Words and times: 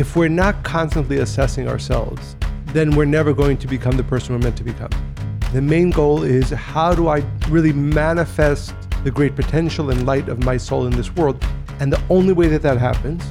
if 0.00 0.16
we're 0.16 0.28
not 0.28 0.64
constantly 0.64 1.18
assessing 1.18 1.68
ourselves, 1.68 2.34
then 2.68 2.96
we're 2.96 3.04
never 3.04 3.34
going 3.34 3.58
to 3.58 3.66
become 3.66 3.98
the 3.98 4.02
person 4.02 4.34
we're 4.34 4.40
meant 4.40 4.56
to 4.56 4.64
become. 4.64 4.88
The 5.52 5.60
main 5.60 5.90
goal 5.90 6.22
is 6.22 6.48
how 6.48 6.94
do 6.94 7.08
I 7.08 7.22
really 7.50 7.74
manifest 7.74 8.74
the 9.04 9.10
great 9.10 9.36
potential 9.36 9.90
and 9.90 10.06
light 10.06 10.30
of 10.30 10.42
my 10.42 10.56
soul 10.56 10.86
in 10.86 10.92
this 10.92 11.14
world? 11.14 11.44
And 11.80 11.92
the 11.92 12.02
only 12.08 12.32
way 12.32 12.48
that 12.48 12.62
that 12.62 12.78
happens 12.78 13.22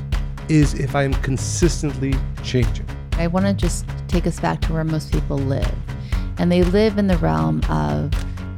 is 0.47 0.75
if 0.75 0.95
I'm 0.95 1.15
consistently 1.23 2.13
changing. 2.43 2.85
I 3.13 3.25
want 3.25 3.47
to 3.47 3.53
just 3.53 3.87
take 4.07 4.27
us 4.27 4.39
back 4.39 4.61
to 4.61 4.73
where 4.73 4.83
most 4.83 5.11
people 5.11 5.39
live. 5.39 5.73
And 6.37 6.51
they 6.51 6.61
live 6.61 6.99
in 6.99 7.07
the 7.07 7.17
realm 7.17 7.63
of 7.67 8.13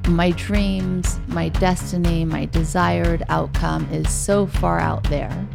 my 0.09 0.31
dreams, 0.31 1.17
my 1.27 1.47
destiny, 1.47 2.25
my 2.25 2.43
desired 2.43 3.23
outcome 3.29 3.87
is 3.89 4.09
so 4.09 4.47
far 4.47 4.79
out 4.79 5.01
there. 5.05 5.47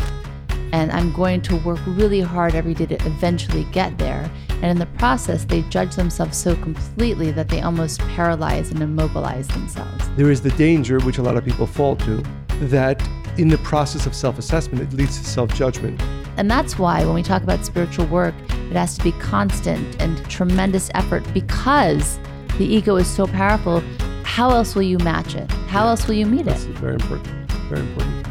And 0.73 0.91
I'm 0.93 1.13
going 1.13 1.43
to 1.43 1.57
work 1.57 1.79
really 1.87 2.21
hard 2.21 2.55
every 2.55 2.75
day 2.75 2.87
to 2.87 2.95
eventually 3.07 3.65
get 3.73 3.99
there. 3.99 4.31
And 4.49 4.65
in 4.67 4.79
the 4.79 4.87
process, 4.99 5.45
they 5.45 5.63
judge 5.63 5.97
themselves 5.97 6.37
so 6.37 6.55
completely 6.57 7.31
that 7.33 7.49
they 7.49 7.61
almost 7.61 8.01
paralyze 8.01 8.71
and 8.71 8.83
immobilize 8.83 9.49
themselves. 9.49 10.09
There 10.17 10.31
is 10.31 10.41
the 10.41 10.51
danger, 10.51 10.99
which 11.01 11.19
a 11.19 11.23
lot 11.23 11.37
of 11.37 11.45
people 11.45 11.67
fall 11.67 11.97
to, 11.97 12.23
that 12.69 13.07
in 13.39 13.49
the 13.49 13.59
process 13.59 14.07
of 14.07 14.15
self 14.15 14.39
assessment, 14.39 14.83
it 14.83 14.97
leads 14.97 15.19
to 15.19 15.25
self 15.27 15.53
judgment. 15.55 16.01
And 16.39 16.51
that's 16.51 16.79
why 16.79 17.05
when 17.05 17.15
we 17.15 17.23
talk 17.23 17.43
about 17.43 17.65
spiritual 17.65 18.07
work, 18.07 18.35
it 18.51 18.73
has 18.73 18.97
to 18.99 19.05
be 19.05 19.13
constant 19.13 20.01
and 20.01 20.19
tremendous 20.31 20.91
effort 20.95 21.23
because 21.33 22.19
the 22.59 22.65
ego 22.65 22.97
is 22.97 23.07
so 23.07 23.27
powerful. 23.27 23.83
How 24.25 24.51
else 24.51 24.75
will 24.75 24.83
you 24.83 24.99
match 24.99 25.35
it? 25.35 25.51
How 25.69 25.87
else 25.87 26.07
will 26.07 26.15
you 26.15 26.27
meet 26.27 26.47
This 26.47 26.65
it? 26.65 26.71
very 26.79 26.95
important. 26.95 27.51
Very 27.69 27.81
important. 27.83 28.27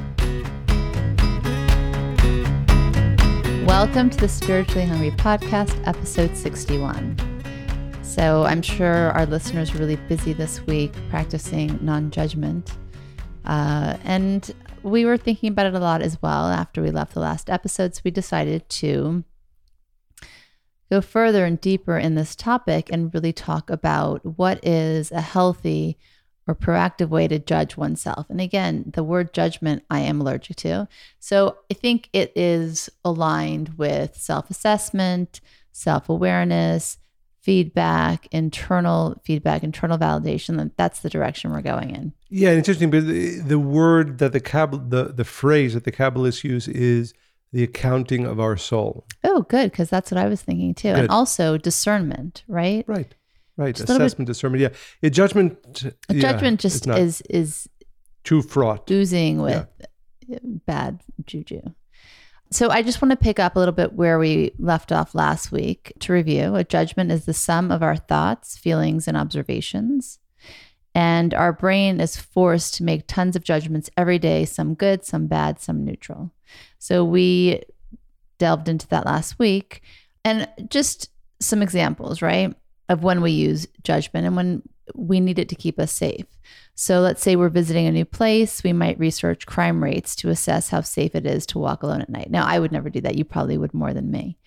Welcome 3.66 4.12
to 4.12 4.18
the 4.18 4.30
Spiritually 4.30 4.86
Hungry 4.86 5.10
Podcast, 5.10 5.76
episode 5.88 6.38
61. 6.38 7.18
So, 8.04 8.44
I'm 8.44 8.62
sure 8.62 9.10
our 9.10 9.26
listeners 9.26 9.74
are 9.74 9.80
really 9.80 9.96
busy 9.96 10.34
this 10.34 10.62
week 10.68 10.94
practicing 11.10 11.80
non 11.84 12.12
judgment. 12.12 12.72
Uh, 13.44 13.98
and 14.04 14.52
we 14.84 15.04
were 15.04 15.18
thinking 15.18 15.50
about 15.50 15.66
it 15.66 15.74
a 15.74 15.80
lot 15.80 16.04
as 16.04 16.22
well 16.22 16.46
after 16.46 16.80
we 16.84 16.92
left 16.92 17.16
the 17.16 17.20
last 17.20 17.50
episode. 17.50 17.96
So, 17.96 18.02
we 18.06 18.12
decided 18.12 18.70
to 18.70 19.24
go 20.92 21.02
further 21.02 21.44
and 21.44 21.60
deeper 21.60 21.98
in 21.98 22.14
this 22.14 22.36
topic 22.36 22.92
and 22.92 23.12
really 23.16 23.34
talk 23.34 23.72
about 23.72 24.38
what 24.38 24.64
is 24.64 25.12
a 25.12 25.22
healthy 25.22 25.98
or 26.48 26.56
proactive 26.56 27.10
way 27.10 27.28
to 27.28 27.40
judge 27.40 27.76
oneself. 27.76 28.28
And 28.30 28.40
again, 28.40 28.92
the 28.94 29.04
word 29.04 29.34
judgment 29.34 29.84
I 29.90 30.02
am 30.02 30.22
allergic 30.22 30.58
to. 30.58 30.88
So 31.20 31.58
I 31.72 31.74
think 31.74 32.10
it 32.14 32.32
is 32.36 32.90
aligned 33.04 33.78
with 33.78 34.16
self 34.16 34.50
assessment, 34.52 35.42
self 35.72 36.08
awareness, 36.10 36.98
feedback, 37.42 38.28
internal 38.32 39.20
feedback, 39.24 39.64
internal 39.64 39.98
validation. 39.98 40.58
That- 40.58 40.78
That's 40.78 41.00
the 41.02 41.10
direction 41.10 41.52
we're 41.52 41.62
going 41.62 41.92
in. 41.92 42.14
Yeah, 42.30 42.50
and 42.50 42.60
it's 42.60 42.68
interesting, 42.68 42.90
but 42.92 43.08
the, 43.08 43.40
the 43.40 43.60
word 43.60 44.18
that 44.18 44.34
the 44.34 44.42
Kabbal, 44.42 44.90
the, 44.90 45.06
the 45.06 45.24
phrase 45.24 45.74
that 45.74 45.84
the 45.84 45.92
Kabbalists 45.92 46.44
use 46.44 46.68
is 46.68 47.14
the 47.54 47.64
accounting 47.64 48.26
of 48.26 48.40
our 48.40 48.58
soul. 48.58 49.06
Oh, 49.24 49.44
good, 49.44 49.72
because 49.72 49.90
that's 49.90 50.12
what 50.12 50.18
I 50.20 50.28
was 50.28 50.42
thinking 50.42 50.74
too. 50.74 50.90
Good. 50.90 51.00
And 51.04 51.10
also 51.10 51.58
discernment, 51.58 52.44
right? 52.48 52.84
Right. 52.88 53.14
Right. 53.58 53.76
Just 53.76 53.90
a 53.90 53.94
little 53.94 54.00
bit- 54.00 54.06
Assessment, 54.08 54.28
discernment. 54.28 54.62
Yeah. 54.62 54.70
yeah 55.02 55.10
judgment. 55.10 55.84
A 56.10 56.14
yeah, 56.14 56.22
judgment 56.22 56.60
just 56.60 56.88
is 56.88 57.22
is 57.30 57.70
too 58.24 58.42
fraught. 58.42 58.90
oozing 58.92 59.42
with 59.42 59.68
uh, 59.82 60.38
bad 60.66 61.02
juju. 61.26 61.62
So 62.52 62.70
I 62.70 62.84
just 62.84 63.02
want 63.02 63.12
to 63.12 63.18
pick 63.18 63.40
up 63.40 63.56
a 63.56 63.60
little 63.60 63.74
bit 63.74 63.94
where 63.94 64.20
we 64.20 64.52
left 64.60 64.92
off 64.92 65.16
last 65.16 65.52
week 65.52 65.94
to 66.00 66.14
review. 66.14 66.56
A 66.56 66.64
judgment 66.64 67.12
is 67.12 67.26
the 67.26 67.34
sum 67.34 67.72
of 67.72 67.82
our 67.82 67.96
thoughts, 67.96 68.58
feelings, 68.58 69.08
and 69.08 69.18
observations. 69.18 70.20
And 70.94 71.34
our 71.34 71.52
brain 71.52 72.00
is 72.00 72.16
forced 72.16 72.76
to 72.76 72.84
make 72.84 73.08
tons 73.08 73.36
of 73.36 73.44
judgments 73.44 73.90
every 73.98 74.20
day, 74.20 74.46
some 74.46 74.76
good, 74.76 75.04
some 75.04 75.28
bad, 75.28 75.60
some 75.60 75.84
neutral. 75.84 76.32
So 76.80 77.04
we 77.04 77.64
delved 78.38 78.70
into 78.70 78.88
that 78.90 79.06
last 79.06 79.38
week. 79.38 79.82
And 80.24 80.48
just 80.70 81.10
some 81.42 81.62
examples, 81.62 82.22
right, 82.22 82.54
of 82.90 83.04
when 83.04 83.22
we 83.22 83.32
use 83.32 83.68
judgment 83.84 84.28
and 84.28 84.36
when 84.36 84.62
we 84.94 85.20
need 85.20 85.40
it 85.40 85.50
to 85.50 85.56
keep 85.56 85.80
us 85.80 85.92
safe. 85.92 86.26
So 86.76 87.00
let's 87.00 87.22
say 87.22 87.36
we're 87.36 87.50
visiting 87.50 87.88
a 87.88 87.92
new 87.92 88.06
place, 88.06 88.64
we 88.64 88.74
might 88.74 89.00
research 89.00 89.46
crime 89.46 89.84
rates 89.84 90.16
to 90.18 90.30
assess 90.30 90.70
how 90.70 90.82
safe 90.82 91.16
it 91.16 91.26
is 91.26 91.46
to 91.48 91.60
walk 91.60 91.84
alone 91.84 92.02
at 92.02 92.10
night. 92.10 92.30
Now, 92.30 92.46
I 92.46 92.60
would 92.60 92.72
never 92.72 92.90
do 92.90 93.02
that. 93.02 93.16
You 93.16 93.24
probably 93.24 93.58
would 93.58 93.74
more 93.74 93.94
than 93.94 94.12
me. 94.12 94.38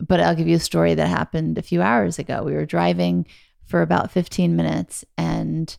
But 0.00 0.20
I'll 0.20 0.34
give 0.34 0.48
you 0.48 0.56
a 0.56 0.60
story 0.60 0.94
that 0.94 1.06
happened 1.06 1.58
a 1.58 1.62
few 1.62 1.82
hours 1.82 2.18
ago. 2.18 2.42
We 2.42 2.54
were 2.54 2.66
driving 2.66 3.26
for 3.64 3.82
about 3.82 4.10
15 4.10 4.56
minutes, 4.56 5.04
and 5.16 5.76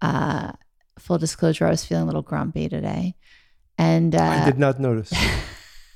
uh, 0.00 0.52
full 0.98 1.18
disclosure, 1.18 1.66
I 1.66 1.70
was 1.70 1.84
feeling 1.84 2.04
a 2.04 2.06
little 2.06 2.22
grumpy 2.22 2.68
today. 2.68 3.14
And 3.78 4.14
uh, 4.14 4.22
I 4.22 4.44
did 4.44 4.58
not 4.58 4.80
notice. 4.80 5.12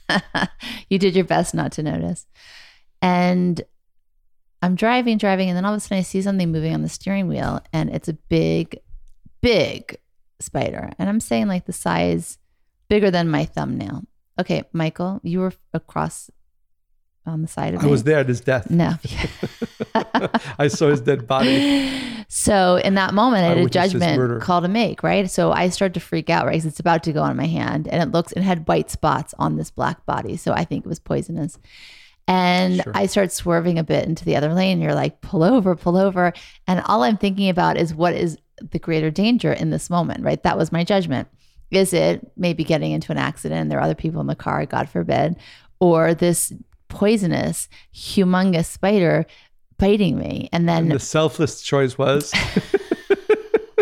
you 0.89 0.99
did 0.99 1.15
your 1.15 1.25
best 1.25 1.55
not 1.55 1.73
to 1.73 1.83
notice. 1.83 2.27
And 3.03 3.63
I'm 4.63 4.75
driving, 4.75 5.19
driving, 5.19 5.49
and 5.49 5.57
then 5.57 5.65
all 5.65 5.73
of 5.73 5.79
a 5.79 5.81
sudden 5.81 5.99
I 5.99 6.03
see 6.03 6.23
something 6.23 6.51
moving 6.51 6.75
on 6.75 6.83
the 6.83 6.89
steering 6.89 7.29
wheel, 7.29 7.61
and 7.73 7.91
it's 7.91 8.09
a 8.09 8.15
big, 8.15 8.79
big 9.41 9.99
spider. 10.41 10.91
And 10.99 11.09
I'm 11.09 11.21
saying 11.21 11.49
like 11.49 11.67
the 11.67 11.73
size 11.73 12.39
bigger 12.89 13.11
than 13.11 13.29
my 13.29 13.45
thumbnail. 13.45 14.05
Okay, 14.41 14.65
Michael, 14.73 15.21
you 15.23 15.41
were 15.41 15.53
across 15.73 16.31
on 17.27 17.43
the 17.43 17.49
side 17.49 17.75
of 17.75 17.81
me. 17.81 17.85
I 17.85 17.87
me. 17.87 17.91
was 17.91 18.05
there 18.05 18.19
at 18.19 18.29
his 18.29 18.41
death. 18.41 18.71
No. 18.71 18.95
I 20.59 20.69
saw 20.69 20.89
his 20.89 21.01
dead 21.01 21.27
body. 21.27 22.25
So 22.29 22.77
in 22.77 22.95
that 22.95 23.15
moment, 23.15 23.45
I 23.45 23.47
I 23.47 23.49
had 23.51 23.59
a 23.59 23.63
witnessed 23.63 23.93
his 23.93 24.01
murder. 24.01 24.17
judgment 24.17 24.43
call 24.43 24.63
to 24.63 24.69
make, 24.69 25.03
right? 25.03 25.31
So 25.31 25.53
I 25.53 25.69
started 25.69 25.95
to 25.95 26.01
freak 26.01 26.29
out, 26.31 26.47
right? 26.47 26.53
Because 26.53 26.67
it's 26.67 26.81
about 26.81 27.03
to 27.05 27.13
go 27.13 27.23
on 27.23 27.37
my 27.37 27.47
hand, 27.47 27.89
and 27.89 28.03
it 28.03 28.13
looks 28.13 28.33
it 28.33 28.43
had 28.43 28.67
white 28.69 28.91
spots 28.91 29.35
on 29.39 29.57
this 29.57 29.71
black 29.71 30.05
body, 30.07 30.37
so 30.37 30.53
I 30.53 30.65
think 30.65 30.85
it 30.85 30.89
was 30.89 30.99
poisonous. 30.99 31.59
And 32.29 32.83
Sure. 32.83 32.93
I 32.95 33.07
start 33.07 33.31
swerving 33.33 33.79
a 33.79 33.85
bit 33.85 34.07
into 34.07 34.25
the 34.25 34.37
other 34.37 34.53
lane. 34.53 34.81
You're 34.81 34.95
like, 34.95 35.21
pull 35.21 35.45
over, 35.45 35.77
pull 35.77 35.97
over, 35.97 36.33
and 36.67 36.83
all 36.87 37.03
I'm 37.03 37.17
thinking 37.17 37.49
about 37.49 37.77
is 37.77 37.95
what 37.95 38.15
is 38.15 38.37
the 38.73 38.79
greater 38.79 39.11
danger 39.11 39.53
in 39.53 39.71
this 39.71 39.89
moment, 39.91 40.25
right? 40.25 40.43
That 40.43 40.59
was 40.59 40.73
my 40.73 40.83
judgment. 40.83 41.29
Is 41.71 41.93
it 41.93 42.31
maybe 42.37 42.65
getting 42.65 42.93
into 42.93 43.13
an 43.13 43.19
accident 43.19 43.61
and 43.61 43.71
there 43.71 43.79
are 43.79 43.83
other 43.83 43.95
people 43.95 44.21
in 44.21 44.27
the 44.27 44.35
car, 44.35 44.65
God 44.67 44.89
forbid, 44.89 45.37
or 45.79 46.15
this 46.15 46.53
poisonous, 46.89 47.69
humongous 47.95 48.67
spider 48.67 49.27
biting 49.79 50.19
me, 50.19 50.49
and 50.53 50.69
then 50.69 50.85
And 50.85 50.93
the 50.93 50.99
selfless 50.99 51.61
choice 51.61 51.99
was 51.99 52.31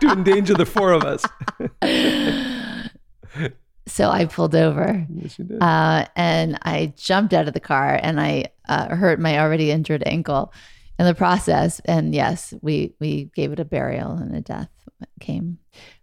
to 0.00 0.08
endanger 0.10 0.54
the 0.54 0.66
four 0.66 0.92
of 0.92 1.04
us. 1.04 1.22
so 3.86 4.08
I 4.10 4.24
pulled 4.24 4.54
over 4.54 5.06
Yes, 5.14 5.38
you 5.38 5.44
did. 5.44 5.62
uh, 5.62 6.06
and 6.16 6.58
I 6.62 6.92
jumped 6.96 7.32
out 7.32 7.46
of 7.48 7.54
the 7.54 7.60
car 7.60 7.98
and 8.02 8.20
I 8.20 8.46
uh, 8.68 8.94
hurt 8.94 9.20
my 9.20 9.38
already 9.38 9.70
injured 9.70 10.02
ankle 10.06 10.52
in 10.98 11.06
the 11.06 11.14
process. 11.14 11.80
And 11.84 12.14
yes, 12.14 12.52
we 12.62 12.94
we 13.00 13.30
gave 13.34 13.52
it 13.52 13.60
a 13.60 13.64
burial 13.64 14.12
and 14.12 14.34
a 14.34 14.40
death 14.40 14.70
came 15.20 15.58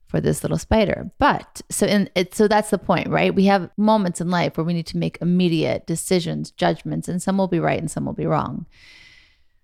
for 0.07 0.21
this 0.21 0.43
little 0.43 0.59
spider. 0.59 1.09
But 1.17 1.61
so 1.71 1.87
in 1.87 2.09
it, 2.15 2.35
so 2.35 2.47
that's 2.47 2.69
the 2.69 2.77
point, 2.77 3.09
right? 3.09 3.33
We 3.33 3.45
have 3.45 3.69
moments 3.77 4.21
in 4.21 4.29
life 4.29 4.55
where 4.57 4.63
we 4.63 4.73
need 4.73 4.85
to 4.87 4.97
make 4.97 5.17
immediate 5.21 5.87
decisions, 5.87 6.51
judgments, 6.51 7.07
and 7.07 7.21
some 7.21 7.37
will 7.37 7.47
be 7.47 7.59
right 7.59 7.79
and 7.79 7.89
some 7.89 8.05
will 8.05 8.13
be 8.13 8.27
wrong. 8.27 8.65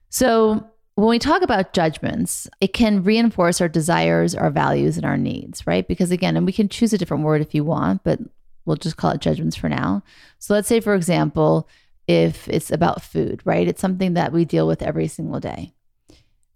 So 0.10 0.68
when 1.00 1.10
we 1.10 1.20
talk 1.20 1.42
about 1.42 1.74
judgments, 1.74 2.48
it 2.60 2.74
can 2.74 3.04
reinforce 3.04 3.62
our 3.62 3.70
desires, 3.70 4.36
our 4.36 4.50
values, 4.50 4.98
and 4.98 5.06
our 5.06 5.18
needs, 5.18 5.66
right? 5.66 5.88
Because 5.88 6.12
again, 6.12 6.36
and 6.36 6.46
we 6.46 6.52
can 6.52 6.70
choose 6.70 6.94
a 6.94 6.98
different 6.98 7.24
word 7.24 7.42
if 7.42 7.56
you 7.56 7.64
want, 7.64 8.04
but 8.04 8.20
we'll 8.66 8.76
just 8.76 8.98
call 8.98 9.12
it 9.12 9.22
judgments 9.22 9.56
for 9.56 9.70
now. 9.70 10.04
So 10.40 10.54
let's 10.54 10.68
say, 10.68 10.80
for 10.80 10.96
example, 10.96 11.68
if 12.08 12.48
it's 12.48 12.72
about 12.72 13.04
food, 13.04 13.42
right? 13.46 13.68
It's 13.68 13.82
something 13.82 14.14
that 14.16 14.32
we 14.32 14.46
deal 14.46 14.68
with 14.68 14.82
every 14.82 15.08
single 15.08 15.40
day. 15.40 15.74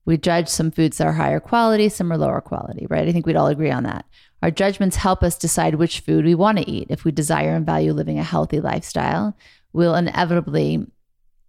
We 0.06 0.18
judge 0.18 0.50
some 0.50 0.72
foods 0.72 0.98
that 0.98 1.08
are 1.08 1.14
higher 1.14 1.40
quality, 1.40 1.88
some 1.90 2.12
are 2.12 2.18
lower 2.18 2.42
quality, 2.42 2.88
right? 2.90 3.08
I 3.08 3.12
think 3.12 3.26
we'd 3.26 3.36
all 3.36 3.48
agree 3.48 3.72
on 3.72 3.84
that. 3.84 4.06
Our 4.42 4.52
judgments 4.52 4.98
help 4.98 5.24
us 5.24 5.38
decide 5.38 5.76
which 5.76 6.02
food 6.02 6.26
we 6.26 6.36
want 6.36 6.58
to 6.58 6.70
eat. 6.70 6.88
If 6.90 7.06
we 7.06 7.12
desire 7.12 7.56
and 7.56 7.66
value 7.66 7.94
living 7.94 8.20
a 8.20 8.24
healthy 8.24 8.60
lifestyle, 8.60 9.38
we'll 9.72 9.96
inevitably 9.96 10.86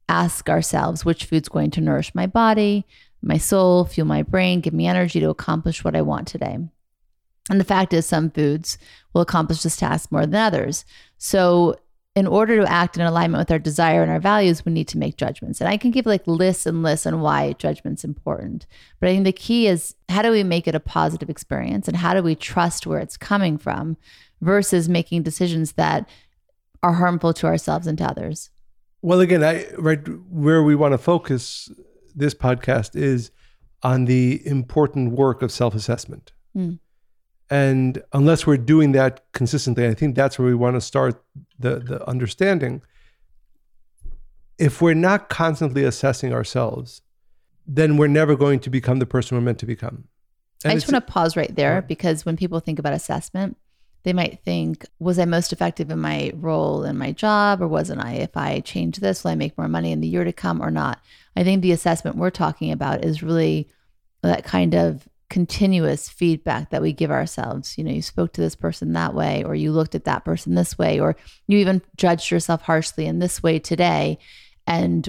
ask 0.09 0.49
ourselves 0.49 1.05
which 1.05 1.25
food's 1.25 1.49
going 1.49 1.71
to 1.73 1.81
nourish 1.81 2.15
my 2.15 2.27
body, 2.27 2.87
my 3.23 3.39
soul, 3.39 3.85
fuel 3.85 4.07
my 4.07 4.23
brain, 4.23 4.61
give 4.61 4.75
me 4.75 4.87
energy 4.87 5.21
to 5.21 5.31
accomplish 5.31 5.83
what 5.83 5.97
I 5.97 6.03
want 6.03 6.29
today. 6.29 6.59
And 7.51 7.61
the 7.61 7.65
fact 7.65 7.93
is, 7.93 8.07
some 8.07 8.31
foods 8.31 8.79
will 9.13 9.23
accomplish 9.23 9.63
this 9.63 9.77
task 9.77 10.11
more 10.11 10.27
than 10.27 10.35
others. 10.35 10.85
So, 11.19 11.77
in 12.15 12.29
order 12.29 12.61
to 12.61 12.71
act 12.71 12.97
in 12.97 13.03
alignment 13.03 13.41
with 13.41 13.51
our 13.51 13.59
desire 13.59 14.01
and 14.01 14.11
our 14.11 14.21
values, 14.21 14.65
we 14.65 14.71
need 14.71 14.87
to 14.87 14.99
make 14.99 15.17
judgments. 15.17 15.61
And 15.61 15.69
I 15.69 15.77
can 15.77 15.91
give 15.91 16.07
like 16.07 16.25
lists 16.29 16.65
and 16.65 16.81
lists 16.81 17.07
on 17.07 17.21
why 17.21 17.55
judgment's 17.55 18.05
important. 18.05 18.69
But 19.01 19.09
I 19.09 19.13
think 19.13 19.25
the 19.25 19.33
key 19.33 19.67
is 19.67 19.97
how 20.09 20.23
do 20.23 20.31
we 20.31 20.45
make 20.45 20.69
it 20.69 20.77
a 20.77 20.81
positive 20.81 21.29
experience 21.29 21.89
and 21.89 21.97
how 21.97 22.15
do 22.15 22.23
we 22.23 22.37
trust 22.37 22.87
where 22.87 23.01
it's 23.01 23.17
coming 23.17 23.59
from 23.59 23.97
versus 24.41 24.89
making 24.89 25.25
decisions 25.25 25.73
that 25.73 26.09
are 26.85 26.93
harmful 26.93 27.33
to 27.33 27.47
ourselves 27.47 27.89
and 27.89 27.99
to 27.99 28.05
others. 28.05 28.51
Well, 29.05 29.21
again, 29.21 29.45
I 29.45 29.71
right 29.77 30.01
where 30.31 30.63
we 30.63 30.75
want 30.75 30.93
to 30.93 30.99
focus 30.99 31.71
this 32.15 32.35
podcast 32.35 32.97
is 32.97 33.31
on 33.83 34.07
the 34.07 34.41
important 34.47 35.13
work 35.13 35.43
of 35.43 35.53
self-assessment. 35.53 36.33
Mm. 36.57 36.79
And 37.51 38.03
unless 38.15 38.47
we're 38.47 38.57
doing 38.57 38.93
that 38.93 39.23
consistently, 39.33 39.87
I 39.87 39.93
think 39.93 40.15
that's 40.15 40.39
where 40.39 40.49
we 40.49 40.55
want 40.55 40.77
to 40.77 40.81
start 40.81 41.23
the 41.59 41.81
the 41.81 42.09
understanding. 42.09 42.81
If 44.57 44.81
we're 44.81 44.95
not 44.95 45.29
constantly 45.29 45.85
assessing 45.85 46.33
ourselves, 46.33 47.03
then 47.67 47.99
we're 47.99 48.15
never 48.21 48.35
going 48.35 48.61
to 48.61 48.71
become 48.71 49.01
the 49.01 49.07
person 49.15 49.37
we're 49.37 49.45
meant 49.45 49.59
to 49.59 49.67
become. 49.67 50.05
And 50.65 50.73
I 50.73 50.77
just 50.77 50.91
want 50.91 51.07
to 51.07 51.13
pause 51.13 51.37
right 51.37 51.55
there 51.55 51.75
Right. 51.75 51.89
because 51.89 52.25
when 52.25 52.39
people 52.39 52.59
think 52.59 52.79
about 52.79 52.95
assessment, 52.95 53.59
they 54.05 54.13
might 54.13 54.41
think, 54.45 54.87
was 54.99 55.19
I 55.19 55.25
most 55.25 55.53
effective 55.53 55.91
in 55.91 55.99
my 55.99 56.31
role 56.35 56.85
in 56.85 56.97
my 56.97 57.13
job 57.13 57.61
or 57.61 57.69
wasn't 57.69 58.05
I? 58.05 58.13
If 58.13 58.37
I 58.37 58.61
change 58.61 58.99
this, 58.99 59.25
will 59.25 59.33
I 59.33 59.35
make 59.35 59.59
more 59.59 59.69
money 59.69 59.93
in 59.93 60.01
the 60.01 60.09
year 60.09 60.25
to 60.25 60.33
come 60.33 60.63
or 60.63 60.71
not? 60.71 61.01
I 61.37 61.43
think 61.43 61.63
the 61.63 61.73
assessment 61.73 62.17
we're 62.17 62.31
talking 62.31 62.71
about 62.71 63.05
is 63.05 63.23
really 63.23 63.69
that 64.23 64.45
kind 64.45 64.75
of 64.75 65.09
continuous 65.31 66.09
feedback 66.09 66.71
that 66.71 66.83
we 66.83 66.93
give 66.93 67.11
ourselves. 67.11 67.77
You 67.77 67.85
know, 67.85 67.91
you 67.91 68.03
spoke 68.03 68.35
to 68.35 68.41
this 68.41 68.55
person 68.55 68.93
that 68.93 69.15
way, 69.15 69.43
or 69.43 69.55
you 69.55 69.73
looked 69.73 69.95
at 69.95 70.05
that 70.05 70.25
person 70.25 70.55
this 70.55 70.79
way, 70.79 71.01
or 71.01 71.17
you 71.47 71.59
even 71.59 71.83
judged 71.97 72.31
yourself 72.31 72.63
harshly 72.63 73.07
in 73.07 73.19
this 73.19 73.43
way 73.43 73.59
today. 73.59 74.19
And 74.67 75.09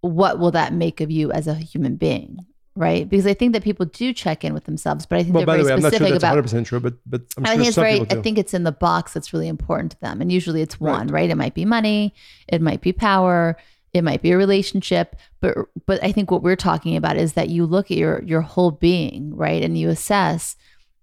what 0.00 0.38
will 0.38 0.52
that 0.52 0.72
make 0.72 1.00
of 1.00 1.10
you 1.10 1.32
as 1.32 1.48
a 1.48 1.54
human 1.54 1.96
being? 1.96 2.46
Right. 2.76 3.08
Because 3.08 3.26
I 3.26 3.32
think 3.34 3.54
that 3.54 3.64
people 3.64 3.86
do 3.86 4.12
check 4.12 4.44
in 4.44 4.52
with 4.54 4.64
themselves, 4.64 5.06
but 5.06 5.18
I 5.18 5.22
think 5.22 5.34
well, 5.34 5.46
by 5.46 5.56
they're 5.56 5.64
the 5.64 5.64
way, 5.64 5.68
very 5.70 5.76
I'm 5.78 5.82
not 5.82 5.92
sure 5.92 5.96
specific 5.98 6.12
that's 6.12 6.22
about 6.22 6.28
100 6.36 6.42
percent 6.42 6.66
true, 6.66 6.80
but 6.80 6.94
but 7.06 7.22
I'm 7.38 7.46
I 7.46 7.48
sure 7.48 7.56
think 7.56 7.68
it's 7.68 7.76
very. 7.76 8.00
I 8.18 8.22
think 8.22 8.38
it's 8.38 8.54
in 8.54 8.64
the 8.64 8.72
box 8.72 9.14
that's 9.14 9.32
really 9.32 9.48
important 9.48 9.92
to 9.92 10.00
them, 10.00 10.20
and 10.20 10.30
usually 10.30 10.60
it's 10.62 10.78
one, 10.78 11.08
Right. 11.08 11.22
right? 11.22 11.30
It 11.30 11.36
might 11.36 11.54
be 11.54 11.64
money, 11.64 12.14
it 12.48 12.60
might 12.60 12.82
be 12.82 12.92
power, 12.92 13.56
it 13.94 14.04
might 14.04 14.20
be 14.20 14.30
a 14.32 14.36
relationship, 14.36 15.16
but 15.40 15.56
but 15.86 16.04
I 16.04 16.12
think 16.12 16.30
what 16.30 16.42
we're 16.42 16.54
talking 16.54 16.96
about 16.96 17.16
is 17.16 17.32
that 17.32 17.48
you 17.48 17.64
look 17.64 17.90
at 17.90 17.96
your 17.96 18.22
your 18.24 18.42
whole 18.42 18.70
being, 18.72 19.34
right, 19.34 19.62
and 19.62 19.78
you 19.78 19.88
assess 19.88 20.54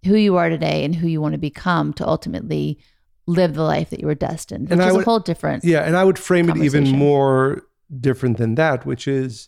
who 0.05 0.15
you 0.15 0.35
are 0.35 0.49
today 0.49 0.85
and 0.85 0.93
who 0.95 1.07
you 1.07 1.19
want 1.21 1.31
to 1.33 1.39
become 1.39 1.91
to 1.93 2.07
ultimately 2.07 2.77
live 3.25 3.55
the 3.55 3.63
life 3.63 3.89
that 3.89 3.99
you 4.01 4.05
were 4.05 4.13
destined, 4.13 4.65
which 4.69 4.73
And 4.77 4.81
is 4.81 4.93
would- 4.93 5.01
a 5.01 5.05
whole 5.05 5.19
different. 5.19 5.63
Yeah, 5.63 5.79
and 5.81 5.95
I 5.97 6.03
would 6.03 6.19
frame 6.19 6.49
it 6.49 6.57
even 6.57 6.87
more 6.91 7.63
different 7.99 8.37
than 8.37 8.55
that, 8.55 8.85
which 8.85 9.07
is 9.07 9.47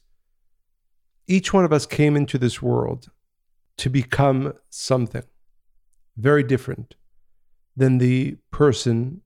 each 1.28 1.54
one 1.54 1.66
of 1.66 1.74
us 1.74 1.86
came 1.86 2.16
into 2.16 2.38
this 2.38 2.62
world 2.62 3.10
to 3.78 3.90
become 3.90 4.54
something 4.70 5.24
very 6.18 6.44
different 6.44 6.96
than 7.76 7.98
the 7.98 8.38
person 8.52 9.22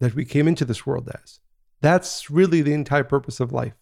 that 0.00 0.14
we 0.14 0.24
came 0.24 0.48
into 0.48 0.64
this 0.64 0.86
world 0.86 1.08
as. 1.22 1.40
That's 1.80 2.30
really 2.30 2.62
the 2.62 2.72
entire 2.72 3.04
purpose 3.04 3.40
of 3.40 3.52
life. 3.52 3.74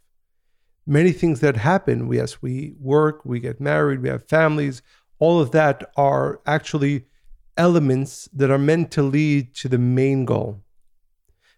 Many 0.87 1.13
things 1.13 1.41
that 1.41 1.57
happen, 1.57 2.13
yes, 2.13 2.43
we 2.43 2.75
work, 2.79 3.25
we 3.25 3.41
get 3.41 3.61
married, 3.61 4.03
we 4.03 4.09
have 4.09 4.29
families, 4.29 4.83
all 5.19 5.41
of 5.41 5.51
that 5.53 5.91
are 5.97 6.41
actually 6.47 7.07
elements 7.57 8.29
that 8.33 8.51
are 8.51 8.59
meant 8.59 8.91
to 8.93 9.03
lead 9.03 9.55
to 9.55 9.69
the 9.69 9.79
main 9.79 10.25
goal. 10.25 10.63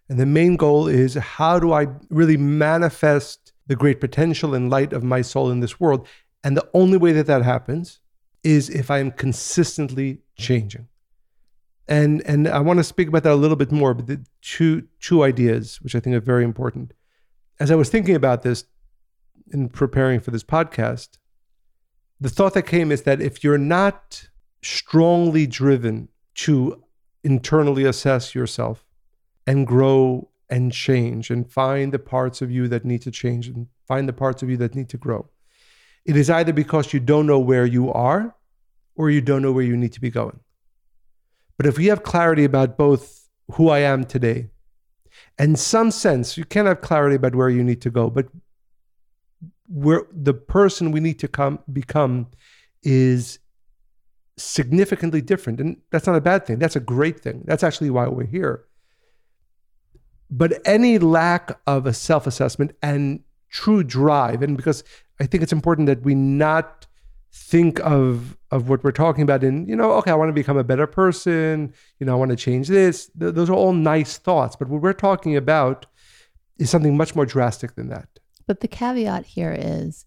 And 0.09 0.19
the 0.19 0.27
main 0.27 0.57
goal 0.57 0.87
is 0.87 1.15
how 1.15 1.59
do 1.59 1.73
I 1.73 1.89
really 2.09 2.37
manifest 2.37 3.48
the 3.69 3.77
great 3.77 4.01
potential 4.01 4.55
and 4.55 4.69
light 4.69 4.93
of 4.93 5.05
my 5.05 5.23
soul 5.23 5.51
in 5.51 5.61
this 5.61 5.79
world? 5.79 6.07
And 6.43 6.57
the 6.57 6.69
only 6.75 6.99
way 6.99 7.13
that 7.13 7.27
that 7.27 7.43
happens 7.43 8.01
is 8.43 8.69
if 8.71 8.91
I 8.91 8.99
am 8.99 9.11
consistently 9.11 10.21
changing. 10.37 10.89
And 11.87 12.23
and 12.27 12.47
I 12.49 12.61
want 12.61 12.79
to 12.79 12.85
speak 12.85 13.09
about 13.09 13.23
that 13.23 13.33
a 13.33 13.37
little 13.37 13.57
bit 13.57 13.73
more, 13.73 13.95
but 13.95 14.07
the 14.07 14.25
two 14.43 14.89
two 15.01 15.23
ideas 15.23 15.81
which 15.81 15.95
I 15.95 16.01
think 16.01 16.15
are 16.15 16.21
very 16.21 16.45
important. 16.45 16.93
As 17.59 17.71
I 17.71 17.77
was 17.77 17.89
thinking 17.89 18.15
about 18.15 18.43
this 18.43 18.65
in 19.53 19.69
preparing 19.69 20.21
for 20.21 20.31
this 20.31 20.45
podcast, 20.45 21.19
the 22.21 22.29
thought 22.29 22.55
that 22.55 22.63
came 22.63 22.93
is 22.93 23.03
that 23.03 23.23
if 23.23 23.43
you're 23.43 23.59
not 23.59 24.29
strongly 24.63 25.47
driven 25.47 26.09
to 26.35 26.83
internally 27.25 27.85
assess 27.85 28.35
yourself 28.35 28.85
and 29.47 29.67
grow 29.67 30.29
and 30.51 30.73
change 30.73 31.31
and 31.31 31.51
find 31.51 31.93
the 31.93 31.99
parts 31.99 32.41
of 32.43 32.51
you 32.51 32.69
that 32.69 32.85
need 32.85 33.03
to 33.03 33.11
change 33.11 33.49
and 33.49 33.67
find 33.87 34.09
the 34.09 34.13
parts 34.13 34.43
of 34.43 34.51
you 34.51 34.57
that 34.57 34.75
need 34.75 34.89
to 34.89 34.97
grow. 34.97 35.29
It 36.05 36.17
is 36.17 36.31
either 36.31 36.53
because 36.53 36.93
you 36.93 37.01
don't 37.01 37.27
know 37.27 37.39
where 37.39 37.67
you 37.67 37.93
are 37.93 38.35
or 38.97 39.11
you 39.11 39.21
don't 39.21 39.43
know 39.43 39.53
where 39.53 39.65
you 39.65 39.77
need 39.77 39.93
to 39.93 40.01
be 40.01 40.11
going. 40.11 40.41
But 41.57 41.67
if 41.67 41.77
we 41.77 41.87
have 41.87 42.03
clarity 42.03 42.45
about 42.45 42.79
both 42.79 43.29
who 43.53 43.69
I 43.69 43.81
am 43.81 44.05
today 44.05 44.49
and 45.39 45.59
some 45.59 45.91
sense, 45.91 46.37
you 46.37 46.45
can 46.45 46.67
have 46.67 46.81
clarity 46.81 47.17
about 47.17 47.35
where 47.35 47.51
you 47.51 47.65
need 47.65 47.83
to 47.83 47.91
go, 47.91 48.09
but 48.09 48.27
where 49.67 50.05
the 50.11 50.35
person 50.35 50.93
we 50.93 51.01
need 51.01 51.19
to 51.19 51.29
come 51.29 51.59
become 51.73 52.29
is 52.83 53.39
significantly 54.39 55.21
different. 55.21 55.61
And 55.61 55.77
that's 55.91 56.07
not 56.07 56.17
a 56.17 56.21
bad 56.21 56.47
thing. 56.47 56.59
That's 56.59 56.77
a 56.77 56.81
great 56.81 57.21
thing. 57.21 57.43
That's 57.45 57.65
actually 57.65 57.91
why 57.91 58.07
we're 58.09 58.25
here. 58.25 58.65
But 60.31 60.61
any 60.65 60.99
lack 60.99 61.59
of 61.67 61.87
a 61.87 61.95
self 61.95 62.27
assessment 62.27 62.73
and 62.83 63.21
true 63.49 63.83
drive, 63.83 64.43
and 64.43 64.57
because 64.57 64.85
I 65.21 65.27
think 65.27 65.43
it's 65.43 65.53
important 65.53 65.87
that 65.87 66.03
we 66.03 66.15
not 66.15 66.87
think 67.33 67.81
of 67.81 68.37
of 68.51 68.69
what 68.69 68.83
we're 68.83 68.91
talking 68.91 69.23
about 69.23 69.45
in 69.45 69.69
you 69.69 69.77
know 69.77 69.93
okay 69.93 70.11
i 70.11 70.15
want 70.15 70.31
to 70.31 70.33
become 70.33 70.57
a 70.57 70.65
better 70.65 70.87
person 70.87 71.73
you 72.01 72.07
know 72.07 72.13
i 72.13 72.17
want 72.17 72.31
to 72.31 72.37
change 72.37 72.69
this 72.69 73.11
Th- 73.21 73.35
those 73.35 73.51
are 73.51 73.55
all 73.55 73.75
nice 73.75 74.17
thoughts 74.17 74.57
but 74.57 74.69
what 74.69 74.81
we're 74.81 74.95
talking 74.95 75.37
about 75.37 75.85
is 76.59 76.71
something 76.71 76.97
much 76.97 77.15
more 77.15 77.27
drastic 77.27 77.75
than 77.75 77.91
that 77.91 78.09
But 78.47 78.61
the 78.61 78.67
caveat 78.67 79.27
here 79.27 79.55
is 79.57 80.07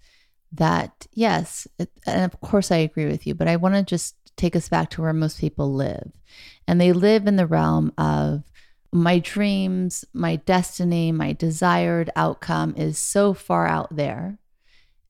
that, 0.51 1.07
yes, 1.13 1.67
it, 1.79 1.89
and 2.05 2.25
of 2.25 2.41
course 2.41 2.71
I 2.71 2.77
agree 2.77 3.05
with 3.05 3.25
you, 3.25 3.35
but 3.35 3.47
I 3.47 3.55
want 3.55 3.75
to 3.75 3.83
just 3.83 4.15
take 4.35 4.55
us 4.55 4.67
back 4.67 4.89
to 4.91 5.01
where 5.01 5.13
most 5.13 5.39
people 5.39 5.73
live. 5.73 6.11
And 6.67 6.79
they 6.79 6.91
live 6.91 7.27
in 7.27 7.35
the 7.35 7.47
realm 7.47 7.93
of 7.97 8.43
my 8.91 9.19
dreams, 9.19 10.03
my 10.13 10.35
destiny, 10.37 11.11
my 11.11 11.33
desired 11.33 12.09
outcome 12.15 12.73
is 12.77 12.97
so 12.97 13.33
far 13.33 13.67
out 13.67 13.95
there. 13.95 14.37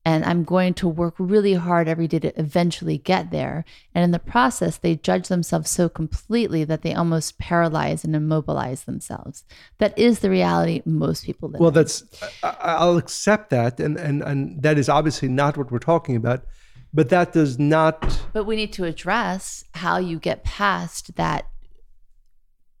And 0.04 0.24
I'm 0.24 0.42
going 0.42 0.74
to 0.74 0.88
work 0.88 1.14
really 1.18 1.54
hard 1.54 1.86
every 1.86 2.08
day 2.08 2.18
to 2.20 2.40
eventually 2.40 2.98
get 2.98 3.30
there. 3.30 3.64
And 3.94 4.02
in 4.02 4.10
the 4.10 4.18
process, 4.18 4.76
they 4.76 4.96
judge 4.96 5.28
themselves 5.28 5.70
so 5.70 5.88
completely 5.88 6.64
that 6.64 6.82
they 6.82 6.92
almost 6.92 7.38
paralyze 7.38 8.02
and 8.02 8.16
immobilize 8.16 8.82
themselves. 8.82 9.44
That 9.78 9.96
is 9.96 10.18
the 10.18 10.28
reality 10.30 10.82
most 10.84 11.24
people 11.24 11.50
live 11.50 11.60
well 11.60 11.68
in. 11.68 11.74
that's 11.74 12.02
i'll 12.42 12.98
accept 12.98 13.50
that 13.50 13.78
and 13.78 13.96
and 13.96 14.22
and 14.22 14.60
that 14.60 14.76
is 14.76 14.88
obviously 14.88 15.28
not 15.28 15.56
what 15.56 15.70
we're 15.70 15.78
talking 15.78 16.16
about 16.16 16.44
but 16.92 17.08
that 17.08 17.32
does 17.32 17.58
not 17.58 18.20
But 18.32 18.44
we 18.44 18.56
need 18.56 18.72
to 18.74 18.84
address 18.84 19.64
how 19.74 19.98
you 19.98 20.18
get 20.18 20.42
past 20.42 21.14
that 21.14 21.46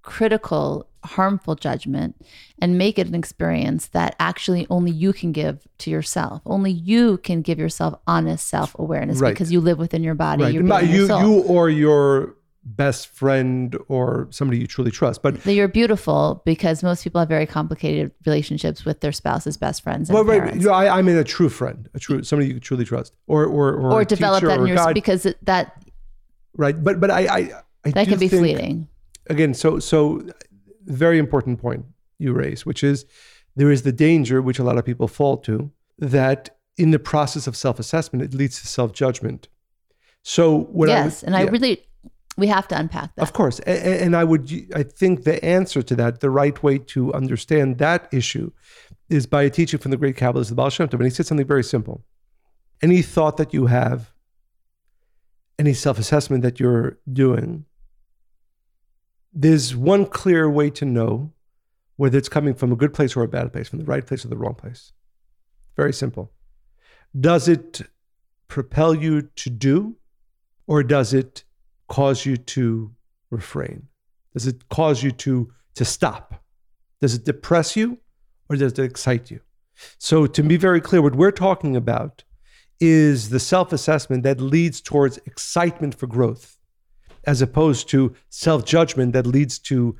critical, 0.02 0.88
harmful 1.04 1.54
judgment 1.54 2.14
and 2.60 2.78
make 2.78 2.98
it 2.98 3.06
an 3.08 3.14
experience 3.14 3.86
that 3.88 4.14
actually 4.20 4.66
only 4.70 4.90
you 4.90 5.12
can 5.12 5.32
give 5.32 5.66
to 5.78 5.90
yourself. 5.90 6.42
Only 6.46 6.70
you 6.70 7.18
can 7.18 7.42
give 7.42 7.58
yourself 7.58 7.98
honest 8.06 8.46
self 8.48 8.76
awareness 8.78 9.18
Right. 9.20 9.30
because 9.34 9.50
you 9.52 9.60
live 9.60 9.78
within 9.78 10.02
your 10.02 10.14
body. 10.14 10.44
right 10.44 10.54
You're 10.54 10.62
not 10.62 10.86
your 10.86 11.06
you 11.08 11.18
you 11.18 11.42
or 11.42 11.68
your 11.68 12.36
best 12.64 13.08
friend 13.08 13.76
or 13.88 14.28
somebody 14.30 14.56
you 14.60 14.68
truly 14.68 14.92
trust 14.92 15.20
but 15.20 15.42
that 15.42 15.52
you're 15.52 15.66
beautiful 15.66 16.40
because 16.44 16.80
most 16.84 17.02
people 17.02 17.18
have 17.18 17.28
very 17.28 17.44
complicated 17.44 18.12
relationships 18.24 18.84
with 18.84 19.00
their 19.00 19.10
spouses, 19.10 19.56
best 19.56 19.82
friends, 19.82 20.08
and 20.08 20.14
well, 20.14 20.24
right, 20.24 20.54
you 20.54 20.60
know, 20.68 20.72
I, 20.72 20.98
I 20.98 21.02
mean 21.02 21.16
a 21.16 21.24
true 21.24 21.48
friend, 21.48 21.88
a 21.94 21.98
true 21.98 22.22
somebody 22.22 22.52
you 22.52 22.60
truly 22.60 22.84
trust, 22.84 23.14
or 23.26 23.44
or 23.46 23.72
or, 23.72 23.92
or 23.94 24.00
a 24.02 24.04
develop 24.04 24.44
that 24.44 24.60
or 24.60 24.68
in 24.68 24.76
God, 24.76 24.94
because 24.94 25.26
it, 25.26 25.44
that 25.44 25.82
right? 26.56 26.80
But 26.80 27.00
but 27.00 27.10
I 27.10 27.20
I, 27.26 27.50
I 27.84 27.90
that 27.90 28.06
can 28.06 28.20
be 28.20 28.28
think, 28.28 28.40
fleeting. 28.42 28.88
Again, 29.26 29.54
so 29.54 29.80
so 29.80 30.22
very 30.84 31.18
important 31.18 31.60
point 31.60 31.84
you 32.18 32.32
raise, 32.32 32.64
which 32.66 32.82
is 32.84 33.04
there 33.56 33.70
is 33.70 33.82
the 33.82 33.92
danger 33.92 34.40
which 34.40 34.58
a 34.58 34.64
lot 34.64 34.78
of 34.78 34.84
people 34.84 35.08
fall 35.08 35.36
to 35.38 35.70
that 35.98 36.56
in 36.76 36.90
the 36.90 36.98
process 36.98 37.46
of 37.46 37.56
self 37.56 37.78
assessment 37.78 38.22
it 38.24 38.34
leads 38.34 38.60
to 38.60 38.66
self 38.66 38.92
judgment. 38.92 39.48
So 40.22 40.58
what 40.58 40.88
I 40.88 40.92
yes, 40.92 41.22
would- 41.22 41.26
and 41.26 41.36
I 41.36 41.44
yeah. 41.44 41.50
really 41.50 41.86
we 42.36 42.46
have 42.46 42.66
to 42.68 42.78
unpack 42.78 43.14
that. 43.14 43.22
Of 43.22 43.32
course. 43.34 43.60
And 43.60 44.16
I 44.16 44.24
would, 44.24 44.50
I 44.74 44.82
think 44.84 45.24
the 45.24 45.44
answer 45.44 45.82
to 45.82 45.94
that, 45.96 46.20
the 46.20 46.30
right 46.30 46.62
way 46.62 46.78
to 46.78 47.12
understand 47.12 47.78
that 47.78 48.08
issue 48.12 48.50
is 49.10 49.26
by 49.26 49.42
a 49.42 49.50
teaching 49.50 49.78
from 49.78 49.90
the 49.90 49.98
great 49.98 50.16
Kabbalist, 50.16 50.48
the 50.48 50.54
Baal 50.54 50.70
Shem 50.70 50.88
Tov. 50.88 50.94
And 50.94 51.04
he 51.04 51.10
said 51.10 51.26
something 51.26 51.46
very 51.46 51.64
simple. 51.64 52.02
Any 52.80 53.02
thought 53.02 53.36
that 53.36 53.52
you 53.52 53.66
have, 53.66 54.12
any 55.58 55.74
self 55.74 55.98
assessment 55.98 56.42
that 56.42 56.58
you're 56.58 56.98
doing, 57.12 57.66
there's 59.32 59.74
one 59.74 60.06
clear 60.06 60.48
way 60.50 60.70
to 60.70 60.84
know 60.84 61.32
whether 61.96 62.18
it's 62.18 62.28
coming 62.28 62.54
from 62.54 62.72
a 62.72 62.76
good 62.76 62.92
place 62.92 63.16
or 63.16 63.22
a 63.22 63.28
bad 63.28 63.52
place, 63.52 63.68
from 63.68 63.78
the 63.78 63.84
right 63.84 64.06
place 64.06 64.24
or 64.24 64.28
the 64.28 64.36
wrong 64.36 64.54
place. 64.54 64.92
Very 65.76 65.92
simple. 65.92 66.32
Does 67.18 67.48
it 67.48 67.82
propel 68.48 68.94
you 68.94 69.22
to 69.22 69.50
do, 69.50 69.96
or 70.66 70.82
does 70.82 71.14
it 71.14 71.44
cause 71.88 72.26
you 72.26 72.36
to 72.36 72.94
refrain? 73.30 73.88
Does 74.32 74.46
it 74.46 74.68
cause 74.68 75.02
you 75.02 75.10
to 75.12 75.52
to 75.74 75.84
stop? 75.84 76.42
Does 77.00 77.14
it 77.14 77.24
depress 77.24 77.76
you, 77.76 77.98
or 78.48 78.56
does 78.56 78.72
it 78.72 78.78
excite 78.78 79.30
you? 79.30 79.40
So, 79.98 80.26
to 80.26 80.42
be 80.42 80.56
very 80.56 80.80
clear, 80.80 81.02
what 81.02 81.16
we're 81.16 81.32
talking 81.32 81.76
about 81.76 82.24
is 82.80 83.30
the 83.30 83.40
self 83.40 83.72
assessment 83.72 84.22
that 84.24 84.40
leads 84.40 84.80
towards 84.80 85.18
excitement 85.18 85.94
for 85.94 86.06
growth, 86.06 86.58
as 87.24 87.42
opposed 87.42 87.88
to 87.90 88.14
self 88.28 88.64
judgment 88.64 89.12
that 89.12 89.26
leads 89.26 89.58
to 89.58 89.96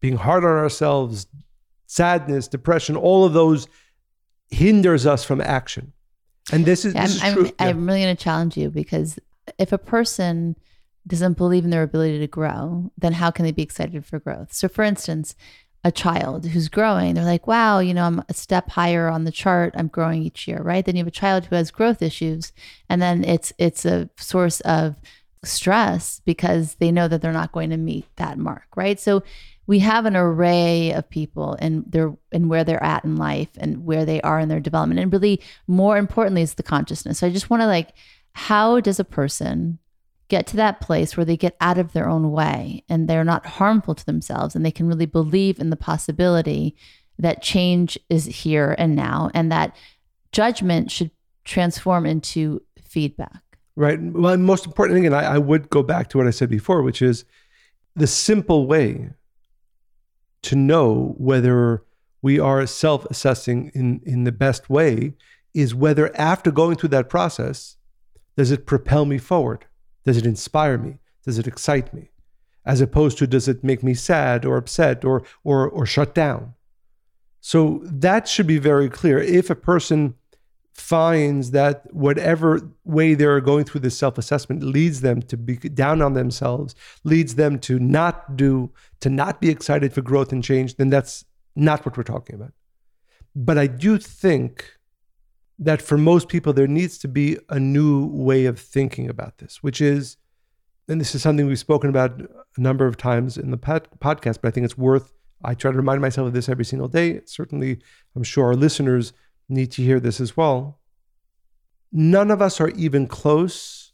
being 0.00 0.16
hard 0.16 0.44
on 0.44 0.50
ourselves, 0.50 1.26
sadness, 1.86 2.48
depression, 2.48 2.96
all 2.96 3.24
of 3.24 3.32
those 3.32 3.66
hinders 4.50 5.06
us 5.06 5.24
from 5.24 5.40
action. 5.40 5.92
And 6.52 6.64
this 6.64 6.84
is, 6.84 6.94
Yeah, 6.94 7.06
this 7.06 7.22
I'm, 7.22 7.28
is 7.28 7.34
true. 7.34 7.52
I'm, 7.58 7.68
I'm 7.68 7.86
really 7.86 8.02
going 8.02 8.16
to 8.16 8.22
challenge 8.22 8.56
you 8.56 8.70
because 8.70 9.18
if 9.58 9.72
a 9.72 9.78
person 9.78 10.56
doesn't 11.06 11.36
believe 11.36 11.64
in 11.64 11.70
their 11.70 11.82
ability 11.82 12.18
to 12.18 12.26
grow, 12.26 12.90
then 12.96 13.14
how 13.14 13.30
can 13.30 13.44
they 13.44 13.52
be 13.52 13.62
excited 13.62 14.04
for 14.04 14.18
growth? 14.18 14.52
So, 14.52 14.68
for 14.68 14.84
instance, 14.84 15.34
a 15.84 15.92
child 15.92 16.46
who's 16.46 16.68
growing, 16.68 17.14
they're 17.14 17.24
like, 17.24 17.46
wow, 17.46 17.78
you 17.78 17.94
know, 17.94 18.04
I'm 18.04 18.22
a 18.28 18.34
step 18.34 18.70
higher 18.70 19.08
on 19.08 19.24
the 19.24 19.32
chart. 19.32 19.74
I'm 19.76 19.88
growing 19.88 20.22
each 20.22 20.48
year, 20.48 20.60
right? 20.60 20.84
Then 20.84 20.96
you 20.96 21.00
have 21.00 21.08
a 21.08 21.12
child 21.12 21.46
who 21.46 21.54
has 21.56 21.70
growth 21.70 22.02
issues, 22.02 22.52
and 22.88 23.00
then 23.00 23.24
it's 23.24 23.52
it's 23.58 23.84
a 23.84 24.10
source 24.16 24.60
of 24.60 24.96
stress 25.44 26.20
because 26.24 26.74
they 26.76 26.90
know 26.90 27.08
that 27.08 27.22
they're 27.22 27.32
not 27.32 27.52
going 27.52 27.70
to 27.70 27.76
meet 27.76 28.04
that 28.16 28.38
mark, 28.38 28.66
right? 28.76 28.98
So 28.98 29.22
we 29.66 29.80
have 29.80 30.06
an 30.06 30.16
array 30.16 30.92
of 30.92 31.08
people 31.10 31.56
and 31.60 31.84
their 31.86 32.16
and 32.32 32.48
where 32.48 32.64
they're 32.64 32.82
at 32.82 33.04
in 33.04 33.16
life 33.16 33.50
and 33.58 33.84
where 33.84 34.04
they 34.04 34.20
are 34.22 34.40
in 34.40 34.48
their 34.48 34.60
development. 34.60 34.98
And 34.98 35.12
really 35.12 35.42
more 35.66 35.98
importantly 35.98 36.42
is 36.42 36.54
the 36.54 36.62
consciousness. 36.62 37.18
So 37.18 37.26
I 37.26 37.30
just 37.30 37.50
want 37.50 37.60
to 37.60 37.66
like, 37.66 37.92
how 38.32 38.80
does 38.80 38.98
a 38.98 39.04
person 39.04 39.78
get 40.28 40.46
to 40.46 40.56
that 40.56 40.80
place 40.80 41.16
where 41.16 41.24
they 41.24 41.36
get 41.36 41.56
out 41.60 41.78
of 41.78 41.92
their 41.92 42.08
own 42.08 42.30
way 42.30 42.82
and 42.88 43.08
they're 43.08 43.24
not 43.24 43.46
harmful 43.46 43.94
to 43.94 44.06
themselves 44.06 44.54
and 44.54 44.64
they 44.64 44.70
can 44.70 44.86
really 44.86 45.06
believe 45.06 45.58
in 45.58 45.70
the 45.70 45.76
possibility 45.76 46.76
that 47.18 47.42
change 47.42 47.98
is 48.08 48.26
here 48.26 48.74
and 48.78 48.94
now 48.94 49.30
and 49.34 49.50
that 49.50 49.74
judgment 50.32 50.90
should 50.90 51.10
transform 51.44 52.06
into 52.06 52.62
feedback. 52.82 53.42
Right. 53.78 54.02
Well, 54.02 54.36
most 54.38 54.66
important, 54.66 54.98
again, 54.98 55.14
I, 55.14 55.34
I 55.34 55.38
would 55.38 55.70
go 55.70 55.84
back 55.84 56.08
to 56.08 56.18
what 56.18 56.26
I 56.26 56.30
said 56.30 56.50
before, 56.50 56.82
which 56.82 57.00
is 57.00 57.24
the 57.94 58.08
simple 58.08 58.66
way 58.66 59.10
to 60.42 60.56
know 60.56 61.14
whether 61.16 61.84
we 62.20 62.40
are 62.40 62.66
self 62.66 63.04
assessing 63.04 63.70
in, 63.74 64.00
in 64.04 64.24
the 64.24 64.32
best 64.32 64.68
way 64.68 65.14
is 65.54 65.76
whether 65.76 66.10
after 66.16 66.50
going 66.50 66.74
through 66.74 66.88
that 66.88 67.08
process, 67.08 67.76
does 68.36 68.50
it 68.50 68.66
propel 68.66 69.04
me 69.04 69.16
forward? 69.16 69.66
Does 70.04 70.16
it 70.16 70.26
inspire 70.26 70.76
me? 70.76 70.98
Does 71.24 71.38
it 71.38 71.46
excite 71.46 71.94
me? 71.94 72.10
As 72.66 72.80
opposed 72.80 73.16
to 73.18 73.28
does 73.28 73.46
it 73.46 73.62
make 73.62 73.84
me 73.84 73.94
sad 73.94 74.44
or 74.44 74.56
upset 74.56 75.04
or 75.04 75.22
or 75.44 75.68
or 75.68 75.86
shut 75.86 76.16
down? 76.16 76.54
So 77.40 77.80
that 77.84 78.26
should 78.26 78.48
be 78.48 78.58
very 78.58 78.90
clear. 78.90 79.20
If 79.20 79.50
a 79.50 79.54
person 79.54 80.14
finds 80.78 81.50
that 81.50 81.82
whatever 81.92 82.60
way 82.84 83.14
they're 83.14 83.40
going 83.40 83.64
through 83.64 83.80
this 83.80 83.98
self-assessment 83.98 84.62
leads 84.62 85.00
them 85.00 85.20
to 85.22 85.36
be 85.36 85.56
down 85.56 86.00
on 86.00 86.14
themselves, 86.14 86.74
leads 87.04 87.34
them 87.34 87.58
to 87.58 87.78
not 87.78 88.36
do, 88.36 88.70
to 89.00 89.10
not 89.10 89.40
be 89.40 89.50
excited 89.50 89.92
for 89.92 90.02
growth 90.02 90.32
and 90.32 90.44
change, 90.44 90.76
then 90.76 90.90
that's 90.90 91.24
not 91.56 91.84
what 91.84 91.96
we're 91.96 92.02
talking 92.02 92.36
about. 92.36 92.52
But 93.34 93.58
I 93.58 93.66
do 93.66 93.98
think 93.98 94.78
that 95.58 95.82
for 95.82 95.98
most 95.98 96.28
people, 96.28 96.52
there 96.52 96.68
needs 96.68 96.98
to 96.98 97.08
be 97.08 97.36
a 97.48 97.58
new 97.58 98.06
way 98.06 98.46
of 98.46 98.60
thinking 98.60 99.08
about 99.08 99.38
this, 99.38 99.62
which 99.62 99.80
is, 99.80 100.16
and 100.88 101.00
this 101.00 101.14
is 101.14 101.22
something 101.22 101.46
we've 101.46 101.58
spoken 101.58 101.90
about 101.90 102.20
a 102.20 102.60
number 102.60 102.86
of 102.86 102.96
times 102.96 103.36
in 103.36 103.50
the 103.50 103.56
pod- 103.56 103.88
podcast, 103.98 104.38
but 104.40 104.48
I 104.48 104.50
think 104.52 104.64
it's 104.64 104.78
worth, 104.78 105.12
I 105.44 105.54
try 105.54 105.70
to 105.70 105.76
remind 105.76 106.00
myself 106.00 106.28
of 106.28 106.32
this 106.32 106.48
every 106.48 106.64
single 106.64 106.88
day. 106.88 107.20
Certainly, 107.26 107.80
I'm 108.16 108.22
sure 108.22 108.46
our 108.46 108.54
listeners 108.54 109.12
need 109.48 109.72
to 109.72 109.82
hear 109.82 110.00
this 110.00 110.20
as 110.20 110.36
well. 110.36 110.78
None 111.90 112.30
of 112.30 112.42
us 112.42 112.60
are 112.60 112.68
even 112.70 113.06
close 113.06 113.92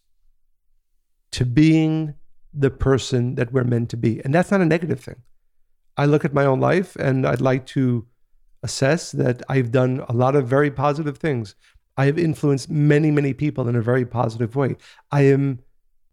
to 1.33 1.45
being 1.45 2.15
the 2.53 2.71
person 2.71 3.35
that 3.35 3.53
we're 3.53 3.65
meant 3.65 3.91
to 3.91 3.97
be. 3.97 4.21
And 4.25 4.35
that's 4.35 4.51
not 4.51 4.61
a 4.61 4.67
negative 4.67 5.01
thing. 5.01 5.23
I 5.97 6.07
look 6.07 6.25
at 6.25 6.35
my 6.35 6.45
own 6.45 6.61
life 6.61 6.97
and 6.97 7.27
I'd 7.27 7.41
like 7.41 7.67
to 7.67 8.07
assess 8.63 9.13
that 9.13 9.43
I've 9.49 9.71
done 9.71 10.05
a 10.09 10.13
lot 10.13 10.35
of 10.35 10.49
very 10.49 10.71
positive 10.71 11.19
things. 11.19 11.55
I 11.97 12.07
have 12.07 12.19
influenced 12.19 12.71
many, 12.71 13.11
many 13.11 13.33
people 13.33 13.69
in 13.69 13.77
a 13.77 13.83
very 13.83 14.05
positive 14.05 14.57
way. 14.57 14.77
I 15.13 15.23
am 15.23 15.61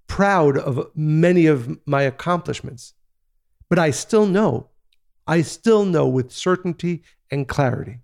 proud 0.08 0.58
of 0.58 0.92
many 0.94 1.48
of 1.48 1.80
my 1.88 2.04
accomplishments, 2.04 2.94
but 3.70 3.80
I 3.80 3.92
still 3.92 4.26
know, 4.26 4.70
I 5.26 5.42
still 5.42 5.86
know 5.86 6.08
with 6.08 6.32
certainty 6.32 7.04
and 7.32 7.48
clarity 7.48 8.00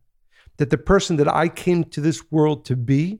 that 0.57 0.69
the 0.69 0.77
person 0.77 1.15
that 1.17 1.33
I 1.33 1.49
came 1.49 1.83
to 1.85 2.01
this 2.01 2.31
world 2.31 2.65
to 2.65 2.75
be 2.75 3.19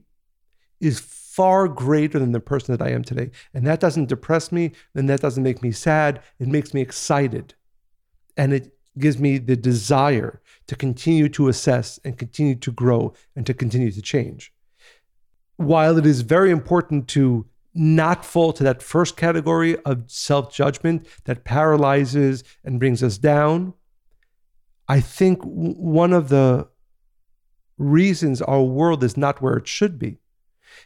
is 0.80 1.00
far 1.00 1.68
greater 1.68 2.18
than 2.18 2.32
the 2.32 2.40
person 2.40 2.76
that 2.76 2.84
I 2.84 2.90
am 2.90 3.04
today. 3.04 3.30
And 3.54 3.66
that 3.66 3.80
doesn't 3.80 4.08
depress 4.08 4.50
me, 4.50 4.72
and 4.94 5.08
that 5.08 5.20
doesn't 5.20 5.42
make 5.42 5.62
me 5.62 5.70
sad. 5.70 6.20
It 6.38 6.48
makes 6.48 6.74
me 6.74 6.80
excited. 6.80 7.54
And 8.36 8.52
it 8.52 8.76
gives 8.98 9.18
me 9.18 9.38
the 9.38 9.56
desire 9.56 10.40
to 10.66 10.76
continue 10.76 11.28
to 11.30 11.48
assess 11.48 11.98
and 12.04 12.18
continue 12.18 12.56
to 12.56 12.72
grow 12.72 13.14
and 13.36 13.46
to 13.46 13.54
continue 13.54 13.92
to 13.92 14.02
change. 14.02 14.52
While 15.56 15.96
it 15.98 16.06
is 16.06 16.22
very 16.22 16.50
important 16.50 17.08
to 17.08 17.46
not 17.74 18.24
fall 18.24 18.52
to 18.52 18.64
that 18.64 18.82
first 18.82 19.16
category 19.16 19.76
of 19.82 20.10
self 20.10 20.52
judgment 20.52 21.06
that 21.24 21.44
paralyzes 21.44 22.42
and 22.64 22.80
brings 22.80 23.02
us 23.02 23.18
down, 23.18 23.74
I 24.88 25.00
think 25.00 25.40
one 25.42 26.12
of 26.12 26.28
the 26.28 26.68
reasons 27.78 28.42
our 28.42 28.62
world 28.62 29.02
is 29.02 29.16
not 29.16 29.40
where 29.40 29.56
it 29.56 29.68
should 29.68 29.98
be 29.98 30.18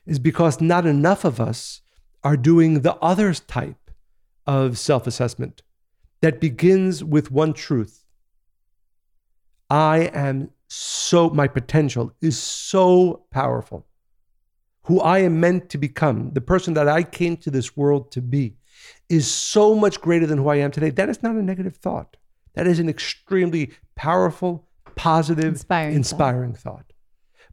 is 0.06 0.18
because 0.18 0.60
not 0.60 0.86
enough 0.86 1.24
of 1.24 1.40
us 1.40 1.80
are 2.22 2.36
doing 2.36 2.80
the 2.80 2.94
other 2.96 3.32
type 3.34 3.90
of 4.46 4.78
self 4.78 5.06
assessment 5.06 5.62
that 6.20 6.40
begins 6.40 7.02
with 7.02 7.30
one 7.30 7.52
truth 7.52 8.02
I 9.72 10.10
am 10.12 10.50
so, 10.68 11.30
my 11.30 11.48
potential 11.48 12.12
is 12.20 12.38
so 12.38 13.24
powerful. 13.30 13.86
Who 14.84 15.00
I 15.00 15.20
am 15.20 15.40
meant 15.40 15.70
to 15.70 15.78
become, 15.78 16.32
the 16.32 16.42
person 16.42 16.74
that 16.74 16.88
I 16.88 17.04
came 17.04 17.38
to 17.38 17.50
this 17.50 17.74
world 17.74 18.12
to 18.12 18.20
be, 18.20 18.56
is 19.08 19.30
so 19.30 19.74
much 19.74 20.02
greater 20.02 20.26
than 20.26 20.36
who 20.36 20.48
I 20.48 20.56
am 20.56 20.72
today. 20.72 20.90
That 20.90 21.08
is 21.08 21.22
not 21.22 21.36
a 21.36 21.42
negative 21.42 21.76
thought. 21.76 22.18
That 22.52 22.66
is 22.66 22.80
an 22.80 22.90
extremely 22.90 23.72
powerful, 23.94 24.68
positive, 24.96 25.44
Inspiring 25.44 25.94
inspiring, 25.96 26.54
thought. 26.54 26.86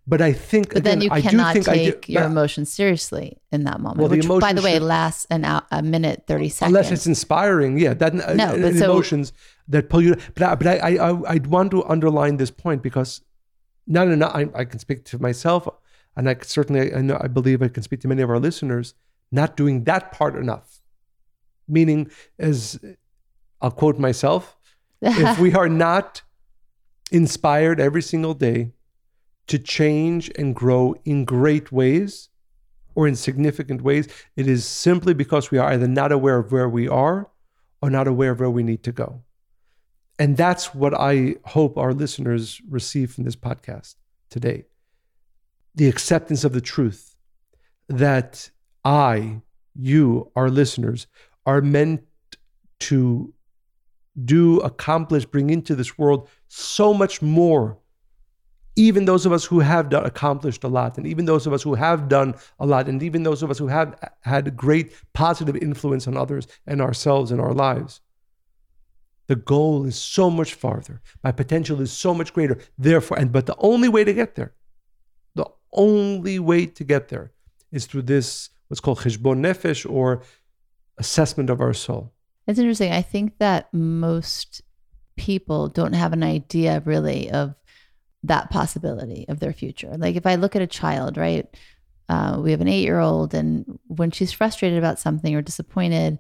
But 0.08 0.22
I 0.22 0.34
think, 0.34 0.74
But 0.74 0.84
then 0.84 1.01
you 1.01 1.10
I 1.12 1.22
do 1.22 1.29
cannot 1.29 1.53
think 1.53 1.67
I 1.67 1.77
do- 1.77 1.91
take 1.91 2.10
your 2.10 2.24
emotions 2.24 2.74
seriously 2.74 3.38
in 3.51 3.63
that 3.65 3.79
moment, 3.79 4.00
Well, 4.00 4.08
the 4.08 4.17
which, 4.17 4.27
by 4.27 4.36
emotions 4.38 4.62
the 4.62 4.65
way, 4.65 4.74
should- 4.74 4.81
lasts 4.84 5.27
an 5.29 5.46
hour, 5.46 5.62
a 5.72 5.84
minute, 5.84 6.24
30 6.27 6.50
seconds. 6.50 6.69
unless 6.75 6.91
it's 6.91 7.05
inspiring 7.05 7.77
yeah 7.77 7.93
that 7.93 8.13
No, 8.15 8.34
no, 8.34 8.48
but 8.53 8.74
uh, 8.74 8.77
so- 8.77 8.91
emotions 8.91 9.34
that 9.67 9.88
pull 9.89 10.01
you 10.01 10.15
but 10.34 10.41
i 10.43 10.55
but 10.55 10.65
i 10.67 10.75
i 10.77 11.12
i 11.12 11.31
I'd 11.34 11.46
want 11.48 11.69
to 11.72 11.84
underline 11.86 12.38
this 12.38 12.50
point 12.50 12.81
because 12.81 13.22
not 13.86 14.08
enough 14.08 14.34
I, 14.34 14.50
I 14.55 14.65
can 14.65 14.79
speak 14.79 15.05
to 15.05 15.22
myself 15.22 15.67
and 16.15 16.27
i 16.27 16.36
certainly 16.41 16.91
i 16.93 17.01
know 17.01 17.17
i 17.22 17.27
believe 17.27 17.62
i 17.62 17.67
can 17.67 17.84
speak 17.84 18.00
to 18.01 18.08
many 18.08 18.24
of 18.24 18.31
our 18.31 18.39
listeners 18.39 18.96
not 19.31 19.55
doing 19.55 19.84
that 19.84 20.12
part 20.12 20.36
enough 20.36 20.81
meaning 21.67 22.10
as 22.39 22.79
i'll 23.62 23.69
quote 23.72 24.00
myself 24.00 24.58
if 25.01 25.38
we 25.39 25.53
are 25.53 25.69
not 25.69 26.24
inspired 27.11 27.79
every 27.79 28.01
single 28.01 28.33
day 28.33 28.71
to 29.47 29.59
change 29.59 30.31
and 30.37 30.55
grow 30.55 30.95
in 31.05 31.25
great 31.25 31.71
ways 31.71 32.29
or 32.95 33.07
in 33.07 33.15
significant 33.15 33.81
ways, 33.81 34.07
it 34.35 34.47
is 34.47 34.65
simply 34.65 35.13
because 35.13 35.51
we 35.51 35.57
are 35.57 35.71
either 35.71 35.87
not 35.87 36.11
aware 36.11 36.37
of 36.37 36.51
where 36.51 36.69
we 36.69 36.87
are 36.87 37.29
or 37.81 37.89
not 37.89 38.07
aware 38.07 38.31
of 38.31 38.39
where 38.39 38.49
we 38.49 38.63
need 38.63 38.83
to 38.83 38.91
go. 38.91 39.23
And 40.19 40.35
that's 40.35 40.75
what 40.75 40.93
I 40.93 41.35
hope 41.45 41.77
our 41.77 41.93
listeners 41.93 42.61
receive 42.69 43.13
from 43.13 43.23
this 43.23 43.37
podcast 43.37 43.95
today 44.29 44.65
the 45.75 45.87
acceptance 45.87 46.43
of 46.43 46.51
the 46.51 46.61
truth 46.61 47.15
that 47.87 48.49
I, 48.83 49.41
you, 49.75 50.31
our 50.35 50.49
listeners, 50.49 51.07
are 51.45 51.61
meant 51.61 52.01
to 52.79 53.33
do, 54.25 54.59
accomplish, 54.59 55.25
bring 55.25 55.49
into 55.49 55.75
this 55.75 55.97
world 55.97 56.27
so 56.50 56.94
much 56.94 57.22
more. 57.22 57.77
Even 58.75 59.06
those 59.06 59.25
of 59.25 59.32
us 59.32 59.46
who 59.46 59.60
have 59.60 59.89
done, 59.89 60.06
accomplished 60.06 60.63
a 60.63 60.68
lot, 60.68 60.98
and 60.98 61.06
even 61.06 61.25
those 61.25 61.46
of 61.48 61.53
us 61.53 61.63
who 61.63 61.75
have 61.75 62.08
done 62.08 62.36
a 62.60 62.65
lot, 62.65 62.88
and 62.88 63.01
even 63.03 63.24
those 63.24 63.44
of 63.44 63.51
us 63.51 63.58
who 63.58 63.68
have 63.68 63.98
had 64.22 64.56
great 64.56 64.94
positive 65.13 65.56
influence 65.58 66.08
on 66.08 66.15
others 66.18 66.48
and 66.65 66.82
ourselves 66.82 67.32
and 67.32 67.41
our 67.41 67.53
lives. 67.53 68.01
The 69.27 69.36
goal 69.36 69.86
is 69.86 69.96
so 69.96 70.29
much 70.29 70.53
farther. 70.56 71.01
My 71.24 71.32
potential 71.32 71.82
is 71.82 71.91
so 71.91 72.13
much 72.13 72.34
greater. 72.34 72.58
Therefore, 72.77 73.20
and 73.20 73.32
but 73.32 73.46
the 73.46 73.56
only 73.60 73.88
way 73.88 74.03
to 74.03 74.13
get 74.13 74.36
there, 74.36 74.53
the 75.36 75.46
only 75.74 76.39
way 76.39 76.65
to 76.65 76.84
get 76.84 77.10
there 77.10 77.32
is 77.72 77.86
through 77.86 78.03
this 78.03 78.50
what's 78.70 78.79
called 78.79 79.00
cheshbon 79.00 79.39
nefesh 79.39 79.89
or 79.89 80.24
assessment 80.98 81.50
of 81.50 81.62
our 81.62 81.74
soul. 81.74 82.13
It's 82.48 82.58
interesting. 82.58 82.91
I 82.91 83.03
think 83.03 83.38
that 83.38 83.72
most 83.74 84.63
people 85.19 85.67
don't 85.67 85.93
have 85.93 86.13
an 86.13 86.23
idea 86.23 86.81
really 86.85 87.29
of 87.29 87.53
that 88.23 88.49
possibility 88.49 89.25
of 89.27 89.39
their 89.39 89.53
future. 89.53 89.93
Like 89.97 90.15
if 90.15 90.25
I 90.25 90.35
look 90.35 90.55
at 90.55 90.61
a 90.61 90.67
child, 90.67 91.17
right? 91.17 91.45
Uh, 92.07 92.39
we 92.41 92.51
have 92.51 92.61
an 92.61 92.67
eight 92.67 92.83
year 92.83 92.99
old, 92.99 93.35
and 93.35 93.77
when 93.85 94.09
she's 94.09 94.31
frustrated 94.31 94.79
about 94.79 94.97
something 94.97 95.35
or 95.35 95.43
disappointed, 95.43 96.17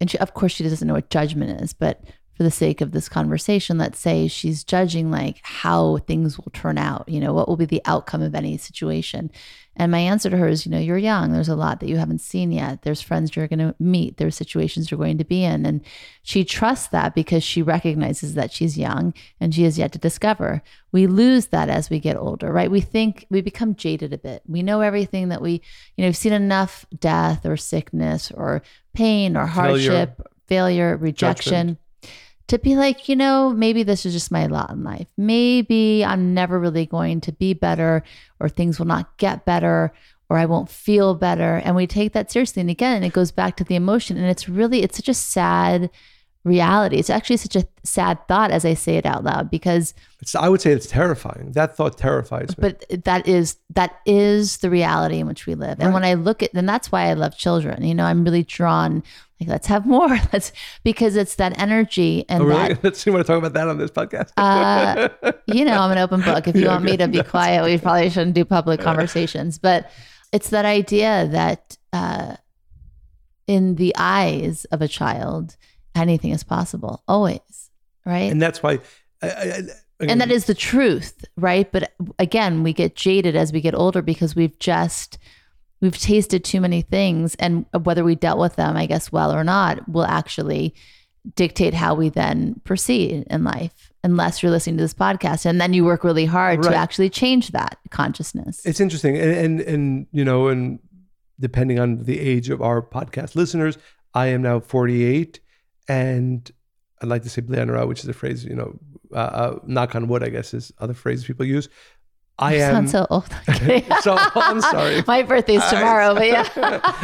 and 0.00 0.10
she, 0.10 0.18
of 0.18 0.34
course, 0.34 0.52
she 0.52 0.64
doesn't 0.64 0.88
know 0.88 0.94
what 0.94 1.10
judgment 1.10 1.60
is, 1.60 1.72
but 1.72 2.02
for 2.40 2.44
the 2.44 2.50
sake 2.50 2.80
of 2.80 2.92
this 2.92 3.06
conversation, 3.06 3.76
let's 3.76 3.98
say 3.98 4.26
she's 4.26 4.64
judging 4.64 5.10
like 5.10 5.40
how 5.42 5.98
things 6.06 6.38
will 6.38 6.50
turn 6.54 6.78
out, 6.78 7.06
you 7.06 7.20
know, 7.20 7.34
what 7.34 7.46
will 7.46 7.56
be 7.58 7.66
the 7.66 7.82
outcome 7.84 8.22
of 8.22 8.34
any 8.34 8.56
situation. 8.56 9.30
And 9.76 9.92
my 9.92 9.98
answer 9.98 10.30
to 10.30 10.38
her 10.38 10.48
is, 10.48 10.64
you 10.64 10.72
know, 10.72 10.78
you're 10.78 10.96
young. 10.96 11.32
There's 11.32 11.50
a 11.50 11.54
lot 11.54 11.80
that 11.80 11.88
you 11.90 11.98
haven't 11.98 12.22
seen 12.22 12.50
yet. 12.50 12.80
There's 12.80 13.02
friends 13.02 13.36
you're 13.36 13.46
going 13.46 13.58
to 13.58 13.74
meet. 13.78 14.16
There's 14.16 14.36
situations 14.36 14.90
you're 14.90 14.96
going 14.96 15.18
to 15.18 15.24
be 15.24 15.44
in. 15.44 15.66
And 15.66 15.82
she 16.22 16.42
trusts 16.42 16.88
that 16.88 17.14
because 17.14 17.44
she 17.44 17.60
recognizes 17.60 18.32
that 18.32 18.52
she's 18.52 18.78
young 18.78 19.12
and 19.38 19.54
she 19.54 19.64
has 19.64 19.76
yet 19.76 19.92
to 19.92 19.98
discover. 19.98 20.62
We 20.92 21.06
lose 21.06 21.48
that 21.48 21.68
as 21.68 21.90
we 21.90 22.00
get 22.00 22.16
older, 22.16 22.50
right? 22.50 22.70
We 22.70 22.80
think 22.80 23.26
we 23.28 23.42
become 23.42 23.74
jaded 23.74 24.14
a 24.14 24.18
bit. 24.18 24.40
We 24.48 24.62
know 24.62 24.80
everything 24.80 25.28
that 25.28 25.42
we, 25.42 25.60
you 25.98 26.04
know, 26.04 26.08
we've 26.08 26.16
seen 26.16 26.32
enough 26.32 26.86
death 26.98 27.44
or 27.44 27.58
sickness 27.58 28.30
or 28.30 28.62
pain 28.94 29.36
or 29.36 29.44
hardship, 29.44 30.16
failure, 30.16 30.30
failure 30.48 30.96
rejection. 30.96 31.52
Judgment 31.52 31.78
to 32.50 32.58
be 32.58 32.74
like, 32.74 33.08
you 33.08 33.14
know, 33.14 33.50
maybe 33.50 33.84
this 33.84 34.04
is 34.04 34.12
just 34.12 34.32
my 34.32 34.46
lot 34.46 34.70
in 34.70 34.82
life. 34.82 35.06
Maybe 35.16 36.04
I'm 36.04 36.34
never 36.34 36.58
really 36.58 36.84
going 36.84 37.20
to 37.22 37.32
be 37.32 37.54
better, 37.54 38.02
or 38.40 38.48
things 38.48 38.78
will 38.78 38.86
not 38.86 39.16
get 39.18 39.44
better, 39.44 39.92
or 40.28 40.36
I 40.36 40.46
won't 40.46 40.68
feel 40.68 41.14
better. 41.14 41.62
And 41.64 41.76
we 41.76 41.86
take 41.86 42.12
that 42.12 42.30
seriously. 42.30 42.60
And 42.60 42.68
again, 42.68 43.04
it 43.04 43.12
goes 43.12 43.30
back 43.30 43.56
to 43.56 43.64
the 43.64 43.76
emotion. 43.76 44.16
And 44.16 44.26
it's 44.26 44.48
really, 44.48 44.82
it's 44.82 44.96
such 44.96 45.08
a 45.08 45.14
sad 45.14 45.90
reality. 46.44 46.96
It's 46.96 47.10
actually 47.10 47.36
such 47.36 47.56
a 47.56 47.66
sad 47.82 48.26
thought 48.26 48.50
as 48.50 48.64
I 48.64 48.74
say 48.74 48.96
it 48.96 49.04
out 49.04 49.24
loud 49.24 49.50
because 49.50 49.94
it's, 50.20 50.34
I 50.34 50.48
would 50.48 50.60
say 50.60 50.72
it's 50.72 50.86
terrifying. 50.86 51.52
That 51.52 51.76
thought 51.76 51.98
terrifies 51.98 52.48
me. 52.50 52.54
But 52.58 53.04
that 53.04 53.28
is 53.28 53.56
that 53.70 54.00
is 54.06 54.58
the 54.58 54.70
reality 54.70 55.18
in 55.18 55.26
which 55.26 55.46
we 55.46 55.54
live. 55.54 55.78
Right. 55.78 55.84
And 55.84 55.94
when 55.94 56.04
I 56.04 56.14
look 56.14 56.42
at 56.42 56.54
and 56.54 56.68
that's 56.68 56.90
why 56.90 57.08
I 57.08 57.12
love 57.12 57.36
children. 57.36 57.84
You 57.84 57.94
know, 57.94 58.04
I'm 58.04 58.24
really 58.24 58.42
drawn 58.42 59.02
like 59.40 59.48
let's 59.48 59.66
have 59.68 59.86
more. 59.86 60.08
Let's 60.32 60.52
because 60.84 61.16
it's 61.16 61.36
that 61.36 61.58
energy 61.58 62.26
and 62.28 62.42
oh, 62.42 62.46
really? 62.46 62.68
that. 62.68 62.84
Let's 62.84 63.00
see 63.00 63.10
want 63.10 63.26
to 63.26 63.32
talk 63.32 63.38
about 63.38 63.54
that 63.54 63.68
on 63.68 63.78
this 63.78 63.90
podcast. 63.90 64.32
uh, 64.36 65.08
you 65.46 65.64
know, 65.64 65.80
I'm 65.80 65.90
an 65.90 65.98
open 65.98 66.20
book. 66.20 66.46
If 66.46 66.56
you 66.56 66.64
yeah, 66.64 66.72
want 66.72 66.84
me 66.84 66.96
to 66.98 67.08
be 67.08 67.22
quiet, 67.22 67.64
we 67.64 67.78
probably 67.78 68.10
shouldn't 68.10 68.34
do 68.34 68.44
public 68.44 68.80
conversations. 68.80 69.58
But 69.58 69.90
it's 70.32 70.50
that 70.50 70.66
idea 70.66 71.26
that 71.32 71.78
uh, 71.92 72.36
in 73.46 73.76
the 73.76 73.94
eyes 73.96 74.66
of 74.66 74.82
a 74.82 74.88
child, 74.88 75.56
anything 75.94 76.30
is 76.30 76.42
possible 76.42 77.02
always 77.08 77.70
right? 78.04 78.30
And 78.30 78.40
that's 78.40 78.62
why 78.62 78.78
I, 79.22 79.28
I, 79.28 79.62
and 80.00 80.20
that 80.20 80.30
is 80.30 80.46
the 80.46 80.54
truth 80.54 81.24
right? 81.36 81.70
But 81.70 81.92
again 82.18 82.62
we 82.62 82.72
get 82.72 82.96
jaded 82.96 83.36
as 83.36 83.52
we 83.52 83.60
get 83.60 83.74
older 83.74 84.02
because 84.02 84.34
we've 84.34 84.58
just 84.58 85.18
we've 85.80 85.98
tasted 85.98 86.44
too 86.44 86.60
many 86.60 86.82
things 86.82 87.34
and 87.36 87.66
whether 87.82 88.04
we 88.04 88.14
dealt 88.14 88.38
with 88.38 88.56
them 88.56 88.76
i 88.76 88.84
guess 88.84 89.10
well 89.10 89.34
or 89.34 89.42
not 89.42 89.88
will 89.88 90.04
actually 90.04 90.74
dictate 91.34 91.74
how 91.74 91.94
we 91.94 92.08
then 92.08 92.60
proceed 92.64 93.26
in 93.28 93.44
life 93.44 93.92
unless 94.02 94.42
you're 94.42 94.50
listening 94.50 94.76
to 94.76 94.82
this 94.82 94.94
podcast 94.94 95.44
and 95.44 95.60
then 95.60 95.72
you 95.72 95.84
work 95.84 96.02
really 96.02 96.24
hard 96.24 96.64
right. 96.64 96.72
to 96.72 96.76
actually 96.76 97.10
change 97.10 97.50
that 97.50 97.78
consciousness. 97.90 98.64
It's 98.64 98.80
interesting 98.80 99.18
and, 99.18 99.30
and 99.30 99.60
and 99.60 100.06
you 100.12 100.24
know 100.24 100.48
and 100.48 100.78
depending 101.38 101.78
on 101.78 102.04
the 102.04 102.18
age 102.18 102.48
of 102.48 102.62
our 102.62 102.82
podcast 102.82 103.34
listeners 103.34 103.78
i 104.14 104.26
am 104.26 104.42
now 104.42 104.60
48 104.60 105.40
and 105.90 106.48
I'd 107.02 107.08
like 107.08 107.22
to 107.24 107.30
say 107.30 107.42
bli 107.42 107.58
which 107.86 108.00
is 108.00 108.08
a 108.08 108.12
phrase, 108.12 108.44
you 108.44 108.54
know, 108.54 108.78
uh, 109.12 109.16
uh, 109.42 109.58
knock 109.66 109.96
on 109.96 110.06
wood, 110.06 110.22
I 110.22 110.28
guess 110.28 110.54
is 110.54 110.72
other 110.78 110.94
phrases 110.94 111.24
people 111.24 111.44
use. 111.44 111.68
I 112.38 112.54
you 112.54 112.62
am 112.62 112.86
so 112.86 113.06
old. 113.10 113.28
so 114.02 114.16
I'm 114.16 114.60
sorry. 114.60 115.02
My 115.06 115.22
birthday's 115.22 115.66
tomorrow, 115.68 116.14
but 116.14 116.28
yeah. 116.28 116.48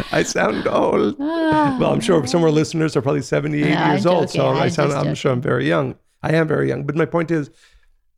I 0.12 0.22
sound 0.22 0.66
old. 0.68 1.18
well, 1.18 1.92
I'm 1.92 2.00
sure 2.00 2.24
some 2.26 2.40
of 2.40 2.44
our 2.44 2.50
listeners 2.50 2.96
are 2.96 3.02
probably 3.02 3.22
78 3.22 3.74
no, 3.74 3.87
years 3.87 4.06
old, 4.06 4.30
so 4.30 4.48
I'm 4.48 4.56
I 4.56 4.68
sound. 4.68 4.92
I'm 4.92 5.14
sure 5.14 5.32
I'm 5.32 5.42
very 5.42 5.66
young. 5.66 5.96
I 6.22 6.32
am 6.34 6.46
very 6.46 6.68
young, 6.68 6.84
but 6.84 6.94
my 6.94 7.06
point 7.06 7.30
is, 7.30 7.50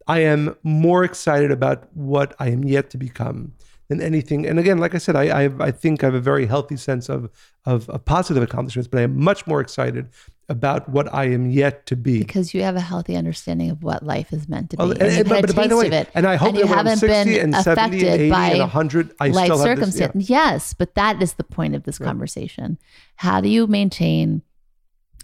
I 0.07 0.21
am 0.21 0.55
more 0.63 1.03
excited 1.03 1.51
about 1.51 1.89
what 1.97 2.37
I 2.39 2.51
am 2.51 2.63
yet 2.63 2.91
to 2.91 2.99
become 2.99 3.55
than 3.89 4.01
anything. 4.01 4.47
And 4.47 4.59
again, 4.59 4.79
like 4.79 4.95
I 4.95 4.99
said, 4.99 5.17
I 5.17 5.45
I, 5.45 5.69
I 5.69 5.71
think 5.71 6.05
I 6.05 6.07
have 6.07 6.15
a 6.15 6.21
very 6.21 6.47
healthy 6.47 6.77
sense 6.77 7.09
of, 7.09 7.31
of 7.65 7.89
of 7.91 8.05
positive 8.05 8.43
accomplishments, 8.43 8.87
but 8.87 9.01
I 9.01 9.05
am 9.05 9.19
much 9.19 9.47
more 9.47 9.61
excited 9.61 10.11
about 10.49 10.89
what 10.89 11.13
I 11.13 11.25
am 11.25 11.51
yet 11.51 11.85
to 11.87 11.97
be. 11.97 12.19
Because 12.19 12.55
you 12.55 12.63
have 12.63 12.75
a 12.75 12.81
healthy 12.81 13.17
understanding 13.17 13.71
of 13.71 13.83
what 13.83 14.03
life 14.03 14.33
is 14.33 14.49
meant 14.49 14.71
to 14.71 14.77
be. 14.77 14.83
Oh, 14.83 14.91
and, 14.91 15.03
and, 15.03 15.29
but, 15.29 15.47
but 15.47 15.55
by 15.55 15.67
the 15.67 15.77
way, 15.77 15.89
it, 15.89 16.09
and 16.15 16.27
I 16.27 16.37
hope 16.37 16.51
and 16.51 16.59
that 16.59 16.69
when 16.69 16.89
I'm 16.89 16.97
60 16.97 17.39
and 17.39 17.55
70 17.55 18.09
and 18.09 18.21
80 18.21 18.33
and 18.33 18.61
100, 18.61 19.15
I 19.21 19.29
life 19.29 19.45
still 19.47 19.59
have 19.59 19.79
this. 19.79 20.01
Yeah. 20.01 20.11
Yes, 20.15 20.73
but 20.73 20.95
that 20.95 21.23
is 21.23 21.35
the 21.35 21.45
point 21.45 21.75
of 21.75 21.85
this 21.85 22.01
right. 22.01 22.07
conversation. 22.07 22.79
How 23.17 23.41
do 23.41 23.49
you 23.49 23.67
maintain 23.67 24.43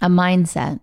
a 0.02 0.08
mindset 0.08 0.80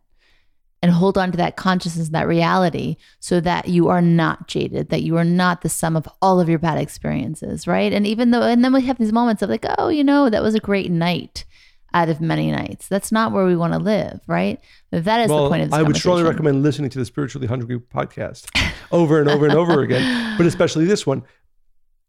and 0.82 0.92
hold 0.92 1.20
on 1.20 1.30
to 1.30 1.38
that 1.38 1.56
consciousness, 1.56 2.10
that 2.10 2.28
reality, 2.28 2.98
so 3.20 3.40
that 3.40 3.68
you 3.68 3.90
are 3.90 4.02
not 4.02 4.48
jaded, 4.48 4.90
that 4.90 5.04
you 5.04 5.16
are 5.18 5.24
not 5.24 5.62
the 5.62 5.70
sum 5.70 5.96
of 5.96 6.10
all 6.20 6.40
of 6.40 6.50
your 6.50 6.58
bad 6.58 6.80
experiences, 6.80 7.68
right? 7.68 7.94
And 7.94 8.08
even 8.08 8.32
though, 8.32 8.42
and 8.42 8.66
then 8.66 8.74
we 8.74 8.82
have 8.82 8.98
these 8.98 9.14
moments 9.14 9.44
of 9.44 9.52
like, 9.52 9.66
oh, 9.78 9.90
you 9.90 10.04
know, 10.04 10.32
that 10.32 10.42
was 10.42 10.56
a 10.56 10.60
great 10.60 10.90
night 10.90 11.46
out 11.94 12.10
of 12.10 12.22
many 12.22 12.52
nights. 12.52 12.88
That's 12.88 13.12
not 13.12 13.32
where 13.32 13.46
we 13.46 13.56
want 13.56 13.74
to 13.74 13.80
live, 13.80 14.22
right? 14.28 14.60
But 14.92 15.06
that 15.06 15.22
is 15.22 15.30
well, 15.30 15.44
the 15.44 15.50
point 15.50 15.64
of 15.64 15.70
this 15.72 15.80
I 15.80 15.84
would 15.84 15.96
strongly 15.96 16.24
recommend 16.24 16.64
listening 16.64 16.90
to 16.92 17.00
the 17.00 17.06
Spiritually 17.06 17.48
Hungry 17.48 17.80
podcast 17.80 18.50
over 18.92 19.20
and 19.20 19.30
over 19.30 19.46
and 19.46 19.56
over 19.56 19.82
again, 19.82 20.36
but 20.38 20.46
especially 20.46 20.86
this 20.86 21.06
one. 21.06 21.24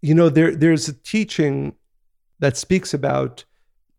You 0.01 0.15
know, 0.15 0.29
there 0.29 0.55
there's 0.55 0.89
a 0.89 0.93
teaching 0.93 1.75
that 2.41 2.57
speaks 2.57 2.93
about 2.93 3.45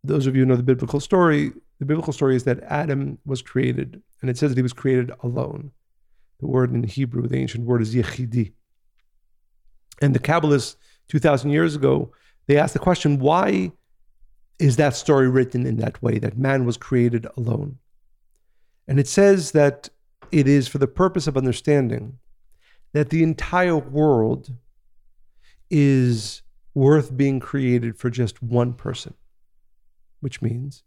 those 0.04 0.28
of 0.28 0.36
you 0.36 0.42
who 0.42 0.46
know 0.46 0.56
the 0.56 0.64
biblical 0.64 1.00
story. 1.00 1.52
The 1.80 1.86
biblical 1.86 2.14
story 2.14 2.36
is 2.36 2.44
that 2.44 2.62
Adam 2.64 3.18
was 3.26 3.42
created, 3.42 4.02
and 4.22 4.30
it 4.30 4.38
says 4.38 4.52
that 4.52 4.58
he 4.58 4.64
was 4.64 4.74
created 4.74 5.12
alone. 5.22 5.72
The 6.40 6.48
word 6.48 6.74
in 6.74 6.84
Hebrew, 6.84 7.28
the 7.28 7.38
ancient 7.38 7.66
word 7.66 7.82
is 7.82 7.96
yechidi. 7.96 8.54
And 10.02 10.14
the 10.14 10.20
Kabbalists, 10.20 10.76
2,000 11.08 11.52
years 11.52 11.76
ago, 11.76 12.12
they 12.48 12.58
asked 12.58 12.74
the 12.74 12.80
question, 12.80 13.20
why 13.20 13.72
is 14.60 14.78
that 14.78 14.96
story 14.96 15.30
written 15.30 15.66
in 15.66 15.78
that 15.78 16.02
way 16.02 16.20
that 16.20 16.38
man 16.38 16.66
was 16.66 16.78
created 16.78 17.28
alone. 17.38 17.78
And 18.88 19.00
it 19.00 19.08
says 19.08 19.52
that 19.52 19.90
it 20.32 20.48
is 20.48 20.68
for 20.68 20.78
the 20.78 20.88
purpose 20.88 21.28
of 21.28 21.38
understanding 21.38 22.20
that 22.94 23.10
the 23.10 23.24
entire 23.24 23.78
world 23.78 24.52
is 25.70 26.42
worth 26.74 27.16
being 27.16 27.40
created 27.40 27.98
for 27.98 28.10
just 28.10 28.42
one 28.42 28.74
person, 28.74 29.14
which 30.20 30.42
means 30.42 30.84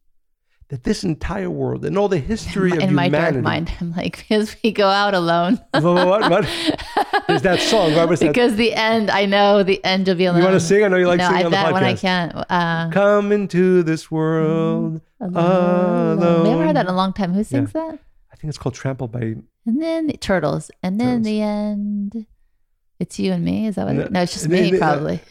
that 0.68 0.82
this 0.82 1.04
entire 1.04 1.48
world 1.48 1.84
and 1.84 1.96
all 1.96 2.08
the 2.08 2.18
history 2.18 2.72
of 2.72 2.78
humanity 2.78 2.84
in 2.84 2.90
humanity. 2.90 3.40
my 3.40 3.58
dark 3.58 3.68
mind, 3.68 3.72
I'm 3.80 3.92
like, 3.92 4.16
because 4.28 4.56
we 4.62 4.72
go 4.72 4.88
out 4.88 5.14
alone. 5.14 5.60
what, 5.70 5.82
what, 5.82 6.30
what? 6.30 6.44
There's 7.28 7.42
that 7.42 7.60
song. 7.60 7.94
What 7.94 8.08
was 8.08 8.20
that? 8.20 8.28
Because 8.28 8.56
the 8.56 8.74
end, 8.74 9.10
I 9.10 9.26
know 9.26 9.62
the 9.62 9.84
end 9.84 10.08
of 10.08 10.18
be 10.18 10.24
alone. 10.24 10.40
You 10.40 10.44
want 10.44 10.60
to 10.60 10.66
sing? 10.66 10.84
I 10.84 10.88
know 10.88 10.96
you 10.96 11.06
like 11.06 11.18
no, 11.18 11.28
singing 11.28 11.42
I, 11.42 11.44
on 11.44 11.50
the 11.50 11.56
that 11.56 11.66
podcast. 11.66 11.72
one 11.72 11.84
I 11.84 11.94
can't. 11.94 12.36
Uh, 12.50 12.90
Come 12.90 13.32
into 13.32 13.82
this 13.82 14.10
world 14.10 14.94
mm, 14.94 15.00
alone. 15.20 16.18
alone. 16.18 16.42
We 16.42 16.48
haven't 16.50 16.66
heard 16.66 16.76
that 16.76 16.86
in 16.86 16.92
a 16.92 16.96
long 16.96 17.12
time. 17.12 17.32
Who 17.32 17.44
sings 17.44 17.72
yeah. 17.74 17.82
that? 17.82 17.98
I 18.32 18.36
think 18.36 18.48
it's 18.48 18.58
called 18.58 18.74
Trampled 18.74 19.12
by. 19.12 19.36
And 19.66 19.82
then 19.82 20.08
the 20.08 20.16
Turtles. 20.16 20.70
And 20.82 21.00
then 21.00 21.22
Turtles. 21.22 21.26
the 21.26 21.42
end. 21.42 22.26
It's 22.98 23.18
you 23.18 23.32
and 23.32 23.44
me. 23.44 23.66
Is 23.66 23.76
that 23.76 23.86
what? 23.86 23.94
No, 23.94 24.02
it, 24.02 24.12
no 24.12 24.22
it's 24.22 24.32
just 24.32 24.48
me, 24.48 24.76
probably. 24.76 25.20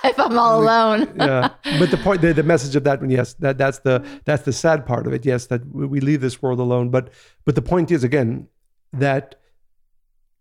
if 0.04 0.18
I'm 0.18 0.38
all 0.38 0.62
alone. 0.62 1.12
yeah, 1.16 1.50
but 1.78 1.90
the 1.90 1.96
point, 1.96 2.20
the, 2.20 2.32
the 2.32 2.42
message 2.42 2.76
of 2.76 2.84
that 2.84 3.00
one, 3.00 3.10
yes, 3.10 3.34
that 3.34 3.58
that's 3.58 3.80
the 3.80 4.04
that's 4.24 4.44
the 4.44 4.52
sad 4.52 4.86
part 4.86 5.06
of 5.06 5.12
it. 5.12 5.26
Yes, 5.26 5.46
that 5.46 5.66
we 5.66 6.00
leave 6.00 6.20
this 6.20 6.40
world 6.40 6.60
alone. 6.60 6.90
But 6.90 7.10
but 7.44 7.54
the 7.54 7.62
point 7.62 7.90
is 7.90 8.04
again 8.04 8.48
that 8.92 9.36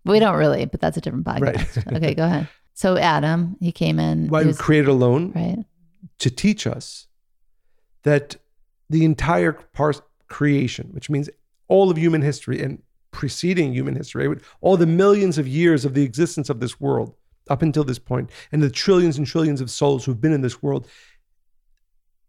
we 0.05 0.19
don't 0.19 0.37
really. 0.37 0.65
But 0.65 0.81
that's 0.81 0.97
a 0.97 1.01
different 1.01 1.25
podcast. 1.25 1.85
Right. 1.85 1.87
okay, 1.97 2.13
go 2.13 2.25
ahead. 2.25 2.47
So 2.73 2.97
Adam, 2.97 3.57
he 3.59 3.71
came 3.71 3.99
in. 3.99 4.27
Why 4.29 4.43
was 4.43 4.57
created 4.57 4.89
alone? 4.89 5.33
Right. 5.35 5.65
To 6.19 6.29
teach 6.29 6.65
us 6.65 7.07
that 8.03 8.37
the 8.89 9.03
entire 9.05 9.53
part 9.53 10.01
creation, 10.27 10.89
which 10.91 11.09
means 11.09 11.29
all 11.67 11.91
of 11.91 11.97
human 11.97 12.21
history 12.21 12.61
and 12.61 12.81
preceding 13.11 13.73
human 13.73 13.95
history, 13.95 14.33
all 14.61 14.77
the 14.77 14.85
millions 14.85 15.37
of 15.37 15.47
years 15.47 15.85
of 15.85 15.93
the 15.93 16.03
existence 16.03 16.49
of 16.49 16.59
this 16.59 16.79
world 16.79 17.15
up 17.49 17.61
until 17.61 17.83
this 17.83 17.99
point, 17.99 18.29
and 18.51 18.61
the 18.61 18.69
trillions 18.69 19.17
and 19.17 19.27
trillions 19.27 19.61
of 19.61 19.69
souls 19.69 20.05
who've 20.05 20.21
been 20.21 20.33
in 20.33 20.41
this 20.41 20.61
world, 20.61 20.87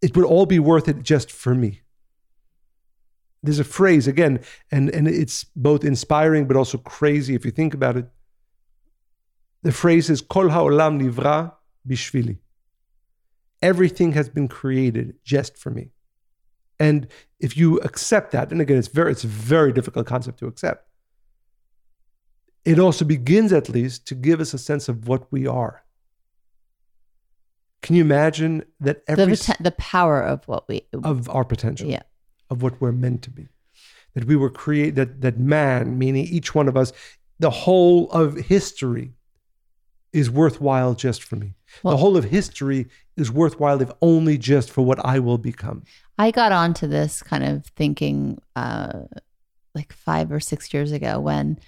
it 0.02 0.16
would 0.16 0.24
all 0.24 0.46
be 0.46 0.58
worth 0.58 0.88
it 0.88 1.02
just 1.02 1.30
for 1.30 1.54
me. 1.54 1.80
There's 3.42 3.58
a 3.58 3.64
phrase 3.64 4.06
again, 4.06 4.40
and, 4.70 4.90
and 4.90 5.08
it's 5.08 5.44
both 5.56 5.84
inspiring 5.84 6.46
but 6.46 6.56
also 6.56 6.78
crazy 6.78 7.34
if 7.34 7.44
you 7.44 7.50
think 7.50 7.74
about 7.74 7.96
it. 7.96 8.06
The 9.62 9.72
phrase 9.72 10.10
is 10.10 10.20
Kol 10.20 10.50
ha'olam 10.50 11.00
nivra 11.00 11.52
bishvili. 11.86 12.38
Everything 13.62 14.12
has 14.12 14.28
been 14.28 14.48
created 14.48 15.14
just 15.22 15.56
for 15.56 15.70
me. 15.70 15.90
And 16.78 17.08
if 17.38 17.56
you 17.58 17.78
accept 17.80 18.32
that, 18.32 18.52
and 18.52 18.60
again, 18.60 18.78
it's 18.78 18.88
very, 18.88 19.12
it's 19.12 19.24
a 19.24 19.28
very 19.28 19.72
difficult 19.72 20.06
concept 20.06 20.38
to 20.38 20.46
accept. 20.46 20.89
It 22.64 22.78
also 22.78 23.04
begins 23.04 23.52
at 23.52 23.68
least 23.68 24.06
to 24.08 24.14
give 24.14 24.40
us 24.40 24.52
a 24.54 24.58
sense 24.58 24.88
of 24.88 25.08
what 25.08 25.30
we 25.32 25.46
are. 25.46 25.82
Can 27.82 27.96
you 27.96 28.02
imagine 28.02 28.64
that 28.80 29.06
The, 29.06 29.12
every 29.12 29.34
poten- 29.34 29.62
the 29.62 29.70
power 29.72 30.20
of 30.20 30.46
what 30.46 30.68
we, 30.68 30.82
of 30.92 31.28
our 31.30 31.44
potential, 31.44 31.88
yeah. 31.88 32.02
of 32.50 32.62
what 32.62 32.80
we're 32.80 32.92
meant 32.92 33.22
to 33.22 33.30
be, 33.30 33.48
that 34.14 34.24
we 34.26 34.36
were 34.36 34.50
created, 34.50 34.96
that 34.96 35.20
that 35.22 35.38
man, 35.38 35.98
meaning 35.98 36.26
each 36.26 36.54
one 36.54 36.68
of 36.68 36.76
us, 36.76 36.92
the 37.38 37.50
whole 37.50 38.10
of 38.10 38.36
history, 38.36 39.14
is 40.12 40.30
worthwhile 40.30 40.94
just 40.94 41.22
for 41.22 41.36
me. 41.36 41.54
Well- 41.82 41.94
the 41.94 41.98
whole 41.98 42.16
of 42.18 42.24
history 42.24 42.88
is 43.16 43.30
worthwhile 43.32 43.80
if 43.80 43.90
only 44.02 44.36
just 44.36 44.70
for 44.70 44.82
what 44.84 45.02
I 45.04 45.18
will 45.18 45.38
become. 45.38 45.84
I 46.18 46.30
got 46.32 46.52
onto 46.52 46.86
this 46.86 47.22
kind 47.22 47.44
of 47.44 47.64
thinking 47.76 48.42
uh, 48.56 49.04
like 49.74 49.92
five 49.94 50.30
or 50.32 50.40
six 50.40 50.74
years 50.74 50.92
ago 50.92 51.18
when, 51.18 51.58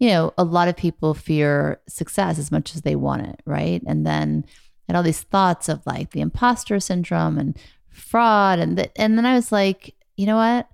you 0.00 0.08
know, 0.08 0.32
a 0.38 0.44
lot 0.44 0.66
of 0.66 0.76
people 0.76 1.12
fear 1.12 1.78
success 1.86 2.38
as 2.38 2.50
much 2.50 2.74
as 2.74 2.82
they 2.82 2.96
want 2.96 3.26
it, 3.26 3.40
right? 3.44 3.82
And 3.86 4.06
then 4.06 4.46
I 4.48 4.52
had 4.92 4.96
all 4.96 5.02
these 5.02 5.20
thoughts 5.20 5.68
of 5.68 5.82
like 5.86 6.10
the 6.10 6.22
imposter 6.22 6.80
syndrome 6.80 7.38
and 7.38 7.56
fraud, 7.90 8.58
and 8.58 8.78
th- 8.78 8.90
and 8.96 9.16
then 9.16 9.26
I 9.26 9.34
was 9.34 9.52
like, 9.52 9.94
you 10.16 10.24
know 10.24 10.36
what? 10.36 10.68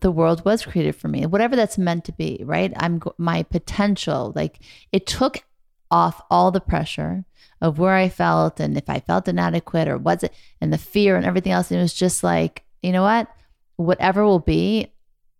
The 0.00 0.10
world 0.10 0.44
was 0.44 0.66
created 0.66 0.96
for 0.96 1.06
me, 1.06 1.24
whatever 1.26 1.54
that's 1.54 1.78
meant 1.78 2.04
to 2.06 2.12
be, 2.12 2.42
right? 2.44 2.72
I'm 2.76 3.00
my 3.18 3.44
potential. 3.44 4.32
Like 4.34 4.58
it 4.90 5.06
took 5.06 5.44
off 5.92 6.20
all 6.28 6.50
the 6.50 6.60
pressure 6.60 7.24
of 7.60 7.78
where 7.78 7.94
I 7.94 8.08
felt 8.08 8.58
and 8.58 8.76
if 8.76 8.90
I 8.90 8.98
felt 8.98 9.28
inadequate 9.28 9.86
or 9.86 9.96
was 9.96 10.24
it 10.24 10.34
and 10.60 10.72
the 10.72 10.78
fear 10.78 11.16
and 11.16 11.24
everything 11.24 11.52
else. 11.52 11.70
And 11.70 11.78
it 11.78 11.82
was 11.82 11.94
just 11.94 12.24
like, 12.24 12.64
you 12.82 12.90
know 12.90 13.02
what? 13.02 13.28
Whatever 13.76 14.24
will 14.24 14.40
be, 14.40 14.92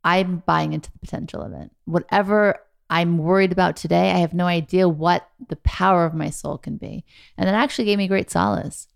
I'm 0.04 0.42
buying 0.46 0.72
into 0.72 0.92
the 0.92 0.98
potential 0.98 1.42
of 1.42 1.52
it. 1.54 1.70
Whatever 1.86 2.60
I'm 2.90 3.18
worried 3.18 3.52
about 3.52 3.76
today, 3.76 4.10
I 4.10 4.18
have 4.18 4.34
no 4.34 4.46
idea 4.46 4.88
what 4.88 5.28
the 5.48 5.56
power 5.56 6.04
of 6.04 6.14
my 6.14 6.30
soul 6.30 6.58
can 6.58 6.76
be. 6.76 7.04
And 7.38 7.48
that 7.48 7.54
actually 7.54 7.86
gave 7.86 7.98
me 7.98 8.06
great 8.06 8.30
solace. 8.30 8.86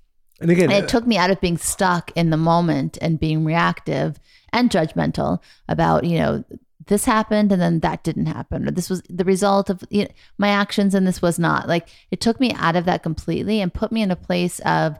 And 0.40 0.50
again, 0.50 0.70
And 0.70 0.84
it 0.84 0.88
took 0.88 1.06
me 1.06 1.16
out 1.16 1.30
of 1.30 1.40
being 1.40 1.56
stuck 1.56 2.12
in 2.14 2.30
the 2.30 2.36
moment 2.36 2.98
and 3.00 3.18
being 3.18 3.44
reactive 3.44 4.20
and 4.52 4.70
judgmental 4.70 5.40
about, 5.68 6.04
you 6.04 6.18
know, 6.18 6.44
this 6.86 7.04
happened 7.04 7.52
and 7.52 7.60
then 7.60 7.80
that 7.80 8.02
didn't 8.02 8.26
happen, 8.26 8.66
or 8.66 8.70
this 8.70 8.88
was 8.88 9.02
the 9.10 9.24
result 9.24 9.68
of 9.68 9.84
you 9.90 10.04
know, 10.04 10.10
my 10.38 10.48
actions 10.48 10.94
and 10.94 11.06
this 11.06 11.20
was 11.20 11.38
not. 11.38 11.68
Like 11.68 11.88
it 12.10 12.20
took 12.20 12.40
me 12.40 12.52
out 12.54 12.76
of 12.76 12.86
that 12.86 13.02
completely 13.02 13.60
and 13.60 13.72
put 13.72 13.92
me 13.92 14.00
in 14.02 14.10
a 14.10 14.16
place 14.16 14.58
of, 14.60 14.98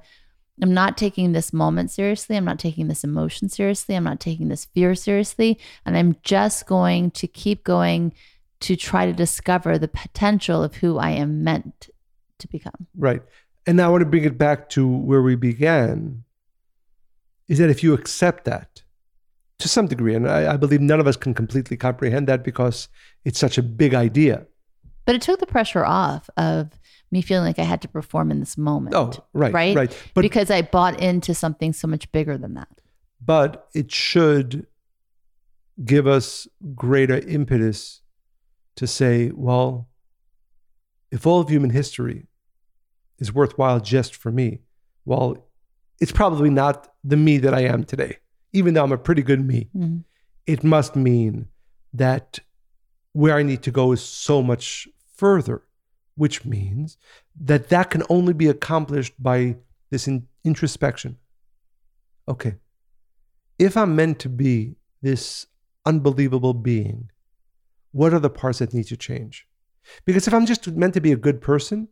I'm 0.63 0.75
not 0.75 0.97
taking 0.97 1.33
this 1.33 1.53
moment 1.53 1.91
seriously. 1.91 2.37
I'm 2.37 2.45
not 2.45 2.59
taking 2.59 2.89
this 2.89 3.05
emotion 3.05 3.49
seriously. 3.49 3.95
I'm 3.95 4.05
not 4.05 4.21
taking 4.21 4.49
this 4.49 4.65
fear 4.65 4.95
seriously. 4.95 5.59
And 5.87 5.97
I'm 5.97 6.17
just 6.23 6.67
going 6.67 7.11
to 7.13 7.27
keep 7.27 7.65
going 7.65 8.13
to 8.61 8.75
try 8.75 9.07
to 9.07 9.13
discover 9.13 9.79
the 9.79 9.89
potential 9.89 10.63
of 10.63 10.77
who 10.77 10.99
I 10.99 11.11
am 11.11 11.45
meant 11.45 11.91
to 12.39 12.49
become. 12.49 12.87
Right. 12.97 13.23
And 13.67 13.77
now 13.77 13.89
I 13.89 13.91
want 13.91 14.03
to 14.03 14.07
bring 14.07 14.25
it 14.25 14.39
back 14.39 14.69
to 14.71 14.89
where 14.89 15.23
we 15.23 15.37
began 15.37 16.25
is 17.49 17.59
that 17.59 17.71
if 17.71 17.83
you 17.83 17.95
accept 17.95 18.45
that 18.45 18.83
to 19.59 19.69
some 19.69 19.87
degree, 19.87 20.15
and 20.15 20.29
I, 20.29 20.55
I 20.55 20.57
believe 20.57 20.81
none 20.81 21.01
of 21.01 21.07
us 21.07 21.17
can 21.17 21.35
completely 21.35 21.77
comprehend 21.77 22.29
that 22.29 22.45
because 22.45 22.89
it's 23.25 23.39
such 23.39 23.59
a 23.59 23.63
big 23.63 23.95
idea. 23.95 24.47
But 25.05 25.15
it 25.15 25.23
took 25.23 25.41
the 25.41 25.47
pressure 25.47 25.85
off 25.85 26.29
of 26.37 26.78
me 27.11 27.23
feeling 27.23 27.45
like 27.47 27.59
I 27.59 27.63
had 27.65 27.81
to 27.83 27.89
perform 27.89 28.31
in 28.31 28.41
this 28.41 28.57
moment. 28.59 28.95
Oh, 28.95 29.13
right, 29.33 29.53
right, 29.53 29.77
right. 29.77 29.97
But 30.15 30.23
because 30.23 30.51
I 30.51 30.63
bought 30.63 31.01
into 31.01 31.35
something 31.35 31.73
so 31.73 31.89
much 31.89 32.11
bigger 32.13 32.37
than 32.39 32.55
that. 32.55 32.69
but 33.25 33.69
it 33.75 33.91
should 33.93 34.67
give 35.85 36.07
us 36.07 36.47
greater 36.75 37.19
impetus 37.19 38.03
to 38.77 38.87
say, 38.87 39.31
well, 39.35 39.89
if 41.11 41.27
all 41.27 41.41
of 41.41 41.49
human 41.49 41.71
history 41.71 42.27
is 43.19 43.33
worthwhile 43.33 43.81
just 43.81 44.15
for 44.15 44.31
me, 44.31 44.61
well, 45.05 45.49
it's 46.01 46.13
probably 46.13 46.51
not 46.51 46.93
the 47.03 47.17
me 47.17 47.39
that 47.39 47.55
I 47.55 47.61
am 47.63 47.85
today, 47.85 48.19
even 48.53 48.75
though 48.75 48.85
I'm 48.85 48.93
a 48.93 48.99
pretty 48.99 49.23
good 49.23 49.45
me. 49.45 49.69
Mhm. 49.75 50.05
It 50.47 50.63
must 50.65 50.95
mean 50.97 51.49
that 51.93 52.39
where 53.13 53.35
I 53.37 53.43
need 53.43 53.63
to 53.65 53.71
go 53.71 53.93
is 53.93 54.01
so 54.03 54.43
much 54.43 54.87
further, 55.17 55.63
which 56.19 56.45
means 56.45 56.99
that 57.41 57.69
that 57.69 57.91
can 57.91 58.03
only 58.11 58.33
be 58.33 58.49
accomplished 58.49 59.15
by 59.23 59.57
this 59.91 60.09
in- 60.09 60.27
introspection. 60.45 61.17
Okay, 62.27 62.57
if 63.59 63.77
I'm 63.77 63.95
meant 63.95 64.19
to 64.21 64.29
be 64.29 64.77
this 65.01 65.47
unbelievable 65.87 66.55
being, 66.55 67.11
what 67.93 68.13
are 68.13 68.19
the 68.19 68.29
parts 68.29 68.59
that 68.59 68.75
need 68.75 68.89
to 68.89 68.97
change? 68.97 69.47
Because 70.05 70.27
if 70.27 70.35
I'm 70.35 70.45
just 70.45 70.67
meant 70.73 70.95
to 70.95 71.01
be 71.01 71.13
a 71.13 71.17
good 71.17 71.41
person, 71.41 71.89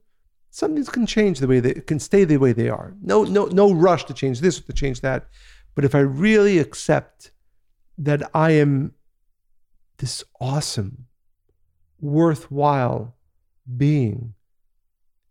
some 0.50 0.74
things 0.74 0.88
can 0.88 1.06
change 1.06 1.38
the 1.38 1.46
way 1.46 1.60
they 1.60 1.74
can 1.74 1.98
stay 1.98 2.24
the 2.24 2.36
way 2.36 2.52
they 2.52 2.68
are. 2.68 2.94
No, 3.00 3.24
no, 3.24 3.46
no 3.46 3.72
rush 3.72 4.04
to 4.06 4.14
change 4.14 4.40
this 4.40 4.58
or 4.58 4.62
to 4.64 4.72
change 4.72 5.00
that. 5.02 5.28
But 5.74 5.84
if 5.84 5.94
I 5.94 6.00
really 6.00 6.58
accept 6.58 7.30
that 7.98 8.28
I 8.34 8.52
am 8.52 8.94
this 9.98 10.24
awesome, 10.40 11.06
worthwhile 12.00 13.15
being, 13.76 14.34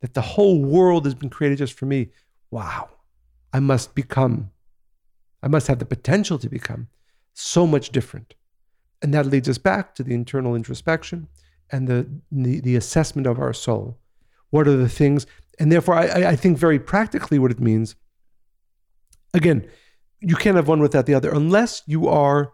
that 0.02 0.13
the 0.13 0.21
whole 0.21 0.62
world 0.63 1.06
has 1.06 1.15
been 1.15 1.30
created 1.30 1.58
just 1.58 1.74
for 1.78 1.86
me, 1.86 2.10
wow, 2.52 2.89
I 3.54 3.60
must 3.60 3.95
become, 3.95 4.52
I 5.41 5.48
must 5.48 5.67
have 5.67 5.80
the 5.80 5.86
potential 5.86 6.38
to 6.39 6.50
become 6.50 6.88
so 7.34 7.65
much 7.67 7.89
different. 7.89 8.36
And 9.02 9.13
that 9.13 9.26
leads 9.26 9.48
us 9.50 9.58
back 9.58 9.93
to 9.95 10.04
the 10.04 10.13
internal 10.13 10.56
introspection 10.56 11.28
and 11.71 11.88
the, 11.88 12.08
the, 12.32 12.60
the 12.62 12.76
assessment 12.76 13.28
of 13.28 13.39
our 13.39 13.54
soul. 13.54 13.98
What 14.50 14.67
are 14.67 14.76
the 14.78 14.89
things? 14.89 15.26
And 15.60 15.71
therefore, 15.71 15.95
I, 15.95 16.06
I- 16.08 16.30
I 16.32 16.36
think 16.36 16.58
very 16.58 16.80
practically 16.80 17.39
what 17.39 17.52
it 17.52 17.60
means 17.60 17.95
again, 19.34 19.67
you 20.21 20.36
can't 20.36 20.56
have 20.56 20.67
one 20.67 20.80
without 20.80 21.06
the 21.06 21.13
other 21.13 21.30
unless 21.32 21.84
you 21.86 22.08
are 22.08 22.54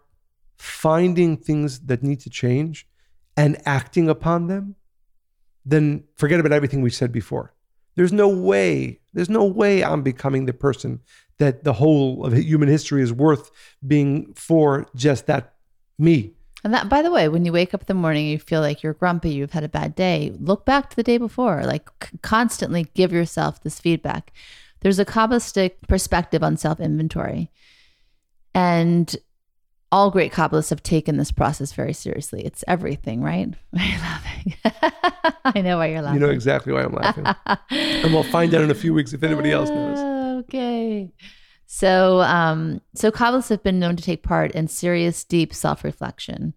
finding 0.58 1.36
things 1.36 1.80
that 1.80 2.02
need 2.02 2.20
to 2.20 2.30
change 2.30 2.86
and 3.36 3.56
acting 3.66 4.08
upon 4.08 4.46
them. 4.48 4.74
Then 5.64 6.04
forget 6.16 6.40
about 6.40 6.52
everything 6.52 6.82
we 6.82 6.90
said 6.90 7.12
before. 7.12 7.54
There's 7.94 8.12
no 8.12 8.28
way, 8.28 9.00
there's 9.12 9.28
no 9.28 9.44
way 9.44 9.84
I'm 9.84 10.02
becoming 10.02 10.46
the 10.46 10.52
person 10.52 11.00
that 11.38 11.64
the 11.64 11.74
whole 11.74 12.24
of 12.24 12.32
human 12.32 12.68
history 12.68 13.02
is 13.02 13.12
worth 13.12 13.50
being 13.86 14.32
for 14.34 14.86
just 14.94 15.26
that 15.26 15.54
me. 15.98 16.32
And 16.64 16.72
that, 16.72 16.88
by 16.88 17.02
the 17.02 17.10
way, 17.10 17.28
when 17.28 17.44
you 17.44 17.52
wake 17.52 17.74
up 17.74 17.82
in 17.82 17.86
the 17.88 17.94
morning, 17.94 18.26
you 18.26 18.38
feel 18.38 18.60
like 18.60 18.82
you're 18.82 18.94
grumpy, 18.94 19.30
you've 19.30 19.52
had 19.52 19.64
a 19.64 19.68
bad 19.68 19.94
day, 19.94 20.32
look 20.38 20.64
back 20.64 20.90
to 20.90 20.96
the 20.96 21.02
day 21.02 21.18
before. 21.18 21.64
Like 21.64 21.90
c- 22.02 22.18
constantly 22.22 22.86
give 22.94 23.12
yourself 23.12 23.62
this 23.62 23.80
feedback. 23.80 24.32
There's 24.80 24.98
a 24.98 25.04
Kabbalistic 25.04 25.72
perspective 25.88 26.42
on 26.42 26.56
self 26.56 26.78
inventory. 26.80 27.50
And 28.54 29.14
all 29.92 30.10
great 30.10 30.32
Kabbalists 30.32 30.70
have 30.70 30.82
taken 30.82 31.18
this 31.18 31.30
process 31.30 31.72
very 31.72 31.92
seriously. 31.92 32.44
It's 32.44 32.64
everything, 32.66 33.22
right? 33.22 33.52
Why 33.70 33.82
are 33.82 33.86
you 33.86 33.98
laughing? 33.98 34.54
I 35.44 35.60
know 35.60 35.76
why 35.76 35.86
you're 35.86 36.00
laughing. 36.00 36.20
You 36.20 36.26
know 36.26 36.32
exactly 36.32 36.72
why 36.72 36.82
I'm 36.82 36.94
laughing. 36.94 37.26
and 37.70 38.12
we'll 38.12 38.22
find 38.22 38.54
out 38.54 38.62
in 38.62 38.70
a 38.70 38.74
few 38.74 38.94
weeks 38.94 39.12
if 39.12 39.22
anybody 39.22 39.52
else 39.52 39.68
knows. 39.68 39.98
Okay. 40.44 41.12
So, 41.66 42.20
um, 42.22 42.80
so 42.94 43.10
Kabbalists 43.10 43.50
have 43.50 43.62
been 43.62 43.78
known 43.78 43.96
to 43.96 44.02
take 44.02 44.22
part 44.22 44.52
in 44.52 44.68
serious, 44.68 45.24
deep 45.24 45.52
self-reflection 45.52 46.54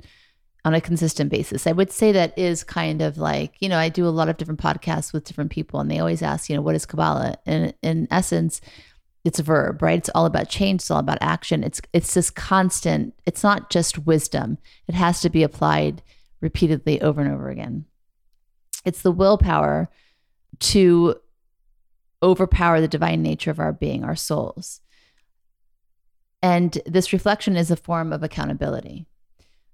on 0.63 0.73
a 0.73 0.81
consistent 0.81 1.29
basis. 1.29 1.67
I 1.67 1.73
would 1.73 1.91
say 1.91 2.11
that 2.11 2.37
is 2.37 2.63
kind 2.63 3.01
of 3.01 3.17
like, 3.17 3.55
you 3.59 3.69
know, 3.69 3.77
I 3.77 3.89
do 3.89 4.07
a 4.07 4.09
lot 4.09 4.29
of 4.29 4.37
different 4.37 4.59
podcasts 4.59 5.13
with 5.13 5.25
different 5.25 5.51
people, 5.51 5.79
and 5.79 5.91
they 5.91 5.99
always 5.99 6.21
ask, 6.21 6.49
you 6.49 6.55
know, 6.55 6.61
what 6.61 6.75
is 6.75 6.85
Kabbalah? 6.85 7.35
And 7.45 7.73
in 7.81 8.07
essence, 8.11 8.61
it's 9.25 9.39
a 9.39 9.43
verb, 9.43 9.81
right? 9.81 9.97
It's 9.97 10.11
all 10.13 10.27
about 10.27 10.49
change. 10.49 10.81
It's 10.81 10.91
all 10.91 10.99
about 10.99 11.17
action. 11.19 11.63
It's 11.63 11.81
it's 11.91 12.13
this 12.13 12.29
constant. 12.29 13.15
It's 13.25 13.43
not 13.43 13.71
just 13.71 14.05
wisdom. 14.05 14.59
It 14.87 14.93
has 14.93 15.19
to 15.21 15.29
be 15.29 15.41
applied 15.41 16.03
repeatedly 16.41 17.01
over 17.01 17.21
and 17.21 17.33
over 17.33 17.49
again. 17.49 17.85
It's 18.85 19.01
the 19.01 19.11
willpower 19.11 19.89
to 20.59 21.15
overpower 22.21 22.79
the 22.79 22.87
divine 22.87 23.23
nature 23.23 23.49
of 23.49 23.59
our 23.59 23.73
being, 23.73 24.03
our 24.03 24.15
souls. 24.15 24.79
And 26.43 26.77
this 26.85 27.11
reflection 27.11 27.57
is 27.57 27.71
a 27.71 27.75
form 27.75 28.13
of 28.13 28.21
accountability. 28.21 29.07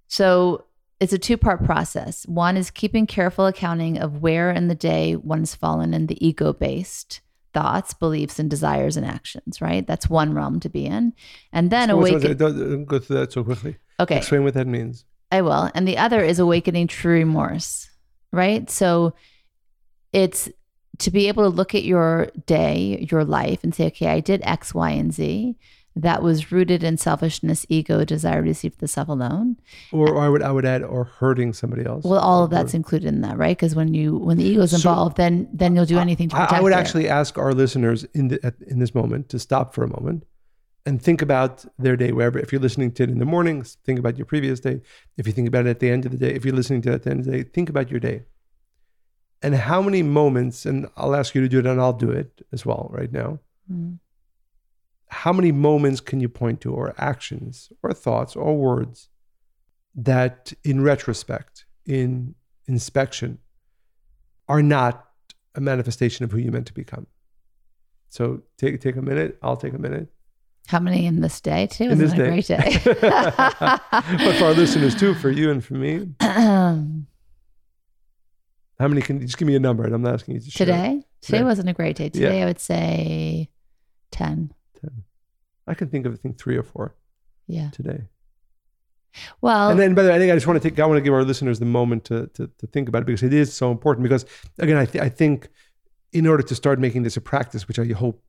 So 0.07 0.63
it's 1.01 1.11
a 1.11 1.19
two 1.19 1.35
part 1.35 1.65
process. 1.65 2.25
One 2.25 2.55
is 2.55 2.71
keeping 2.71 3.05
careful 3.05 3.47
accounting 3.47 3.97
of 3.97 4.21
where 4.21 4.49
in 4.49 4.69
the 4.69 4.75
day 4.75 5.17
one 5.17 5.39
has 5.39 5.55
fallen 5.55 5.93
in 5.93 6.07
the 6.07 6.25
ego 6.25 6.53
based 6.53 7.19
thoughts, 7.53 7.93
beliefs, 7.93 8.39
and 8.39 8.49
desires 8.49 8.95
and 8.97 9.05
actions, 9.05 9.61
right? 9.61 9.85
That's 9.85 10.09
one 10.09 10.33
realm 10.33 10.59
to 10.61 10.69
be 10.69 10.85
in. 10.85 11.13
And 11.51 11.69
then 11.71 11.89
So 11.89 11.97
what's- 11.97 12.11
awaken. 12.11 12.37
don't, 12.37 12.57
don't 12.59 12.85
go 12.85 12.99
through 12.99 13.17
that 13.17 13.31
so 13.33 13.43
quickly. 13.43 13.77
Okay. 13.99 14.17
Explain 14.17 14.43
what 14.43 14.53
that 14.55 14.67
means. 14.67 15.05
I 15.31 15.41
will. 15.41 15.69
And 15.75 15.87
the 15.87 15.97
other 15.97 16.21
is 16.23 16.39
awakening 16.39 16.87
true 16.87 17.13
remorse, 17.13 17.89
right? 18.31 18.69
So 18.69 19.13
it's 20.11 20.49
to 20.99 21.11
be 21.11 21.27
able 21.29 21.43
to 21.43 21.49
look 21.55 21.73
at 21.73 21.83
your 21.83 22.29
day, 22.45 23.05
your 23.09 23.23
life, 23.23 23.63
and 23.63 23.73
say, 23.73 23.87
okay, 23.87 24.07
I 24.07 24.19
did 24.19 24.41
X, 24.43 24.73
Y, 24.73 24.89
and 24.91 25.13
Z. 25.13 25.55
that 25.95 26.23
was 26.23 26.51
rooted 26.51 26.83
in 26.83 26.97
selfishness, 26.97 27.65
ego, 27.67 28.05
desire 28.05 28.41
to 28.41 28.47
receive 28.47 28.77
the 28.77 28.87
self 28.87 29.09
alone. 29.09 29.57
Or, 29.91 30.09
or 30.09 30.21
I 30.21 30.29
would 30.29 30.41
I 30.41 30.51
would 30.51 30.65
add 30.65 30.83
or 30.83 31.03
hurting 31.03 31.53
somebody 31.53 31.85
else. 31.85 32.05
Well, 32.05 32.19
all 32.19 32.43
of 32.43 32.49
that's 32.49 32.73
included 32.73 33.07
in 33.07 33.21
that, 33.21 33.37
right? 33.37 33.57
Because 33.57 33.75
when 33.75 33.93
you 33.93 34.17
when 34.17 34.37
the 34.37 34.43
ego 34.43 34.61
is 34.61 34.73
involved, 34.73 35.17
so 35.17 35.23
then 35.23 35.49
then 35.51 35.75
you'll 35.75 35.85
do 35.85 35.99
anything 35.99 36.29
to 36.29 36.35
protect 36.35 36.53
I, 36.53 36.57
I 36.57 36.61
would 36.61 36.73
it. 36.73 36.77
actually 36.77 37.09
ask 37.09 37.37
our 37.37 37.53
listeners 37.53 38.05
in 38.13 38.29
the, 38.29 38.39
at, 38.43 38.55
in 38.67 38.79
this 38.79 38.95
moment 38.95 39.29
to 39.29 39.39
stop 39.39 39.73
for 39.73 39.83
a 39.83 39.89
moment 39.89 40.25
and 40.85 41.01
think 41.01 41.21
about 41.21 41.65
their 41.77 41.95
day 41.95 42.11
wherever 42.11 42.39
if 42.39 42.51
you're 42.51 42.61
listening 42.61 42.91
to 42.91 43.03
it 43.03 43.09
in 43.09 43.19
the 43.19 43.25
mornings 43.25 43.77
think 43.83 43.99
about 43.99 44.17
your 44.17 44.25
previous 44.25 44.59
day 44.59 44.81
if 45.17 45.27
you 45.27 45.33
think 45.33 45.47
about 45.47 45.65
it 45.65 45.69
at 45.69 45.79
the 45.79 45.89
end 45.89 46.05
of 46.05 46.11
the 46.11 46.17
day 46.17 46.33
if 46.33 46.43
you're 46.45 46.55
listening 46.55 46.81
to 46.81 46.91
it 46.91 46.95
at 46.95 47.03
the 47.03 47.11
end 47.11 47.19
of 47.19 47.25
the 47.25 47.31
day 47.31 47.43
think 47.43 47.69
about 47.69 47.91
your 47.91 47.99
day 47.99 48.23
and 49.41 49.55
how 49.55 49.81
many 49.81 50.01
moments 50.01 50.65
and 50.65 50.87
i'll 50.97 51.15
ask 51.15 51.35
you 51.35 51.41
to 51.41 51.49
do 51.49 51.59
it 51.59 51.65
and 51.65 51.79
i'll 51.79 51.93
do 51.93 52.09
it 52.09 52.45
as 52.51 52.65
well 52.65 52.89
right 52.91 53.11
now 53.11 53.39
mm. 53.71 53.97
How 55.11 55.33
many 55.33 55.51
moments 55.51 55.99
can 55.99 56.19
you 56.19 56.29
point 56.29 56.61
to 56.61 56.73
or 56.73 56.95
actions 56.97 57.71
or 57.83 57.93
thoughts 57.93 58.35
or 58.35 58.57
words 58.57 59.09
that 59.93 60.53
in 60.63 60.81
retrospect 60.81 61.65
in 61.85 62.33
inspection 62.67 63.37
are 64.47 64.63
not 64.63 65.07
a 65.55 65.61
manifestation 65.61 66.23
of 66.23 66.31
who 66.31 66.37
you 66.37 66.51
meant 66.51 66.65
to 66.65 66.73
become 66.73 67.07
so 68.09 68.41
take 68.57 68.79
take 68.79 68.95
a 68.95 69.01
minute 69.01 69.37
i'll 69.43 69.57
take 69.57 69.73
a 69.73 69.77
minute 69.77 70.07
how 70.67 70.79
many 70.79 71.05
in 71.05 71.21
this 71.21 71.39
day 71.41 71.67
too? 71.67 71.85
In 71.85 71.97
this 71.97 72.13
day. 72.13 72.23
a 72.23 72.27
great 72.27 72.45
day? 72.45 72.79
but 72.85 74.35
for 74.37 74.45
our 74.45 74.53
listeners 74.53 74.93
too, 74.95 75.15
for 75.15 75.31
you 75.31 75.49
and 75.49 75.65
for 75.65 75.73
me. 75.73 76.07
How 76.21 76.77
many 78.87 79.01
can 79.01 79.19
just 79.19 79.37
give 79.37 79.47
me 79.47 79.55
a 79.55 79.59
number? 79.59 79.83
And 79.83 79.93
I'm 79.93 80.01
not 80.01 80.13
asking 80.13 80.35
you 80.35 80.41
to 80.41 80.49
share. 80.49 80.65
Today? 80.65 81.03
Today 81.21 81.43
wasn't 81.43 81.67
a 81.69 81.73
great 81.73 81.97
day. 81.97 82.09
Today 82.09 82.37
yeah. 82.37 82.43
I 82.43 82.47
would 82.47 82.59
say 82.59 83.49
10. 84.11 84.53
10. 85.65 85.71
I 85.71 85.75
can 85.75 85.89
think 85.89 86.05
of 86.05 86.13
I 86.13 86.17
think 86.17 86.37
three 86.37 86.57
or 86.57 86.63
four. 86.63 86.95
Yeah. 87.47 87.69
Today. 87.71 88.03
Well, 89.41 89.69
and 89.69 89.79
then, 89.79 89.93
by 89.93 90.03
the 90.03 90.09
way, 90.09 90.15
I 90.15 90.19
think 90.19 90.31
I 90.31 90.35
just 90.35 90.47
want 90.47 90.61
to 90.61 90.69
take, 90.69 90.79
I 90.79 90.85
want 90.85 90.97
to 90.97 91.01
give 91.01 91.13
our 91.13 91.23
listeners 91.23 91.59
the 91.59 91.65
moment 91.65 92.05
to, 92.05 92.27
to, 92.27 92.47
to 92.47 92.67
think 92.67 92.87
about 92.87 93.01
it 93.01 93.05
because 93.05 93.23
it 93.23 93.33
is 93.33 93.53
so 93.53 93.71
important. 93.71 94.03
Because 94.03 94.25
again, 94.57 94.77
I, 94.77 94.85
th- 94.85 95.03
I 95.03 95.09
think 95.09 95.49
in 96.13 96.27
order 96.27 96.43
to 96.43 96.55
start 96.55 96.79
making 96.79 97.03
this 97.03 97.17
a 97.17 97.21
practice, 97.21 97.67
which 97.67 97.79
I 97.79 97.85
hope 97.87 98.23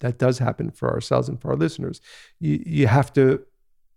that 0.00 0.18
does 0.18 0.38
happen 0.38 0.70
for 0.70 0.92
ourselves 0.92 1.28
and 1.28 1.40
for 1.40 1.50
our 1.50 1.56
listeners, 1.56 2.00
you, 2.38 2.62
you 2.66 2.86
have 2.86 3.12
to 3.14 3.42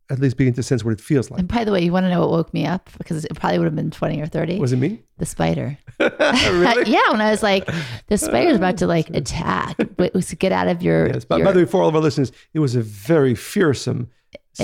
at 0.10 0.20
least 0.20 0.38
begin 0.38 0.54
to 0.54 0.64
sense 0.64 0.84
what 0.84 0.92
it 0.92 1.02
feels 1.02 1.30
like. 1.30 1.40
And 1.40 1.48
by 1.48 1.64
the 1.64 1.72
way, 1.72 1.84
you 1.84 1.92
want 1.92 2.06
to 2.06 2.10
know 2.10 2.22
what 2.22 2.32
woke 2.32 2.54
me 2.54 2.66
up? 2.66 2.90
Because 2.98 3.26
it 3.26 3.36
probably 3.36 3.60
would 3.60 3.66
have 3.66 3.76
been 3.76 3.92
20 3.92 4.22
or 4.22 4.26
30. 4.26 4.60
Was 4.60 4.74
it 4.74 4.78
me? 4.78 5.04
The 5.18 5.26
spider. 5.26 5.78
really? 6.00 6.92
yeah, 6.92 7.12
when 7.12 7.22
I 7.22 7.30
was 7.30 7.44
like, 7.44 7.70
the 8.08 8.18
spider's 8.18 8.58
about 8.58 8.78
to 8.78 8.88
like 8.88 9.10
attack. 9.12 9.76
It 9.80 10.14
was 10.14 10.28
to 10.28 10.36
get 10.36 10.52
out 10.52 10.68
of 10.68 10.82
your. 10.82 11.08
Yes, 11.08 11.26
but 11.26 11.38
your, 11.38 11.46
by 11.46 11.52
the 11.52 11.60
way, 11.60 11.66
for 11.66 11.82
all 11.82 11.90
of 11.90 11.96
our 11.96 12.02
listeners, 12.02 12.32
it 12.54 12.60
was 12.60 12.76
a 12.76 12.82
very 12.82 13.36
fearsome 13.36 14.10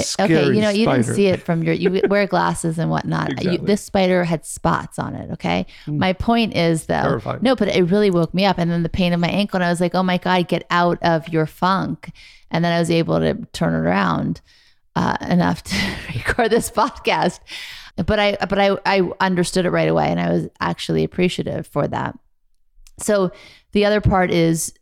Scary 0.01 0.36
okay, 0.36 0.55
you 0.55 0.62
know, 0.62 0.69
you 0.69 0.84
spider. 0.84 1.03
didn't 1.03 1.15
see 1.15 1.27
it 1.27 1.41
from 1.41 1.63
your, 1.63 1.73
you 1.73 2.01
wear 2.10 2.27
glasses 2.27 2.77
and 2.77 2.89
whatnot. 2.89 3.31
exactly. 3.31 3.53
you, 3.53 3.58
this 3.60 3.84
spider 3.84 4.23
had 4.23 4.45
spots 4.45 4.99
on 4.99 5.15
it. 5.15 5.31
Okay. 5.31 5.65
Mm. 5.86 5.99
My 5.99 6.13
point 6.13 6.55
is 6.55 6.88
though, 6.88 7.01
Terrifying. 7.01 7.39
no, 7.41 7.55
but 7.55 7.69
it 7.69 7.84
really 7.84 8.12
woke 8.12 8.34
me 8.34 8.45
up. 8.45 8.58
And 8.58 8.69
then 8.69 8.84
the 8.84 8.89
pain 8.89 9.13
of 9.13 9.19
my 9.19 9.29
ankle, 9.29 9.58
and 9.58 9.63
I 9.63 9.69
was 9.69 9.79
like, 9.79 9.95
oh 9.95 10.03
my 10.03 10.17
God, 10.17 10.47
get 10.47 10.65
out 10.69 11.01
of 11.01 11.29
your 11.29 11.45
funk. 11.45 12.12
And 12.51 12.63
then 12.63 12.71
I 12.73 12.79
was 12.79 12.91
able 12.91 13.19
to 13.19 13.36
turn 13.53 13.73
it 13.73 13.88
around 13.88 14.41
uh, 14.95 15.17
enough 15.21 15.63
to 15.63 15.95
record 16.15 16.51
this 16.51 16.69
podcast. 16.69 17.39
But 17.95 18.19
I, 18.19 18.38
but 18.49 18.60
I, 18.60 18.77
I 18.86 19.10
understood 19.19 19.65
it 19.65 19.71
right 19.71 19.88
away 19.88 20.08
and 20.08 20.19
I 20.19 20.29
was 20.29 20.49
actually 20.60 21.03
appreciative 21.03 21.65
for 21.67 21.88
that. 21.88 22.17
So 22.99 23.31
the 23.71 23.86
other 23.86 24.01
part 24.01 24.31
is 24.31 24.73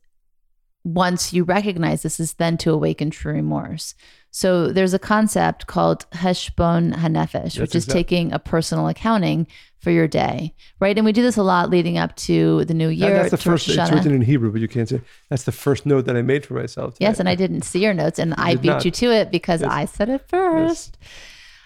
once 0.84 1.32
you 1.32 1.43
recognize 1.43 2.02
this 2.02 2.19
is 2.19 2.34
then 2.34 2.58
to 2.58 2.71
awaken 2.71 3.10
true 3.10 3.34
remorse. 3.34 3.95
So 4.36 4.69
there's 4.69 4.96
a 4.96 5.00
concept 5.00 5.67
called 5.67 6.10
heshbon 6.12 6.91
hanefesh, 6.96 7.60
which 7.60 7.76
is 7.76 7.86
taking 7.86 8.34
a 8.34 8.39
personal 8.39 8.88
accounting 8.88 9.46
for 9.78 9.91
your 9.91 10.08
day, 10.08 10.56
right? 10.80 10.98
And 10.98 11.06
we 11.06 11.12
do 11.12 11.22
this 11.22 11.38
a 11.38 11.43
lot 11.43 11.69
leading 11.69 12.00
up 12.00 12.15
to 12.15 12.65
the 12.65 12.74
new 12.74 12.89
year. 12.89 13.13
that's 13.13 13.30
the 13.30 13.38
first. 13.38 13.69
It's 13.69 13.91
written 13.91 14.12
in 14.12 14.22
Hebrew, 14.22 14.52
but 14.52 14.60
you 14.60 14.67
can't 14.67 14.89
say 14.89 15.02
that's 15.30 15.43
the 15.43 15.52
first 15.52 15.86
note 15.86 16.06
that 16.06 16.17
I 16.17 16.24
made 16.24 16.48
for 16.48 16.56
myself. 16.56 16.96
Yes, 17.00 17.19
and 17.19 17.30
I 17.30 17.36
didn't 17.36 17.62
see 17.62 17.84
your 17.84 17.93
notes, 17.93 18.17
and 18.17 18.32
you 18.32 18.36
I 18.39 18.56
beat 18.56 18.69
not. 18.69 18.86
you 18.86 18.89
to 18.89 19.12
it 19.12 19.30
because 19.30 19.62
yes. 19.62 19.69
I 19.72 19.86
said 19.86 20.10
it 20.10 20.28
first. 20.28 20.98
Yes. 21.00 21.10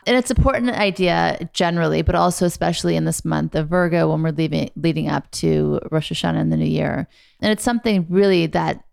And 0.05 0.17
it's 0.17 0.29
an 0.29 0.37
important 0.37 0.71
idea 0.71 1.49
generally, 1.53 2.01
but 2.01 2.15
also 2.15 2.45
especially 2.45 2.97
in 2.97 3.05
this 3.05 3.23
month 3.23 3.55
of 3.55 3.69
Virgo 3.69 4.11
when 4.11 4.23
we're 4.23 4.31
leaving, 4.31 4.71
leading 4.75 5.07
up 5.07 5.31
to 5.31 5.79
Rosh 5.89 6.11
Hashanah 6.11 6.37
and 6.37 6.51
the 6.51 6.57
New 6.57 6.65
Year. 6.65 7.07
And 7.39 7.49
it's 7.49 7.63
something 7.63 8.05
really 8.09 8.47
that, 8.47 8.83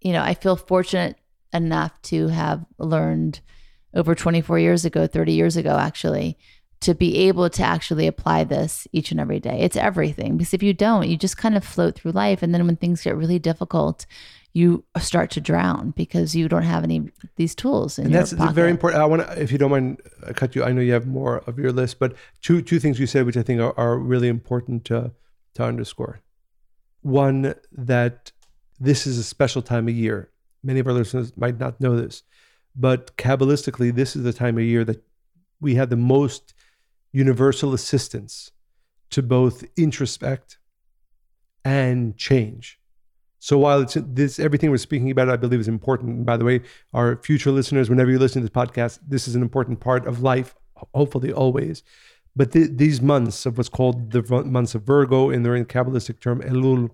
you 0.00 0.14
know, 0.14 0.22
I 0.22 0.32
feel 0.32 0.56
fortunate 0.56 1.19
enough 1.52 2.00
to 2.02 2.28
have 2.28 2.64
learned 2.78 3.40
over 3.94 4.14
24 4.14 4.58
years 4.58 4.84
ago, 4.84 5.06
30 5.06 5.32
years 5.32 5.56
ago, 5.56 5.76
actually, 5.76 6.38
to 6.80 6.94
be 6.94 7.16
able 7.28 7.50
to 7.50 7.62
actually 7.62 8.06
apply 8.06 8.44
this 8.44 8.88
each 8.92 9.10
and 9.10 9.20
every 9.20 9.38
day. 9.40 9.60
It's 9.60 9.76
everything 9.76 10.36
because 10.36 10.54
if 10.54 10.62
you 10.62 10.72
don't, 10.72 11.08
you 11.08 11.16
just 11.16 11.36
kind 11.36 11.56
of 11.56 11.64
float 11.64 11.96
through 11.96 12.12
life. 12.12 12.42
And 12.42 12.54
then 12.54 12.66
when 12.66 12.76
things 12.76 13.02
get 13.02 13.16
really 13.16 13.38
difficult, 13.38 14.06
you 14.52 14.84
start 14.98 15.30
to 15.32 15.40
drown 15.40 15.90
because 15.90 16.34
you 16.34 16.48
don't 16.48 16.62
have 16.62 16.82
any 16.82 17.10
these 17.36 17.54
tools. 17.54 17.98
and 17.98 18.12
that's 18.12 18.32
very 18.32 18.70
important. 18.70 19.02
I 19.02 19.06
want 19.06 19.22
to, 19.22 19.40
if 19.40 19.52
you 19.52 19.58
don't 19.58 19.70
mind, 19.70 20.00
I 20.26 20.32
cut 20.32 20.56
you. 20.56 20.64
I 20.64 20.72
know 20.72 20.80
you 20.80 20.92
have 20.92 21.06
more 21.06 21.38
of 21.46 21.58
your 21.58 21.70
list, 21.70 21.98
but 21.98 22.14
two 22.40 22.62
two 22.62 22.80
things 22.80 22.98
you 22.98 23.06
said, 23.06 23.26
which 23.26 23.36
I 23.36 23.42
think 23.42 23.60
are, 23.60 23.78
are 23.78 23.96
really 23.96 24.28
important 24.28 24.84
to 24.86 25.12
to 25.54 25.64
underscore. 25.64 26.20
One 27.02 27.54
that 27.70 28.32
this 28.80 29.06
is 29.06 29.18
a 29.18 29.24
special 29.24 29.62
time 29.62 29.86
of 29.86 29.94
year 29.94 30.30
many 30.62 30.80
of 30.80 30.86
our 30.86 30.92
listeners 30.92 31.36
might 31.36 31.58
not 31.58 31.80
know 31.80 31.96
this, 31.96 32.22
but 32.76 33.16
Kabbalistically, 33.16 33.94
this 33.94 34.16
is 34.16 34.22
the 34.22 34.32
time 34.32 34.58
of 34.58 34.64
year 34.64 34.84
that 34.84 35.02
we 35.60 35.74
have 35.74 35.90
the 35.90 35.96
most 35.96 36.54
universal 37.12 37.74
assistance 37.74 38.52
to 39.10 39.22
both 39.22 39.64
introspect 39.76 40.58
and 41.64 42.16
change. 42.16 42.78
So 43.38 43.58
while 43.58 43.80
it's 43.80 43.96
this 43.98 44.38
everything 44.38 44.70
we're 44.70 44.76
speaking 44.76 45.10
about, 45.10 45.30
I 45.30 45.36
believe 45.36 45.60
is 45.60 45.68
important. 45.68 46.10
And 46.10 46.26
by 46.26 46.36
the 46.36 46.44
way, 46.44 46.60
our 46.92 47.16
future 47.22 47.50
listeners, 47.50 47.88
whenever 47.88 48.10
you 48.10 48.18
listen 48.18 48.42
to 48.42 48.48
this 48.48 48.54
podcast, 48.54 49.00
this 49.06 49.26
is 49.26 49.34
an 49.34 49.42
important 49.42 49.80
part 49.80 50.06
of 50.06 50.22
life, 50.22 50.54
hopefully 50.94 51.32
always. 51.32 51.82
But 52.36 52.52
th- 52.52 52.70
these 52.74 53.00
months 53.00 53.46
of 53.46 53.56
what's 53.56 53.70
called 53.70 54.12
the 54.12 54.22
months 54.44 54.74
of 54.74 54.82
Virgo, 54.82 55.30
in 55.30 55.42
the 55.42 55.48
Kabbalistic 55.48 56.20
term 56.20 56.40
Elul, 56.42 56.90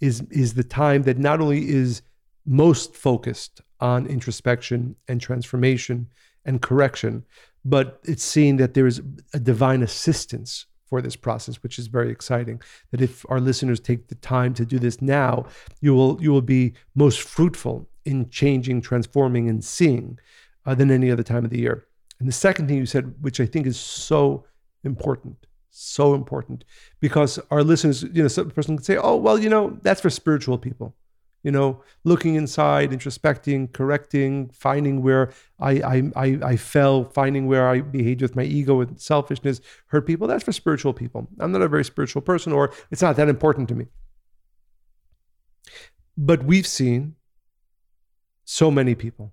is 0.00 0.20
is 0.30 0.54
the 0.54 0.64
time 0.64 1.02
that 1.04 1.18
not 1.18 1.40
only 1.40 1.68
is 1.68 2.02
most 2.46 2.94
focused 2.94 3.60
on 3.80 4.06
introspection 4.06 4.96
and 5.08 5.20
transformation 5.20 6.08
and 6.44 6.62
correction, 6.62 7.24
but 7.64 8.00
it's 8.04 8.24
seen 8.24 8.56
that 8.56 8.74
there 8.74 8.86
is 8.86 9.02
a 9.34 9.40
divine 9.40 9.82
assistance 9.82 10.66
for 10.88 11.02
this 11.02 11.16
process, 11.16 11.62
which 11.62 11.78
is 11.78 11.88
very 11.88 12.10
exciting. 12.10 12.60
That 12.92 13.00
if 13.00 13.26
our 13.28 13.40
listeners 13.40 13.80
take 13.80 14.06
the 14.08 14.14
time 14.14 14.54
to 14.54 14.64
do 14.64 14.78
this 14.78 15.02
now, 15.02 15.46
you 15.80 15.94
will 15.94 16.18
you 16.20 16.32
will 16.32 16.42
be 16.42 16.74
most 16.94 17.20
fruitful 17.20 17.88
in 18.04 18.30
changing, 18.30 18.80
transforming, 18.80 19.48
and 19.48 19.64
seeing 19.64 20.18
uh, 20.64 20.74
than 20.74 20.90
any 20.90 21.10
other 21.10 21.24
time 21.24 21.44
of 21.44 21.50
the 21.50 21.58
year. 21.58 21.86
And 22.20 22.28
the 22.28 22.32
second 22.32 22.68
thing 22.68 22.78
you 22.78 22.86
said, 22.86 23.14
which 23.20 23.40
I 23.40 23.46
think 23.46 23.66
is 23.66 23.78
so 23.78 24.44
important, 24.84 25.46
so 25.70 26.14
important, 26.14 26.64
because 27.00 27.38
our 27.50 27.64
listeners, 27.64 28.04
you 28.04 28.22
know, 28.22 28.28
some 28.28 28.50
person 28.50 28.76
can 28.76 28.84
say, 28.84 28.96
"Oh, 28.96 29.16
well, 29.16 29.38
you 29.38 29.50
know, 29.50 29.78
that's 29.82 30.00
for 30.00 30.10
spiritual 30.10 30.56
people." 30.56 30.94
You 31.46 31.52
know, 31.52 31.80
looking 32.02 32.34
inside, 32.34 32.90
introspecting, 32.90 33.72
correcting, 33.72 34.48
finding 34.48 35.00
where 35.00 35.32
I, 35.60 35.74
I, 35.74 36.02
I, 36.16 36.38
I 36.42 36.56
fell, 36.56 37.04
finding 37.04 37.46
where 37.46 37.68
I 37.68 37.82
behaved 37.82 38.20
with 38.20 38.34
my 38.34 38.42
ego 38.42 38.80
and 38.80 39.00
selfishness, 39.00 39.60
hurt 39.86 40.08
people. 40.08 40.26
That's 40.26 40.42
for 40.42 40.50
spiritual 40.50 40.92
people. 40.92 41.28
I'm 41.38 41.52
not 41.52 41.62
a 41.62 41.68
very 41.68 41.84
spiritual 41.84 42.20
person, 42.22 42.52
or 42.52 42.72
it's 42.90 43.00
not 43.00 43.14
that 43.14 43.28
important 43.28 43.68
to 43.68 43.76
me. 43.76 43.86
But 46.18 46.42
we've 46.42 46.66
seen 46.66 47.14
so 48.44 48.68
many 48.68 48.96
people 48.96 49.32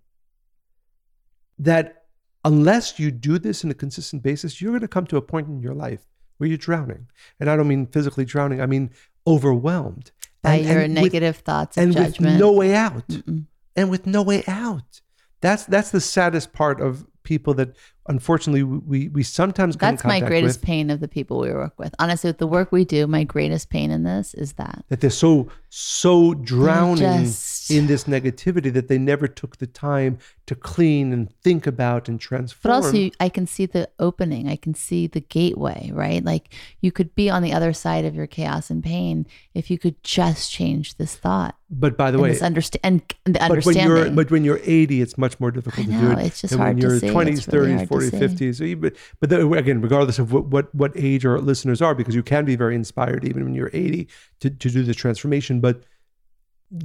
that 1.57 2.03
unless 2.45 2.99
you 2.99 3.09
do 3.09 3.39
this 3.39 3.63
in 3.63 3.71
a 3.71 3.73
consistent 3.73 4.21
basis, 4.21 4.61
you're 4.61 4.73
going 4.73 4.81
to 4.81 4.87
come 4.87 5.07
to 5.07 5.17
a 5.17 5.21
point 5.23 5.47
in 5.47 5.63
your 5.63 5.73
life 5.73 6.05
where 6.37 6.47
you're 6.47 6.59
drowning. 6.59 7.07
And 7.39 7.49
I 7.49 7.55
don't 7.55 7.67
mean 7.67 7.87
physically 7.87 8.25
drowning, 8.25 8.61
I 8.61 8.67
mean 8.67 8.91
overwhelmed 9.27 10.11
by 10.41 10.55
and, 10.55 10.65
your 10.65 10.79
and 10.81 10.93
negative 10.93 11.37
with, 11.37 11.45
thoughts 11.45 11.77
and 11.77 11.93
judgment. 11.93 12.33
with 12.33 12.39
no 12.39 12.51
way 12.51 12.75
out 12.75 13.07
Mm-mm. 13.07 13.45
and 13.75 13.89
with 13.89 14.05
no 14.05 14.21
way 14.21 14.43
out 14.47 15.01
that's 15.41 15.65
that's 15.65 15.91
the 15.91 16.01
saddest 16.01 16.53
part 16.53 16.81
of 16.81 17.05
people 17.23 17.53
that 17.53 17.75
unfortunately 18.07 18.63
we 18.63 19.07
we 19.09 19.23
sometimes 19.23 19.77
That's 19.77 20.03
my 20.03 20.19
greatest 20.19 20.59
with, 20.59 20.65
pain 20.65 20.89
of 20.89 20.99
the 20.99 21.07
people 21.07 21.39
we 21.39 21.51
work 21.51 21.73
with. 21.77 21.93
Honestly, 21.99 22.29
with 22.29 22.37
the 22.37 22.47
work 22.47 22.71
we 22.71 22.85
do, 22.85 23.07
my 23.07 23.23
greatest 23.23 23.69
pain 23.69 23.91
in 23.91 24.03
this 24.03 24.33
is 24.33 24.53
that. 24.53 24.83
that 24.89 25.01
they're 25.01 25.09
so 25.09 25.49
so 25.69 26.33
drowning 26.35 27.23
just- 27.23 27.71
in 27.71 27.87
this 27.87 28.03
negativity 28.03 28.71
that 28.73 28.87
they 28.89 28.97
never 28.97 29.27
took 29.27 29.57
the 29.57 29.65
time 29.67 30.17
to 30.45 30.53
clean 30.55 31.13
and 31.13 31.31
think 31.41 31.65
about 31.65 32.09
and 32.09 32.19
transform. 32.19 32.61
But 32.63 32.71
also, 32.75 32.97
you- 32.97 33.11
I 33.19 33.29
can 33.29 33.47
see 33.47 33.65
the 33.65 33.89
opening. 33.99 34.49
I 34.49 34.57
can 34.57 34.73
see 34.75 35.07
the 35.07 35.21
gateway, 35.21 35.89
right? 35.93 36.23
Like 36.23 36.53
you 36.81 36.91
could 36.91 37.15
be 37.15 37.29
on 37.29 37.41
the 37.41 37.53
other 37.53 37.73
side 37.73 38.05
of 38.05 38.13
your 38.13 38.27
chaos 38.27 38.69
and 38.69 38.83
pain 38.83 39.25
if 39.53 39.71
you 39.71 39.77
could 39.79 40.03
just 40.03 40.51
change 40.51 40.97
this 40.97 41.15
thought 41.15 41.55
but 41.75 41.97
by 41.97 42.11
the 42.11 42.19
way, 42.19 42.29
this 42.29 42.41
understand 42.41 42.81
and 42.83 43.01
the 43.33 43.39
but 43.39 43.41
when 43.41 43.49
understanding. 43.51 43.97
you're 43.97 44.09
but 44.11 44.29
when 44.31 44.43
you're 44.43 44.59
80, 44.63 45.01
it's 45.01 45.17
much 45.17 45.39
more 45.39 45.49
difficult 45.49 45.87
I 45.87 45.91
to 45.91 45.97
do 45.97 46.01
know, 46.09 46.11
it. 46.19 46.25
it's 46.27 46.41
just 46.41 46.53
hard 46.53 46.75
when 46.75 46.81
to 46.81 46.87
you're 46.87 46.99
see. 46.99 47.07
20s, 47.07 47.37
It's 47.39 47.47
really 47.47 47.71
30s, 47.71 47.87
hard 47.99 48.11
to 48.11 48.17
40s, 48.17 48.37
50s. 48.37 48.55
So 48.57 48.63
you- 48.63 48.77
But, 48.77 48.95
but 49.19 49.29
the, 49.29 49.49
again, 49.53 49.81
regardless 49.81 50.19
of 50.19 50.31
what, 50.33 50.45
what 50.47 50.73
what 50.75 50.91
age 50.95 51.25
our 51.25 51.39
listeners 51.39 51.81
are, 51.81 51.95
because 51.95 52.15
you 52.15 52.23
can 52.23 52.45
be 52.45 52.55
very 52.55 52.75
inspired 52.75 53.23
even 53.25 53.43
when 53.45 53.53
you're 53.55 53.71
80 53.73 54.07
to, 54.41 54.49
to 54.49 54.69
do 54.69 54.83
this 54.83 54.95
transformation. 54.95 55.59
But 55.59 55.83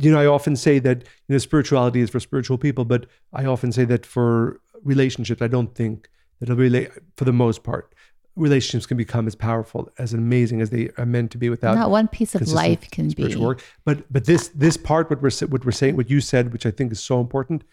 you 0.00 0.10
know, 0.12 0.20
I 0.20 0.26
often 0.26 0.54
say 0.56 0.78
that 0.80 0.98
you 1.28 1.32
know 1.34 1.38
spirituality 1.38 2.00
is 2.00 2.10
for 2.10 2.20
spiritual 2.20 2.58
people, 2.58 2.84
but 2.84 3.06
I 3.32 3.44
often 3.46 3.72
say 3.72 3.84
that 3.86 4.04
for 4.04 4.60
relationships, 4.82 5.40
I 5.42 5.48
don't 5.48 5.74
think 5.74 6.08
that 6.40 6.48
it'll 6.50 6.56
really, 6.56 6.88
for 7.16 7.24
the 7.24 7.32
most 7.32 7.62
part, 7.64 7.94
relationships 8.36 8.86
can 8.86 8.96
become 8.96 9.26
as 9.26 9.34
powerful, 9.34 9.90
as 9.98 10.12
amazing 10.12 10.60
as 10.60 10.70
they 10.70 10.90
are 10.98 11.06
meant 11.06 11.30
to 11.32 11.38
be 11.38 11.48
without 11.48 11.74
Not 11.76 11.90
one 11.90 12.06
piece 12.08 12.34
of 12.34 12.46
life 12.48 12.88
can 12.90 13.08
be. 13.10 13.34
work. 13.36 13.62
But 13.84 14.12
but 14.12 14.26
this 14.26 14.48
this 14.48 14.76
part, 14.76 15.08
what 15.10 15.22
we're 15.22 15.30
what 15.48 15.64
we're 15.64 15.72
saying, 15.72 15.96
what 15.96 16.10
you 16.10 16.20
said, 16.20 16.52
which 16.52 16.66
I 16.66 16.70
think 16.70 16.92
is 16.92 17.00
so 17.00 17.20
important, 17.20 17.64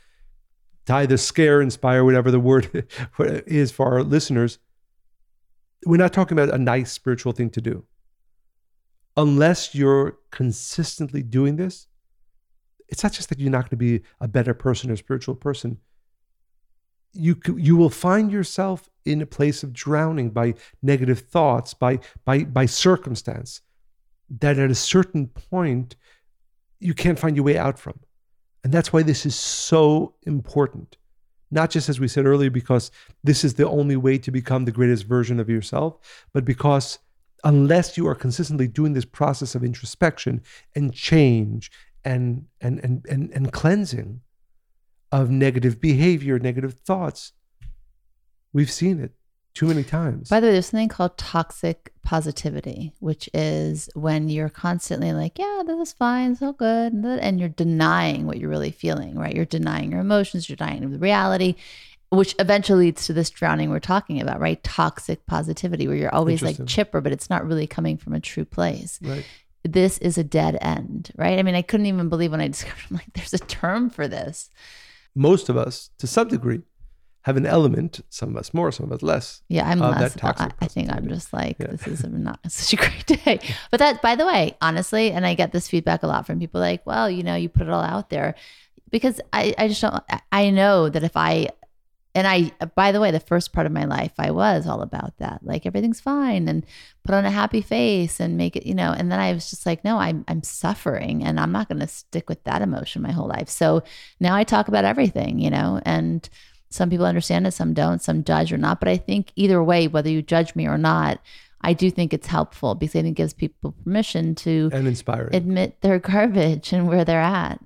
to 0.85 0.95
either 0.95 1.17
scare, 1.17 1.61
inspire, 1.61 2.03
whatever 2.03 2.31
the 2.31 2.39
word 2.39 2.87
is 3.19 3.71
for 3.71 3.87
our 3.87 4.03
listeners. 4.03 4.59
We're 5.85 5.97
not 5.97 6.13
talking 6.13 6.37
about 6.37 6.53
a 6.53 6.57
nice 6.57 6.91
spiritual 6.91 7.31
thing 7.31 7.49
to 7.51 7.61
do. 7.61 7.85
Unless 9.17 9.75
you're 9.75 10.17
consistently 10.31 11.23
doing 11.23 11.55
this, 11.55 11.87
it's 12.87 13.03
not 13.03 13.13
just 13.13 13.29
that 13.29 13.39
you're 13.39 13.51
not 13.51 13.63
going 13.63 13.69
to 13.71 13.75
be 13.77 14.01
a 14.19 14.27
better 14.27 14.53
person 14.53 14.91
or 14.91 14.95
spiritual 14.95 15.35
person. 15.35 15.79
You 17.13 17.39
you 17.55 17.77
will 17.77 17.89
find 17.89 18.31
yourself 18.31 18.89
in 19.05 19.21
a 19.21 19.25
place 19.25 19.63
of 19.63 19.71
drowning 19.71 20.31
by 20.31 20.55
negative 20.81 21.19
thoughts, 21.21 21.73
by 21.73 21.99
by 22.25 22.43
by 22.43 22.65
circumstance 22.65 23.61
that 24.29 24.59
at 24.59 24.69
a 24.69 24.75
certain 24.75 25.27
point 25.27 25.95
you 26.79 26.93
can't 26.93 27.17
find 27.17 27.35
your 27.35 27.45
way 27.45 27.57
out 27.57 27.79
from. 27.79 27.99
And 28.65 28.73
that's 28.73 28.91
why 28.91 29.03
this 29.03 29.27
is 29.27 29.35
so 29.35 30.15
important. 30.23 30.97
Not 31.51 31.69
just 31.69 31.87
as 31.87 31.99
we 31.99 32.07
said 32.07 32.25
earlier, 32.25 32.49
because 32.49 32.89
this 33.23 33.43
is 33.43 33.53
the 33.53 33.69
only 33.69 33.95
way 33.95 34.17
to 34.17 34.31
become 34.31 34.65
the 34.65 34.71
greatest 34.71 35.03
version 35.03 35.39
of 35.39 35.51
yourself, 35.51 35.99
but 36.33 36.45
because 36.45 36.97
unless 37.43 37.95
you 37.95 38.07
are 38.07 38.15
consistently 38.15 38.67
doing 38.67 38.93
this 38.93 39.05
process 39.05 39.53
of 39.53 39.63
introspection 39.63 40.41
and 40.73 40.91
change 40.95 41.71
and 42.03 42.47
and 42.59 42.79
and 42.79 43.05
and, 43.07 43.29
and 43.33 43.53
cleansing 43.53 44.21
of 45.11 45.29
negative 45.29 45.79
behavior, 45.79 46.39
negative 46.39 46.73
thoughts, 46.73 47.33
we've 48.51 48.71
seen 48.71 48.99
it 48.99 49.11
too 49.55 49.67
many 49.67 49.83
times. 49.83 50.29
By 50.29 50.39
the 50.39 50.47
way, 50.47 50.53
there's 50.53 50.67
something 50.67 50.89
called 50.89 51.17
toxic 51.17 51.91
positivity, 52.03 52.93
which 52.99 53.29
is 53.33 53.89
when 53.95 54.29
you're 54.29 54.49
constantly 54.49 55.13
like, 55.13 55.39
yeah, 55.39 55.63
this 55.65 55.89
is 55.89 55.93
fine, 55.93 56.33
it's 56.33 56.41
all 56.41 56.53
good. 56.53 56.93
And 56.93 57.39
you're 57.39 57.49
denying 57.49 58.27
what 58.27 58.37
you're 58.37 58.49
really 58.49 58.71
feeling, 58.71 59.17
right? 59.17 59.33
You're 59.33 59.45
denying 59.45 59.91
your 59.91 60.01
emotions, 60.01 60.47
you're 60.49 60.57
denying 60.57 60.91
the 60.91 60.99
reality, 60.99 61.55
which 62.09 62.35
eventually 62.37 62.87
leads 62.87 63.07
to 63.07 63.13
this 63.13 63.29
drowning 63.29 63.69
we're 63.69 63.79
talking 63.79 64.21
about, 64.21 64.41
right? 64.41 64.61
Toxic 64.61 65.25
positivity, 65.25 65.87
where 65.87 65.97
you're 65.97 66.13
always 66.13 66.41
like 66.41 66.63
chipper, 66.67 66.99
but 66.99 67.13
it's 67.13 67.29
not 67.29 67.47
really 67.47 67.65
coming 67.65 67.97
from 67.97 68.13
a 68.13 68.19
true 68.19 68.45
place. 68.45 68.99
right. 69.01 69.25
This 69.63 69.97
is 69.97 70.19
a 70.19 70.23
dead 70.23 70.59
end, 70.61 71.11
right? 71.15 71.39
I 71.39 71.43
mean, 71.43 71.55
I 71.55 71.63
couldn't 71.63 71.87
even 71.87 72.07
believe 72.07 72.31
when 72.31 72.41
I 72.41 72.47
discovered, 72.49 72.83
I'm 72.89 72.97
like, 72.97 73.13
there's 73.13 73.33
a 73.33 73.39
term 73.39 73.89
for 73.89 74.07
this. 74.07 74.49
most 75.15 75.47
of 75.47 75.57
us, 75.57 75.89
to 75.97 76.07
some 76.07 76.27
degree, 76.27 76.61
have 77.25 77.37
an 77.37 77.45
element, 77.47 78.01
some 78.09 78.29
of 78.29 78.37
us 78.37 78.53
more, 78.53 78.71
some 78.71 78.85
of 78.85 78.91
us 78.91 79.01
less. 79.01 79.41
Yeah, 79.49 79.67
I'm 79.67 79.79
less. 79.79 80.13
toxic 80.15 80.53
I, 80.61 80.65
I 80.65 80.67
think 80.67 80.91
I'm 80.91 81.07
just 81.07 81.33
like 81.33 81.57
Yeah. 81.59 81.67
this 81.71 81.87
is 81.87 82.03
not 82.03 82.39
such 82.51 82.73
a 82.73 82.75
great 82.77 83.05
day. 83.07 83.39
But 83.71 83.79
that, 83.79 83.99
by 84.03 84.15
the 84.15 84.27
way, 84.27 84.55
honestly, 84.61 85.11
and 85.11 85.25
I 85.25 85.33
get 85.33 85.51
this 85.51 85.67
feedback 85.67 86.03
a 86.03 86.07
lot 86.07 86.27
from 86.27 86.37
people 86.39 86.61
like, 86.61 86.85
well, 86.85 87.09
you 87.09 87.23
know, 87.23 87.33
you 87.35 87.49
put 87.49 87.63
it 87.67 87.69
all 87.71 87.81
out 87.81 88.11
there 88.11 88.35
because 88.91 89.19
I, 89.33 89.55
I 89.57 89.67
just 89.67 89.81
don't. 89.81 89.95
I- 90.09 90.21
I 90.31 90.49
know 90.51 90.87
that 90.89 91.03
if 91.03 91.17
I, 91.17 91.47
and 92.13 92.27
I, 92.27 92.51
by 92.75 92.91
the 92.91 92.99
way, 92.99 93.09
the 93.11 93.19
first 93.19 93.53
part 93.53 93.65
of 93.65 93.71
my 93.73 93.85
life, 93.85 94.11
I 94.19 94.29
was 94.31 94.67
all 94.67 94.81
about 94.81 95.17
that, 95.17 95.39
like 95.43 95.65
everything's 95.65 95.99
fine 96.01 96.47
and 96.47 96.63
put 97.05 97.15
on 97.15 97.25
a 97.25 97.31
happy 97.31 97.61
face 97.61 98.19
and 98.19 98.37
make 98.37 98.55
it, 98.55 98.67
you 98.67 98.75
know. 98.75 98.91
And 98.91 99.11
then 99.11 99.19
I 99.19 99.33
was 99.33 99.49
just 99.49 99.65
like, 99.65 99.83
no, 99.83 99.97
I'm 99.97 100.25
I'm 100.27 100.43
suffering, 100.43 101.23
and 101.23 101.39
I'm 101.39 101.51
not 101.51 101.69
going 101.69 101.79
to 101.79 101.87
stick 101.87 102.29
with 102.29 102.43
that 102.43 102.61
emotion 102.61 103.01
my 103.01 103.11
whole 103.13 103.27
life. 103.27 103.49
So 103.49 103.81
now 104.19 104.35
I 104.35 104.43
talk 104.43 104.67
about 104.67 104.85
everything, 104.85 105.39
you 105.39 105.49
know, 105.49 105.81
and 105.85 106.29
some 106.75 106.89
people 106.89 107.05
understand 107.05 107.47
it, 107.47 107.51
some 107.51 107.73
don't, 107.73 108.01
some 108.01 108.23
judge 108.23 108.51
or 108.51 108.57
not. 108.57 108.79
But 108.79 108.89
I 108.89 108.97
think 108.97 109.31
either 109.35 109.63
way, 109.63 109.87
whether 109.87 110.09
you 110.09 110.21
judge 110.21 110.55
me 110.55 110.67
or 110.67 110.77
not, 110.77 111.19
I 111.61 111.73
do 111.73 111.89
think 111.89 112.13
it's 112.13 112.27
helpful 112.27 112.75
because 112.75 112.95
I 112.95 113.01
think 113.01 113.17
it 113.17 113.21
gives 113.21 113.33
people 113.33 113.71
permission 113.83 114.35
to 114.35 114.69
And 114.71 114.87
inspiring. 114.87 115.33
admit 115.33 115.81
their 115.81 115.99
garbage 116.11 116.73
and 116.73 116.87
where 116.87 117.05
they're 117.05 117.21
at. 117.21 117.59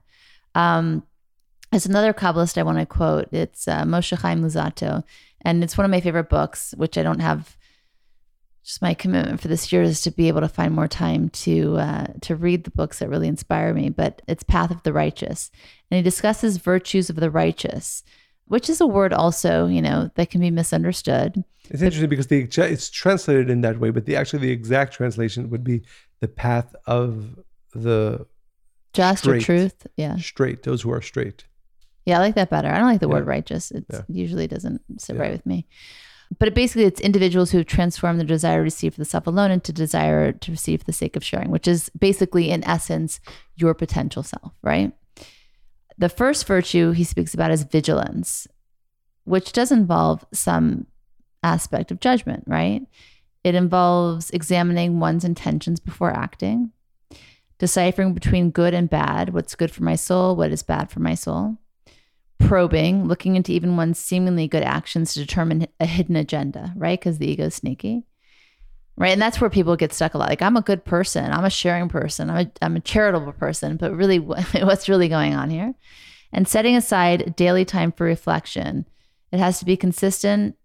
Um, 0.56 1.04
there's 1.72 1.86
another 1.86 2.14
Kabbalist 2.14 2.58
I 2.58 2.64
want 2.64 2.80
to 2.80 2.86
quote. 2.86 3.28
It's 3.34 3.68
uh, 3.68 3.84
Moshe 3.84 4.18
Chaim 4.18 4.42
Luzzatto, 4.42 5.04
and 5.42 5.64
it's 5.64 5.78
one 5.78 5.86
of 5.86 5.92
my 5.92 6.02
favorite 6.02 6.30
books, 6.30 6.74
which 6.78 6.98
I 6.98 7.04
don't 7.04 7.20
have. 7.20 7.56
Just 8.64 8.82
my 8.82 8.94
commitment 8.94 9.40
for 9.40 9.48
this 9.48 9.72
year 9.72 9.82
is 9.82 10.02
to 10.02 10.12
be 10.12 10.28
able 10.28 10.42
to 10.42 10.48
find 10.50 10.74
more 10.74 10.88
time 10.88 11.30
to 11.30 11.78
uh, 11.78 12.08
to 12.22 12.36
read 12.36 12.64
the 12.66 12.72
books 12.72 13.00
that 13.00 13.10
really 13.10 13.28
inspire 13.28 13.74
me. 13.74 13.90
But 13.90 14.22
it's 14.28 14.44
Path 14.44 14.70
of 14.72 14.84
the 14.84 14.94
Righteous, 14.94 15.50
and 15.90 15.98
he 15.98 16.02
discusses 16.04 16.58
virtues 16.58 17.10
of 17.10 17.16
the 17.18 17.32
righteous, 17.32 18.04
which 18.50 18.70
is 18.70 18.82
a 18.82 18.86
word 18.88 19.14
also 19.14 19.66
you 19.68 19.82
know 19.82 20.12
that 20.16 20.30
can 20.30 20.42
be 20.42 20.52
misunderstood. 20.52 21.44
It's 21.70 21.82
interesting 21.82 22.10
because 22.10 22.28
the 22.28 22.42
it's 22.74 22.90
translated 22.90 23.50
in 23.50 23.62
that 23.62 23.80
way, 23.80 23.90
but 23.92 24.06
the 24.06 24.16
actually 24.16 24.40
the 24.40 24.52
exact 24.52 24.94
translation 24.94 25.50
would 25.50 25.64
be 25.64 25.82
the 26.20 26.28
path 26.28 26.76
of 26.86 27.40
the 27.74 28.26
Just 28.94 29.26
or 29.28 29.40
truth, 29.40 29.88
yeah, 29.96 30.18
straight, 30.18 30.64
those 30.64 30.82
who 30.82 30.92
are 30.92 31.02
straight. 31.02 31.46
Yeah, 32.06 32.18
I 32.18 32.22
like 32.22 32.36
that 32.36 32.50
better. 32.50 32.70
I 32.70 32.78
don't 32.80 32.88
like 32.88 33.02
the 33.02 33.08
word 33.08 33.28
righteous. 33.28 33.72
It 33.72 33.86
Yeah. 33.92 34.02
usually 34.08 34.48
doesn't 34.48 34.82
sit 35.00 35.16
Yeah. 35.16 35.22
right 35.22 35.32
with 35.32 35.46
me. 35.46 35.68
But 36.40 36.48
it 36.48 36.56
basically, 36.56 36.86
it's 36.86 37.02
individuals 37.02 37.52
who 37.52 37.58
have 37.60 37.68
transformed 37.68 38.20
their 38.20 38.28
desire 38.28 38.60
to 38.60 38.64
receive 38.64 38.94
for 38.96 39.02
the 39.02 39.06
self 39.06 39.26
alone 39.28 39.52
into 39.52 39.72
desire 39.74 40.32
to 40.32 40.52
receive 40.52 40.80
for 40.82 40.86
the 40.86 40.94
sake 40.94 41.16
of 41.16 41.24
sharing, 41.24 41.50
which 41.52 41.68
is 41.68 41.90
basically, 41.98 42.50
in 42.52 42.64
essence, 42.64 43.20
your 43.56 43.74
potential 43.74 44.24
self, 44.24 44.54
right? 44.64 44.92
The 46.00 46.08
first 46.08 46.48
virtue 46.48 46.92
he 46.92 47.04
speaks 47.04 47.34
about 47.34 47.52
is 47.52 47.64
vigilance, 47.64 48.48
which 49.26 49.52
does 49.52 49.70
involve 49.70 50.26
some 50.32 50.88
aspect 51.44 51.92
of 51.92 52.00
judgment, 52.00 52.46
right? 52.48 52.88
It 53.44 53.54
involves 53.54 54.30
examining 54.30 55.02
one's 55.02 55.26
intentions 55.26 55.82
before 55.82 56.12
acting, 56.12 56.72
deciphering 57.58 58.14
between 58.14 58.50
good 58.50 58.74
and 58.74 58.90
bad, 58.90 59.34
what's 59.34 59.56
good 59.56 59.72
for 59.72 59.84
my 59.84 59.96
soul, 59.96 60.38
what 60.38 60.52
is 60.52 60.64
bad 60.64 60.90
for 60.90 61.02
my 61.02 61.16
soul, 61.16 61.58
probing, 62.38 63.06
looking 63.06 63.36
into 63.36 63.52
even 63.52 63.76
one's 63.76 64.00
seemingly 64.00 64.48
good 64.48 64.64
actions 64.64 65.14
to 65.14 65.20
determine 65.20 65.68
a 65.82 65.86
hidden 65.86 66.16
agenda, 66.16 66.72
right? 66.78 66.98
Because 66.98 67.18
the 67.18 67.30
ego 67.30 67.48
is 67.48 67.56
sneaky. 67.56 68.06
Right. 69.00 69.14
And 69.14 69.22
that's 69.22 69.40
where 69.40 69.50
people 69.50 69.76
get 69.78 69.94
stuck 69.94 70.14
a 70.14 70.18
lot. 70.18 70.30
Like, 70.30 70.42
I'm 70.42 70.58
a 70.58 70.62
good 70.62 70.84
person. 70.84 71.32
I'm 71.32 71.46
a 71.46 71.50
sharing 71.50 71.88
person. 71.90 72.30
I'm 72.30 72.48
a, 72.48 72.52
I'm 72.62 72.76
a 72.76 72.82
charitable 72.82 73.32
person. 73.32 73.78
But 73.78 73.96
really, 73.96 74.20
what's 74.20 74.90
really 74.90 75.08
going 75.08 75.34
on 75.34 75.50
here? 75.50 75.74
And 76.34 76.48
setting 76.48 76.76
aside 76.76 77.36
daily 77.36 77.64
time 77.66 77.92
for 77.94 78.04
reflection, 78.06 78.86
it 79.32 79.40
has 79.40 79.58
to 79.60 79.66
be 79.66 79.78
consistent 79.78 80.56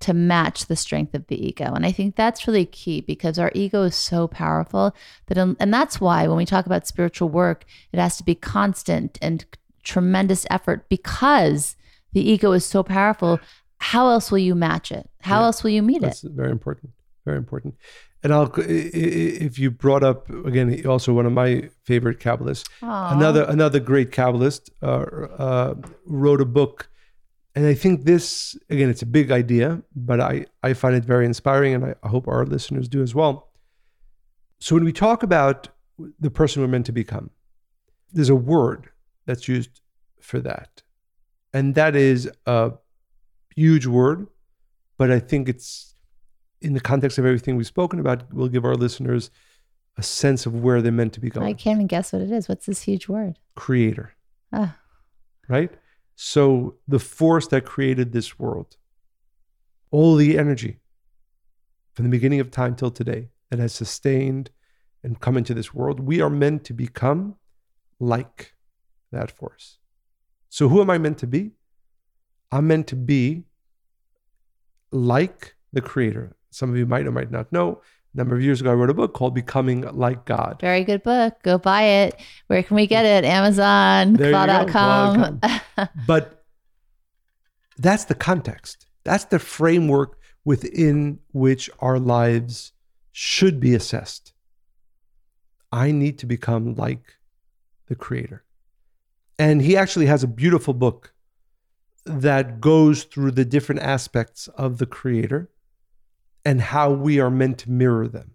to 0.00 0.12
match 0.12 0.66
the 0.66 0.74
strength 0.76 1.14
of 1.14 1.26
the 1.28 1.46
ego. 1.46 1.72
And 1.72 1.86
I 1.86 1.92
think 1.92 2.16
that's 2.16 2.46
really 2.48 2.66
key 2.66 3.00
because 3.00 3.38
our 3.38 3.52
ego 3.54 3.84
is 3.84 3.94
so 3.94 4.26
powerful 4.26 4.94
that, 5.26 5.38
um, 5.38 5.56
and 5.60 5.72
that's 5.72 6.00
why 6.00 6.26
when 6.26 6.36
we 6.36 6.44
talk 6.44 6.66
about 6.66 6.86
spiritual 6.88 7.28
work, 7.28 7.64
it 7.92 7.98
has 8.00 8.16
to 8.18 8.24
be 8.24 8.34
constant 8.34 9.16
and 9.22 9.44
tremendous 9.84 10.44
effort 10.50 10.88
because 10.88 11.76
the 12.12 12.28
ego 12.28 12.52
is 12.52 12.64
so 12.66 12.82
powerful. 12.82 13.38
How 13.78 14.08
else 14.08 14.30
will 14.30 14.38
you 14.38 14.54
match 14.56 14.90
it? 14.90 15.08
How 15.20 15.38
Yeah. 15.38 15.44
else 15.46 15.62
will 15.62 15.70
you 15.70 15.82
meet 15.82 15.98
it? 15.98 16.02
That's 16.02 16.22
very 16.22 16.50
important. 16.50 16.90
Very 17.24 17.38
important. 17.38 17.76
And 18.22 18.32
I'll 18.32 18.52
if 18.56 19.58
you 19.58 19.70
brought 19.70 20.02
up 20.02 20.30
again, 20.30 20.86
also 20.86 21.12
one 21.12 21.26
of 21.26 21.32
my 21.32 21.68
favorite 21.84 22.20
Kabbalists, 22.20 22.66
Aw. 22.82 23.14
another 23.14 23.44
another 23.44 23.80
great 23.80 24.10
Kabbalist 24.12 24.70
uh, 24.82 25.42
uh, 25.42 25.74
wrote 26.06 26.40
a 26.40 26.46
book, 26.46 26.88
and 27.54 27.66
I 27.66 27.74
think 27.74 28.04
this 28.04 28.56
again, 28.70 28.88
it's 28.88 29.02
a 29.02 29.06
big 29.06 29.30
idea, 29.30 29.82
but 29.94 30.20
I 30.20 30.46
I 30.62 30.72
find 30.72 30.94
it 30.94 31.04
very 31.04 31.26
inspiring, 31.26 31.74
and 31.74 31.84
I, 31.84 31.94
I 32.02 32.08
hope 32.08 32.26
our 32.26 32.46
listeners 32.46 32.88
do 32.88 33.02
as 33.02 33.14
well. 33.14 33.50
So 34.58 34.74
when 34.74 34.84
we 34.84 34.92
talk 34.92 35.22
about 35.22 35.68
the 36.18 36.30
person 36.30 36.62
we're 36.62 36.68
meant 36.68 36.86
to 36.86 36.92
become, 36.92 37.30
there's 38.10 38.30
a 38.30 38.34
word 38.34 38.88
that's 39.26 39.48
used 39.48 39.80
for 40.20 40.40
that, 40.40 40.82
and 41.52 41.74
that 41.74 41.94
is 41.94 42.30
a 42.46 42.72
huge 43.54 43.84
word, 43.86 44.28
but 44.96 45.10
I 45.10 45.20
think 45.20 45.48
it's 45.48 45.93
in 46.64 46.72
the 46.72 46.80
context 46.80 47.18
of 47.18 47.26
everything 47.26 47.56
we've 47.56 47.66
spoken 47.66 48.00
about, 48.00 48.32
will 48.32 48.48
give 48.48 48.64
our 48.64 48.74
listeners 48.74 49.30
a 49.96 50.02
sense 50.02 50.46
of 50.46 50.54
where 50.62 50.82
they're 50.82 50.90
meant 50.90 51.12
to 51.12 51.20
be 51.20 51.30
going. 51.30 51.46
I 51.46 51.52
can't 51.52 51.76
even 51.76 51.86
guess 51.86 52.12
what 52.12 52.22
it 52.22 52.30
is. 52.30 52.48
What's 52.48 52.66
this 52.66 52.82
huge 52.82 53.06
word? 53.08 53.38
Creator, 53.54 54.14
Ah, 54.52 54.76
right? 55.48 55.70
So 56.16 56.76
the 56.88 56.98
force 56.98 57.46
that 57.48 57.64
created 57.64 58.12
this 58.12 58.38
world, 58.38 58.76
all 59.90 60.16
the 60.16 60.38
energy 60.38 60.80
from 61.92 62.04
the 62.06 62.10
beginning 62.10 62.40
of 62.40 62.50
time 62.50 62.74
till 62.74 62.90
today 62.90 63.28
that 63.50 63.58
has 63.58 63.72
sustained 63.72 64.50
and 65.02 65.20
come 65.20 65.36
into 65.36 65.54
this 65.54 65.74
world, 65.74 66.00
we 66.00 66.20
are 66.20 66.30
meant 66.30 66.64
to 66.64 66.72
become 66.72 67.36
like 68.00 68.54
that 69.12 69.30
force. 69.30 69.78
So 70.48 70.68
who 70.68 70.80
am 70.80 70.90
I 70.90 70.98
meant 70.98 71.18
to 71.18 71.26
be? 71.26 71.52
I'm 72.50 72.66
meant 72.66 72.86
to 72.88 72.96
be 72.96 73.44
like 74.90 75.54
the 75.72 75.80
creator. 75.80 76.36
Some 76.54 76.70
of 76.70 76.76
you 76.76 76.86
might 76.86 77.06
or 77.06 77.10
might 77.10 77.32
not 77.32 77.52
know. 77.52 77.80
A 78.14 78.16
number 78.16 78.36
of 78.36 78.42
years 78.42 78.60
ago, 78.60 78.70
I 78.70 78.74
wrote 78.74 78.90
a 78.90 78.94
book 78.94 79.12
called 79.12 79.34
Becoming 79.34 79.80
Like 79.92 80.24
God. 80.24 80.58
very 80.60 80.84
good 80.84 81.02
book. 81.02 81.34
Go 81.42 81.58
buy 81.58 81.82
it. 81.82 82.20
Where 82.46 82.62
can 82.62 82.76
we 82.76 82.86
get 82.86 83.04
it? 83.04 83.24
Amazon, 83.24 84.16
claw.com. 84.16 85.40
But 86.06 86.44
that's 87.76 88.04
the 88.04 88.14
context. 88.14 88.86
That's 89.02 89.24
the 89.24 89.40
framework 89.40 90.16
within 90.44 91.18
which 91.32 91.68
our 91.80 91.98
lives 91.98 92.72
should 93.10 93.58
be 93.58 93.74
assessed. 93.74 94.32
I 95.72 95.90
need 95.90 96.18
to 96.20 96.26
become 96.26 96.76
like 96.76 97.16
the 97.88 97.96
creator. 97.96 98.44
And 99.40 99.60
he 99.60 99.76
actually 99.76 100.06
has 100.06 100.22
a 100.22 100.28
beautiful 100.28 100.72
book 100.72 101.12
that 102.06 102.60
goes 102.60 103.02
through 103.02 103.32
the 103.32 103.44
different 103.44 103.80
aspects 103.80 104.46
of 104.48 104.78
the 104.78 104.86
creator 104.86 105.50
and 106.44 106.60
how 106.60 106.90
we 106.90 107.20
are 107.20 107.30
meant 107.30 107.58
to 107.58 107.70
mirror 107.70 108.08
them. 108.08 108.32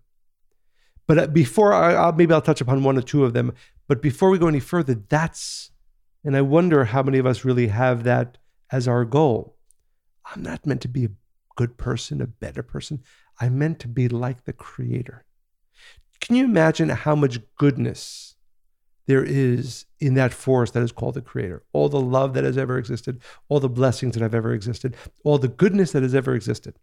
But 1.08 1.18
uh, 1.18 1.28
before 1.28 1.74
I, 1.74 1.94
I'll, 1.94 2.14
maybe 2.14 2.34
I'll 2.34 2.42
touch 2.42 2.62
upon 2.62 2.84
one 2.84 2.98
or 2.98 3.02
two 3.02 3.26
of 3.26 3.34
them. 3.34 3.54
But 3.88 4.02
before 4.02 4.30
we 4.30 4.38
go 4.38 4.48
any 4.48 4.60
further, 4.60 4.94
that's, 4.94 5.72
and 6.24 6.36
I 6.36 6.42
wonder 6.42 6.86
how 6.86 7.02
many 7.02 7.18
of 7.18 7.26
us 7.26 7.44
really 7.44 7.68
have 7.68 8.04
that 8.04 8.38
as 8.72 8.88
our 8.88 9.06
goal. 9.06 9.56
I'm 10.26 10.44
not 10.44 10.66
meant 10.66 10.82
to 10.82 10.88
be 10.88 11.06
a 11.06 11.12
good 11.56 11.78
person, 11.78 12.22
a 12.22 12.28
better 12.28 12.62
person. 12.62 13.02
I'm 13.40 13.58
meant 13.58 13.80
to 13.80 13.88
be 13.88 14.08
like 14.08 14.46
the 14.46 14.54
creator. 14.54 15.26
Can 16.22 16.36
you 16.36 16.46
imagine 16.46 16.90
how 16.90 17.16
much 17.16 17.40
goodness 17.58 18.36
there 19.08 19.24
is 19.24 19.86
in 20.00 20.14
that 20.14 20.34
force 20.34 20.72
that 20.72 20.84
is 20.84 20.92
called 20.92 21.16
the 21.16 21.22
creator? 21.22 21.64
All 21.74 21.90
the 21.90 22.00
love 22.00 22.36
that 22.36 22.44
has 22.44 22.58
ever 22.58 22.78
existed, 22.78 23.20
all 23.48 23.60
the 23.60 23.70
blessings 23.70 24.14
that 24.14 24.22
have 24.22 24.36
ever 24.36 24.54
existed, 24.54 24.96
all 25.24 25.40
the 25.40 25.48
goodness 25.48 25.92
that 25.94 26.04
has 26.04 26.14
ever 26.14 26.36
existed. 26.36 26.76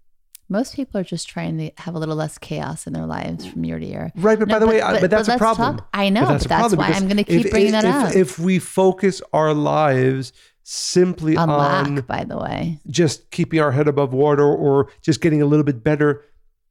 Most 0.49 0.77
people 0.77 1.01
are 1.01 1.05
just 1.05 1.29
trying 1.29 1.59
to 1.59 1.71
have 1.79 1.95
a 1.95 1.99
little 1.99 2.15
less 2.15 2.39
chaos 2.39 2.87
in 2.87 2.93
their 2.93 3.07
lives 3.07 3.47
from 3.47 3.65
year 3.65 3.79
to 3.79 3.87
year. 3.87 4.13
Right, 4.15 4.39
but 4.39 4.47
No, 4.49 4.55
by 4.55 4.59
the 4.61 4.67
way, 4.67 4.81
I- 4.81 5.01
but, 5.01 5.11
that's 5.11 5.29
a 5.29 5.37
problem. 5.39 5.79
talk- 5.79 5.89
I 5.93 6.09
know, 6.09 6.21
but 6.21 6.33
that's, 6.35 6.45
a 6.45 6.49
problem 6.49 6.79
why 6.79 6.89
I'm 6.91 7.05
going 7.09 7.17
to 7.17 7.25
keep 7.25 7.47
if- 7.47 7.51
bringing 7.51 7.75
if, 7.75 7.83
that 7.83 7.85
up. 8.07 8.11
If, 8.11 8.17
if 8.17 8.39
we 8.39 8.59
focus 8.61 9.21
our 9.33 9.53
lives 9.53 10.33
simply 10.63 11.37
on 11.37 11.49
on 11.51 11.95
lack, 11.97 12.07
by 12.07 12.25
the 12.25 12.37
way. 12.37 12.81
just 12.89 13.31
keeping 13.31 13.61
our 13.61 13.73
head 13.73 13.89
above 13.89 14.13
water 14.13 14.45
or 14.45 14.89
just 15.03 15.21
getting 15.21 15.43
a 15.43 15.47
little 15.47 15.65
bit 15.65 15.83
better, 15.83 16.25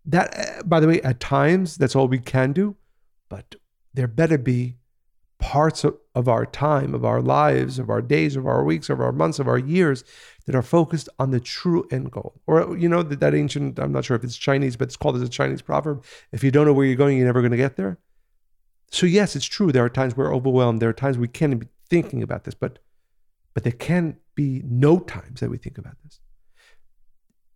that, 0.05 0.37
uh, 0.59 0.63
by 0.63 0.79
the 0.79 0.87
way, 0.87 1.01
at 1.01 1.19
times 1.19 1.75
that's 1.77 1.95
all 1.95 2.07
we 2.07 2.19
can 2.19 2.53
do. 2.53 2.75
But 3.29 3.55
there 3.93 4.07
better 4.07 4.37
be 4.37 4.75
parts 5.39 5.83
of, 5.83 5.97
of 6.15 6.27
our 6.29 6.45
time, 6.45 6.95
of 6.95 7.03
our 7.03 7.21
lives, 7.21 7.77
of 7.77 7.89
our 7.89 8.01
days, 8.01 8.35
of 8.35 8.47
our 8.47 8.63
weeks, 8.63 8.89
of 8.89 9.01
our 9.01 9.11
months, 9.11 9.37
of 9.37 9.47
our 9.47 9.57
years 9.57 10.03
that 10.45 10.55
are 10.55 10.61
focused 10.61 11.09
on 11.19 11.31
the 11.31 11.39
true 11.39 11.85
end 11.91 12.11
goal. 12.11 12.33
Or, 12.47 12.77
you 12.77 12.87
know, 12.87 13.03
that, 13.03 13.19
that 13.19 13.35
ancient, 13.35 13.77
I'm 13.79 13.91
not 13.91 14.05
sure 14.05 14.15
if 14.15 14.23
it's 14.23 14.37
Chinese, 14.37 14.77
but 14.77 14.87
it's 14.87 14.95
called 14.95 15.17
as 15.17 15.21
a 15.21 15.29
Chinese 15.29 15.61
proverb 15.61 16.03
if 16.31 16.43
you 16.43 16.51
don't 16.51 16.65
know 16.65 16.73
where 16.73 16.85
you're 16.85 16.95
going, 16.95 17.17
you're 17.17 17.25
never 17.25 17.41
going 17.41 17.51
to 17.51 17.57
get 17.57 17.75
there. 17.75 17.99
So, 18.91 19.05
yes, 19.05 19.35
it's 19.35 19.45
true. 19.45 19.71
There 19.71 19.83
are 19.83 19.89
times 19.89 20.15
we're 20.15 20.33
overwhelmed. 20.33 20.81
There 20.81 20.89
are 20.89 20.93
times 20.93 21.17
we 21.17 21.27
can't 21.27 21.59
be 21.59 21.67
thinking 21.89 22.23
about 22.23 22.45
this, 22.45 22.55
but 22.55 22.79
but 23.53 23.63
there 23.63 23.71
can 23.71 24.17
be 24.35 24.61
no 24.65 24.99
times 24.99 25.39
that 25.39 25.49
we 25.49 25.57
think 25.57 25.77
about 25.77 25.95
this. 26.03 26.19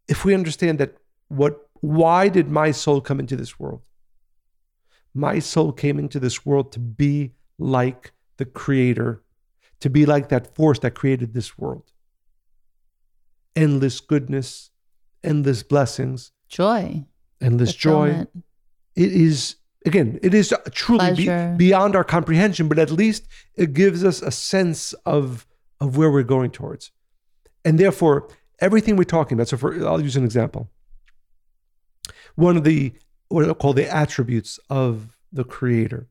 If 0.07 0.24
we 0.24 0.34
understand 0.34 0.80
that 0.80 0.95
what 1.28 1.70
why 1.82 2.30
did 2.30 2.49
my 2.49 2.72
soul 2.72 2.99
come 3.01 3.20
into 3.20 3.36
this 3.36 3.60
world? 3.60 3.82
My 5.14 5.39
soul 5.39 5.72
came 5.72 5.99
into 5.99 6.20
this 6.20 6.45
world 6.45 6.72
to 6.74 6.80
be 6.80 7.34
like 7.57 8.12
the 8.40 8.46
creator, 8.46 9.22
to 9.82 9.90
be 9.90 10.06
like 10.06 10.30
that 10.30 10.56
force 10.56 10.80
that 10.80 10.96
created 10.96 11.34
this 11.34 11.58
world. 11.58 11.92
Endless 13.56 14.00
goodness, 14.00 14.72
endless 15.24 15.62
blessings, 15.62 16.32
Joy. 16.48 17.06
endless 17.42 17.76
joy. 17.76 18.26
It 18.96 19.12
is 19.12 19.56
again, 19.86 20.20
it 20.24 20.34
is 20.34 20.54
truly 20.72 21.14
be- 21.14 21.56
beyond 21.58 21.96
our 21.96 22.04
comprehension, 22.04 22.68
but 22.68 22.80
at 22.80 22.92
least 22.92 23.28
it 23.56 23.74
gives 23.74 24.04
us 24.04 24.22
a 24.22 24.32
sense 24.32 24.94
of 25.06 25.46
of 25.80 25.98
where 25.98 26.10
we're 26.12 26.24
going 26.24 26.52
towards. 26.52 26.92
And 27.64 27.78
therefore, 27.78 28.28
everything 28.60 28.96
we're 28.96 29.04
talking 29.04 29.36
about. 29.38 29.50
So, 29.50 29.58
for 29.58 29.86
I'll 29.86 30.02
use 30.02 30.16
an 30.16 30.24
example. 30.24 30.70
One 32.36 32.58
of 32.58 32.64
the 32.64 32.94
what 33.28 33.50
I 33.50 33.54
call 33.54 33.74
the 33.74 33.94
attributes 33.94 34.60
of 34.70 35.18
the 35.32 35.44
Creator 35.44 36.08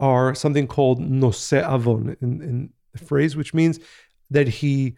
are 0.00 0.34
something 0.34 0.66
called 0.66 1.00
nose 1.00 1.52
avon 1.52 2.16
in, 2.20 2.42
in 2.42 2.70
the 2.92 2.98
phrase, 2.98 3.36
which 3.36 3.54
means 3.54 3.78
that 4.30 4.48
he 4.48 4.96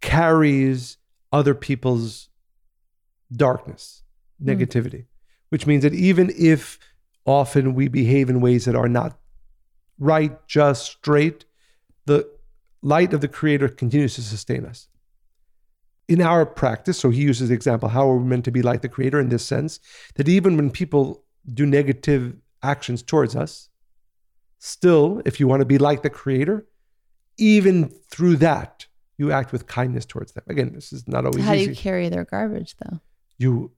carries 0.00 0.96
other 1.32 1.54
people's 1.54 2.28
darkness, 3.32 4.02
Hmm. 4.40 4.50
negativity, 4.50 5.06
which 5.48 5.66
means 5.66 5.82
that 5.82 5.94
even 5.94 6.32
if 6.36 6.78
often 7.26 7.74
we 7.74 7.88
behave 7.88 8.30
in 8.30 8.40
ways 8.40 8.64
that 8.64 8.76
are 8.76 8.88
not 8.88 9.18
right, 9.98 10.46
just, 10.46 10.92
straight, 10.92 11.44
the 12.06 12.28
light 12.82 13.12
of 13.12 13.20
the 13.20 13.28
Creator 13.28 13.68
continues 13.70 14.14
to 14.14 14.22
sustain 14.22 14.64
us. 14.64 14.88
In 16.06 16.22
our 16.22 16.46
practice, 16.46 16.98
so 16.98 17.10
he 17.10 17.22
uses 17.22 17.48
the 17.48 17.54
example, 17.54 17.88
how 17.88 18.08
are 18.08 18.16
we 18.16 18.24
meant 18.24 18.44
to 18.44 18.50
be 18.50 18.62
like 18.62 18.80
the 18.80 18.88
Creator 18.88 19.20
in 19.20 19.28
this 19.28 19.44
sense, 19.44 19.80
that 20.14 20.28
even 20.28 20.56
when 20.56 20.70
people 20.70 21.24
do 21.52 21.66
negative 21.66 22.36
actions 22.62 23.02
towards 23.02 23.36
us, 23.36 23.68
still, 24.58 25.22
if 25.24 25.40
you 25.40 25.46
want 25.48 25.60
to 25.60 25.66
be 25.66 25.78
like 25.78 26.02
the 26.02 26.10
Creator, 26.10 26.66
even 27.38 27.88
through 28.10 28.36
that, 28.36 28.86
you 29.16 29.32
act 29.32 29.52
with 29.52 29.66
kindness 29.66 30.04
towards 30.04 30.32
them. 30.32 30.44
Again, 30.48 30.72
this 30.74 30.92
is 30.92 31.06
not 31.08 31.24
always 31.24 31.44
How 31.44 31.52
do 31.52 31.58
easy 31.58 31.70
you 31.70 31.76
carry 31.76 32.08
their 32.08 32.24
garbage, 32.24 32.76
though? 32.82 33.00
you 33.38 33.70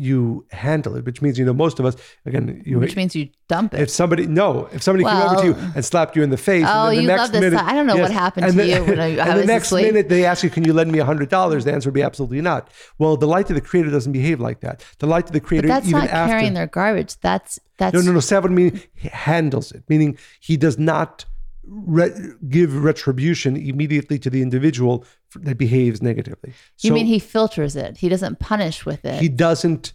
you 0.00 0.46
handle 0.52 0.94
it, 0.96 1.04
which 1.04 1.20
means 1.20 1.38
you 1.38 1.44
know 1.44 1.52
most 1.52 1.80
of 1.80 1.84
us 1.84 1.96
again 2.24 2.62
you 2.64 2.78
Which 2.78 2.94
means 2.94 3.16
you 3.16 3.30
dump 3.48 3.74
it. 3.74 3.80
if 3.80 3.90
somebody 3.90 4.26
no 4.28 4.68
if 4.72 4.82
somebody 4.82 5.02
came 5.04 5.16
over 5.16 5.36
to 5.42 5.46
you 5.48 5.54
and 5.74 5.84
slapped 5.84 6.14
you 6.14 6.22
in 6.22 6.30
the 6.30 6.36
face 6.36 6.64
Oh, 6.68 6.68
and 6.68 6.76
then 6.76 6.86
oh, 6.86 6.88
the 6.94 7.02
you 7.02 7.08
next 7.08 7.20
love 7.22 7.32
this 7.32 7.40
minute. 7.40 7.60
I 7.62 7.72
don't 7.74 7.86
know 7.88 7.96
what 7.96 8.10
happened 8.12 8.46
to 8.46 8.52
then- 8.52 8.68
you 8.68 8.84
when 8.88 9.00
I- 9.00 9.04
I 9.18 9.26
and 9.26 9.30
the 9.32 9.36
was 9.38 9.46
next 9.46 9.66
asleep. 9.66 9.86
minute 9.86 10.08
they 10.08 10.24
ask 10.24 10.44
you 10.44 10.50
can 10.50 10.64
you 10.64 10.72
lend 10.72 10.92
me 10.92 11.00
a 11.00 11.04
hundred 11.04 11.28
dollars 11.30 11.64
the 11.64 11.72
answer 11.72 11.88
would 11.88 11.94
be 11.94 12.02
absolutely 12.02 12.40
not 12.40 12.70
well 12.98 13.16
the 13.16 13.26
light 13.26 13.50
of 13.50 13.56
the 13.56 13.60
creator 13.60 13.90
doesn't 13.90 14.12
behave 14.12 14.38
like 14.38 14.60
that 14.60 14.84
the 15.00 15.06
light 15.06 15.24
of 15.26 15.32
the 15.32 15.40
but 15.40 15.48
creator 15.48 15.66
that's 15.68 15.88
even 15.88 16.00
not 16.02 16.10
after 16.10 16.32
carrying 16.32 16.54
their 16.54 16.66
garbage. 16.68 17.16
That's 17.20 17.58
that's 17.76 17.92
no 17.94 18.00
no 18.00 18.12
no 18.12 18.20
seven 18.20 18.54
meaning 18.54 18.80
handles 19.12 19.72
it 19.72 19.82
meaning 19.88 20.16
he 20.40 20.56
does 20.56 20.78
not 20.78 21.24
re- 21.68 22.32
give 22.48 22.82
retribution 22.82 23.56
immediately 23.56 24.18
to 24.18 24.30
the 24.30 24.42
individual 24.42 25.04
that 25.36 25.58
behaves 25.58 26.02
negatively 26.02 26.52
You 26.80 26.92
mean 26.92 27.06
he 27.06 27.18
filters 27.18 27.76
it? 27.76 27.98
He 27.98 28.08
doesn't 28.08 28.38
punish 28.38 28.86
with 28.86 29.04
it. 29.04 29.20
he 29.20 29.28
doesn't 29.28 29.92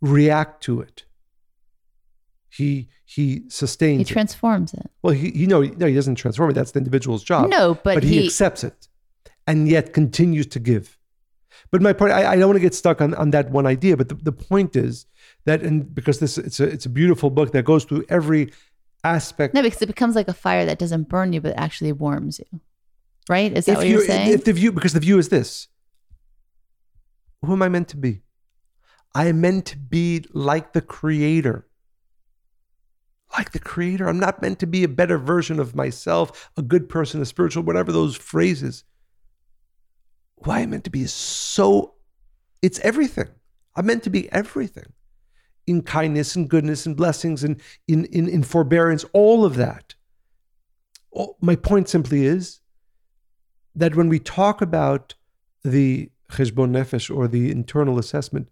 react 0.00 0.62
to 0.64 0.80
it. 0.80 1.04
He 2.48 2.88
he 3.04 3.42
sustains 3.48 4.08
He 4.08 4.12
transforms 4.12 4.72
it. 4.72 4.90
well, 5.02 5.14
he 5.14 5.30
you 5.36 5.46
know 5.46 5.62
no, 5.62 5.86
he 5.86 5.94
doesn't 5.94 6.14
transform 6.16 6.50
it. 6.50 6.54
That's 6.54 6.72
the 6.72 6.78
individual's 6.78 7.22
job. 7.22 7.50
No, 7.50 7.74
but, 7.74 8.02
he, 8.02 8.20
he, 8.20 8.26
accepts 8.26 8.64
it, 8.64 8.88
and 9.46 9.68
yet 9.68 9.92
continues 9.92 10.46
to 10.48 10.58
give. 10.58 10.98
But 11.70 11.82
my 11.82 11.92
point, 11.92 12.12
I, 12.12 12.32
I 12.32 12.36
don't 12.36 12.48
want 12.48 12.56
to 12.56 12.60
get 12.60 12.74
stuck 12.74 13.00
on, 13.00 13.14
on 13.14 13.30
that 13.30 13.50
one 13.50 13.66
idea. 13.66 13.96
But 13.96 14.08
the, 14.08 14.14
the 14.14 14.32
point 14.32 14.76
is 14.76 15.06
that, 15.44 15.62
and 15.62 15.94
because 15.94 16.18
this 16.20 16.38
it's 16.38 16.60
a 16.60 16.64
it's 16.64 16.86
a 16.86 16.88
beautiful 16.90 17.30
book 17.30 17.52
that 17.52 17.64
goes 17.64 17.84
through 17.84 18.04
every 18.08 18.52
aspect. 19.06 19.54
no, 19.54 19.62
because 19.62 19.82
it 19.82 19.86
becomes 19.86 20.14
like 20.14 20.28
a 20.28 20.34
fire 20.34 20.66
that 20.66 20.78
doesn't 20.78 21.08
burn 21.08 21.32
you, 21.32 21.40
but 21.40 21.56
actually 21.56 21.92
warms 21.92 22.38
you. 22.38 22.60
Right? 23.28 23.52
Is 23.56 23.66
that 23.66 23.72
if 23.72 23.78
what 23.78 23.88
you're 23.88 24.00
you 24.00 24.06
saying? 24.06 24.32
if 24.32 24.44
the 24.44 24.52
view 24.52 24.72
because 24.72 24.92
the 24.92 25.00
view 25.00 25.18
is 25.18 25.28
this, 25.28 25.68
who 27.44 27.52
am 27.52 27.62
I 27.62 27.68
meant 27.68 27.88
to 27.88 27.96
be? 27.96 28.22
I 29.14 29.26
am 29.26 29.40
meant 29.40 29.66
to 29.66 29.78
be 29.78 30.24
like 30.32 30.72
the 30.72 30.82
creator. 30.82 31.66
Like 33.36 33.52
the 33.52 33.58
creator. 33.58 34.08
I'm 34.08 34.20
not 34.20 34.42
meant 34.42 34.58
to 34.60 34.66
be 34.66 34.84
a 34.84 34.88
better 34.88 35.18
version 35.18 35.58
of 35.58 35.74
myself, 35.74 36.50
a 36.56 36.62
good 36.62 36.88
person, 36.88 37.20
a 37.20 37.24
spiritual, 37.24 37.62
whatever 37.62 37.92
those 37.92 38.16
phrases. 38.16 38.84
Who 40.42 40.50
I 40.50 40.60
am 40.60 40.70
meant 40.70 40.84
to 40.84 40.90
be 40.90 41.02
is 41.02 41.12
so, 41.12 41.94
it's 42.62 42.78
everything. 42.80 43.28
I'm 43.74 43.86
meant 43.86 44.04
to 44.04 44.10
be 44.10 44.30
everything 44.32 44.92
in 45.66 45.82
kindness 45.82 46.36
and 46.36 46.48
goodness 46.48 46.86
and 46.86 46.96
blessings 46.96 47.42
and 47.42 47.60
in, 47.88 48.04
in, 48.06 48.28
in 48.28 48.42
forbearance, 48.42 49.04
all 49.12 49.44
of 49.44 49.56
that. 49.56 49.94
All- 51.10 51.36
my 51.40 51.56
point 51.56 51.88
simply 51.88 52.26
is 52.26 52.60
that 53.74 53.94
when 53.94 54.08
we 54.08 54.18
talk 54.18 54.62
about 54.62 55.14
the 55.64 56.10
cheshbon 56.30 56.70
nefesh 56.70 57.14
or 57.14 57.28
the 57.28 57.50
internal 57.50 57.98
assessment 57.98 58.48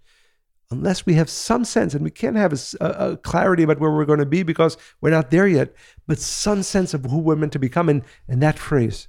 unless 0.71 1.07
we 1.07 1.15
have 1.15 1.31
some 1.31 1.65
sense, 1.65 1.95
and 1.95 2.03
we 2.03 2.11
can't 2.11 2.37
have 2.37 2.53
a, 2.53 2.85
a, 2.85 3.17
clarity 3.19 3.63
about 3.63 3.79
where 3.79 3.91
we're 3.91 4.05
going 4.05 4.19
to 4.19 4.27
be 4.27 4.43
because 4.43 4.77
we're 5.01 5.11
not 5.11 5.31
there 5.31 5.47
yet, 5.47 5.75
but 6.07 6.19
some 6.19 6.63
sense 6.63 6.95
of 6.95 7.05
who 7.05 7.19
we're 7.19 7.37
meant 7.37 7.53
to 7.53 7.59
become. 7.59 7.89
And, 7.89 8.03
and 8.29 8.43
that 8.43 8.59
phrase, 8.59 9.09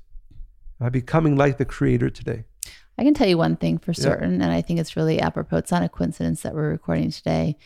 uh, 0.80 0.90
becoming 0.90 1.36
like 1.36 1.58
the 1.58 1.66
Creator 1.66 2.12
today. 2.12 2.44
I 2.98 3.04
can 3.04 3.14
tell 3.14 3.28
you 3.28 3.38
one 3.38 3.58
thing 3.58 3.78
for 3.78 3.94
certain, 3.94 4.40
yeah. 4.40 4.46
and 4.46 4.54
I 4.54 4.62
think 4.62 4.80
it's 4.80 4.96
really 4.96 5.20
apropos. 5.20 5.58
It's 5.58 5.72
not 5.72 5.84
a 5.84 5.90
coincidence 5.90 6.42
that 6.44 6.54
we're 6.54 6.70
recording 6.70 7.12
today. 7.12 7.58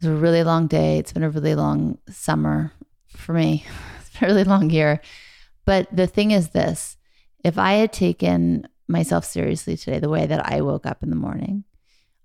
It 0.00 0.06
was 0.06 0.16
a 0.16 0.20
really 0.20 0.44
long 0.44 0.68
day. 0.68 0.98
It's 0.98 1.12
been 1.12 1.24
a 1.24 1.30
really 1.30 1.54
long 1.54 1.98
summer 2.08 2.72
for 3.08 3.32
me. 3.32 3.64
It's 4.00 4.20
been 4.20 4.30
a 4.30 4.32
really 4.32 4.44
long 4.44 4.70
year. 4.70 5.00
But 5.64 5.94
the 5.94 6.06
thing 6.06 6.30
is 6.30 6.50
this 6.50 6.96
if 7.44 7.58
I 7.58 7.74
had 7.74 7.92
taken 7.92 8.68
myself 8.88 9.24
seriously 9.24 9.76
today, 9.76 9.98
the 9.98 10.08
way 10.08 10.26
that 10.26 10.44
I 10.46 10.60
woke 10.60 10.86
up 10.86 11.02
in 11.02 11.10
the 11.10 11.16
morning, 11.16 11.64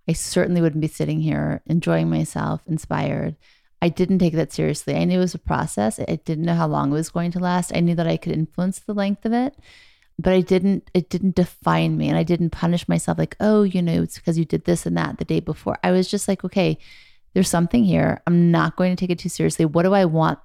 I 0.07 0.13
certainly 0.13 0.61
wouldn't 0.61 0.81
be 0.81 0.87
sitting 0.87 1.19
here 1.19 1.61
enjoying 1.65 2.09
myself, 2.09 2.61
inspired. 2.67 3.35
I 3.81 3.89
didn't 3.89 4.19
take 4.19 4.33
that 4.33 4.53
seriously. 4.53 4.95
I 4.95 5.03
knew 5.03 5.17
it 5.17 5.21
was 5.21 5.35
a 5.35 5.39
process. 5.39 5.99
I 5.99 6.15
didn't 6.23 6.45
know 6.45 6.55
how 6.55 6.67
long 6.67 6.91
it 6.91 6.93
was 6.93 7.09
going 7.09 7.31
to 7.31 7.39
last. 7.39 7.75
I 7.75 7.81
knew 7.81 7.95
that 7.95 8.07
I 8.07 8.17
could 8.17 8.31
influence 8.33 8.79
the 8.79 8.93
length 8.93 9.25
of 9.25 9.33
it, 9.33 9.55
but 10.17 10.33
I 10.33 10.41
didn't 10.41 10.89
it 10.93 11.09
didn't 11.09 11.35
define 11.35 11.97
me 11.97 12.07
and 12.07 12.17
I 12.17 12.23
didn't 12.23 12.51
punish 12.51 12.87
myself 12.87 13.17
like, 13.17 13.35
"Oh, 13.39 13.63
you 13.63 13.81
know, 13.81 14.03
it's 14.03 14.15
because 14.15 14.37
you 14.37 14.45
did 14.45 14.65
this 14.65 14.85
and 14.85 14.95
that 14.97 15.17
the 15.17 15.25
day 15.25 15.41
before." 15.41 15.77
I 15.83 15.91
was 15.91 16.09
just 16.09 16.27
like, 16.27 16.43
"Okay, 16.45 16.77
there's 17.33 17.49
something 17.49 17.83
here. 17.83 18.21
I'm 18.27 18.51
not 18.51 18.75
going 18.75 18.95
to 18.95 18.99
take 18.99 19.09
it 19.09 19.19
too 19.19 19.29
seriously. 19.29 19.65
What 19.65 19.83
do 19.83 19.93
I 19.93 20.05
want 20.05 20.39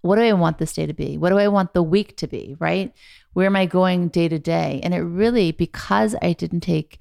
what 0.00 0.16
do 0.16 0.22
I 0.22 0.32
want 0.32 0.58
this 0.58 0.72
day 0.72 0.86
to 0.86 0.94
be? 0.94 1.18
What 1.18 1.30
do 1.30 1.38
I 1.38 1.48
want 1.48 1.74
the 1.74 1.82
week 1.82 2.16
to 2.18 2.26
be, 2.26 2.56
right? 2.58 2.92
Where 3.34 3.46
am 3.46 3.56
I 3.56 3.66
going 3.66 4.08
day 4.08 4.28
to 4.28 4.38
day?" 4.38 4.80
And 4.82 4.94
it 4.94 5.00
really 5.00 5.52
because 5.52 6.16
I 6.22 6.32
didn't 6.32 6.60
take 6.60 6.98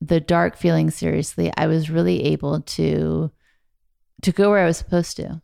the 0.00 0.20
dark 0.20 0.56
feeling 0.56 0.90
seriously, 0.90 1.52
I 1.56 1.66
was 1.66 1.90
really 1.90 2.24
able 2.24 2.60
to 2.60 3.30
to 4.22 4.32
go 4.32 4.50
where 4.50 4.64
I 4.64 4.66
was 4.66 4.78
supposed 4.78 5.16
to. 5.18 5.40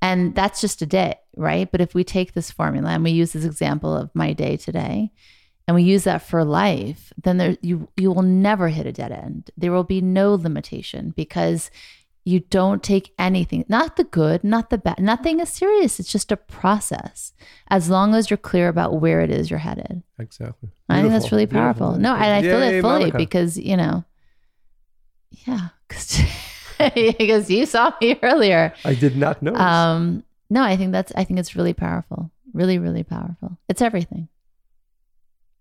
And 0.00 0.34
that's 0.34 0.60
just 0.60 0.82
a 0.82 0.86
day, 0.86 1.16
right? 1.36 1.70
But 1.70 1.80
if 1.80 1.94
we 1.94 2.04
take 2.04 2.32
this 2.32 2.50
formula 2.50 2.90
and 2.90 3.04
we 3.04 3.10
use 3.10 3.32
this 3.32 3.44
example 3.44 3.94
of 3.94 4.10
my 4.14 4.32
day 4.32 4.56
today 4.56 5.12
and 5.66 5.74
we 5.74 5.82
use 5.82 6.04
that 6.04 6.22
for 6.22 6.44
life, 6.44 7.12
then 7.22 7.36
there 7.36 7.56
you 7.60 7.88
you 7.96 8.10
will 8.10 8.22
never 8.22 8.68
hit 8.68 8.86
a 8.86 8.92
dead 8.92 9.12
end. 9.12 9.50
There 9.56 9.72
will 9.72 9.84
be 9.84 10.00
no 10.00 10.34
limitation 10.34 11.12
because 11.16 11.70
you 12.28 12.40
don't 12.40 12.82
take 12.82 13.14
anything, 13.18 13.64
not 13.68 13.96
the 13.96 14.04
good, 14.04 14.44
not 14.44 14.68
the 14.68 14.76
bad, 14.76 14.98
nothing 15.00 15.40
is 15.40 15.48
serious. 15.48 15.98
It's 15.98 16.12
just 16.12 16.30
a 16.30 16.36
process. 16.36 17.32
As 17.68 17.88
long 17.88 18.14
as 18.14 18.28
you're 18.28 18.36
clear 18.36 18.68
about 18.68 19.00
where 19.00 19.22
it 19.22 19.30
is 19.30 19.48
you're 19.48 19.58
headed. 19.58 20.02
Exactly. 20.18 20.68
Beautiful. 20.68 20.94
I 20.94 21.00
think 21.00 21.12
that's 21.12 21.32
really 21.32 21.46
powerful. 21.46 21.92
Beautiful. 21.92 22.02
No, 22.02 22.14
and 22.14 22.34
I 22.34 22.42
feel 22.42 22.60
it 22.60 22.82
fully 22.82 22.98
Monica. 23.00 23.16
because, 23.16 23.56
you 23.56 23.78
know, 23.78 24.04
yeah, 25.30 25.68
because 26.94 27.50
you 27.50 27.64
saw 27.64 27.92
me 28.00 28.18
earlier. 28.22 28.74
I 28.84 28.92
did 28.92 29.16
not 29.16 29.42
know. 29.42 29.54
Um, 29.54 30.22
no, 30.50 30.62
I 30.62 30.76
think 30.76 30.92
that's, 30.92 31.12
I 31.16 31.24
think 31.24 31.40
it's 31.40 31.56
really 31.56 31.72
powerful. 31.72 32.30
Really, 32.52 32.78
really 32.78 33.04
powerful. 33.04 33.56
It's 33.70 33.80
everything. 33.80 34.28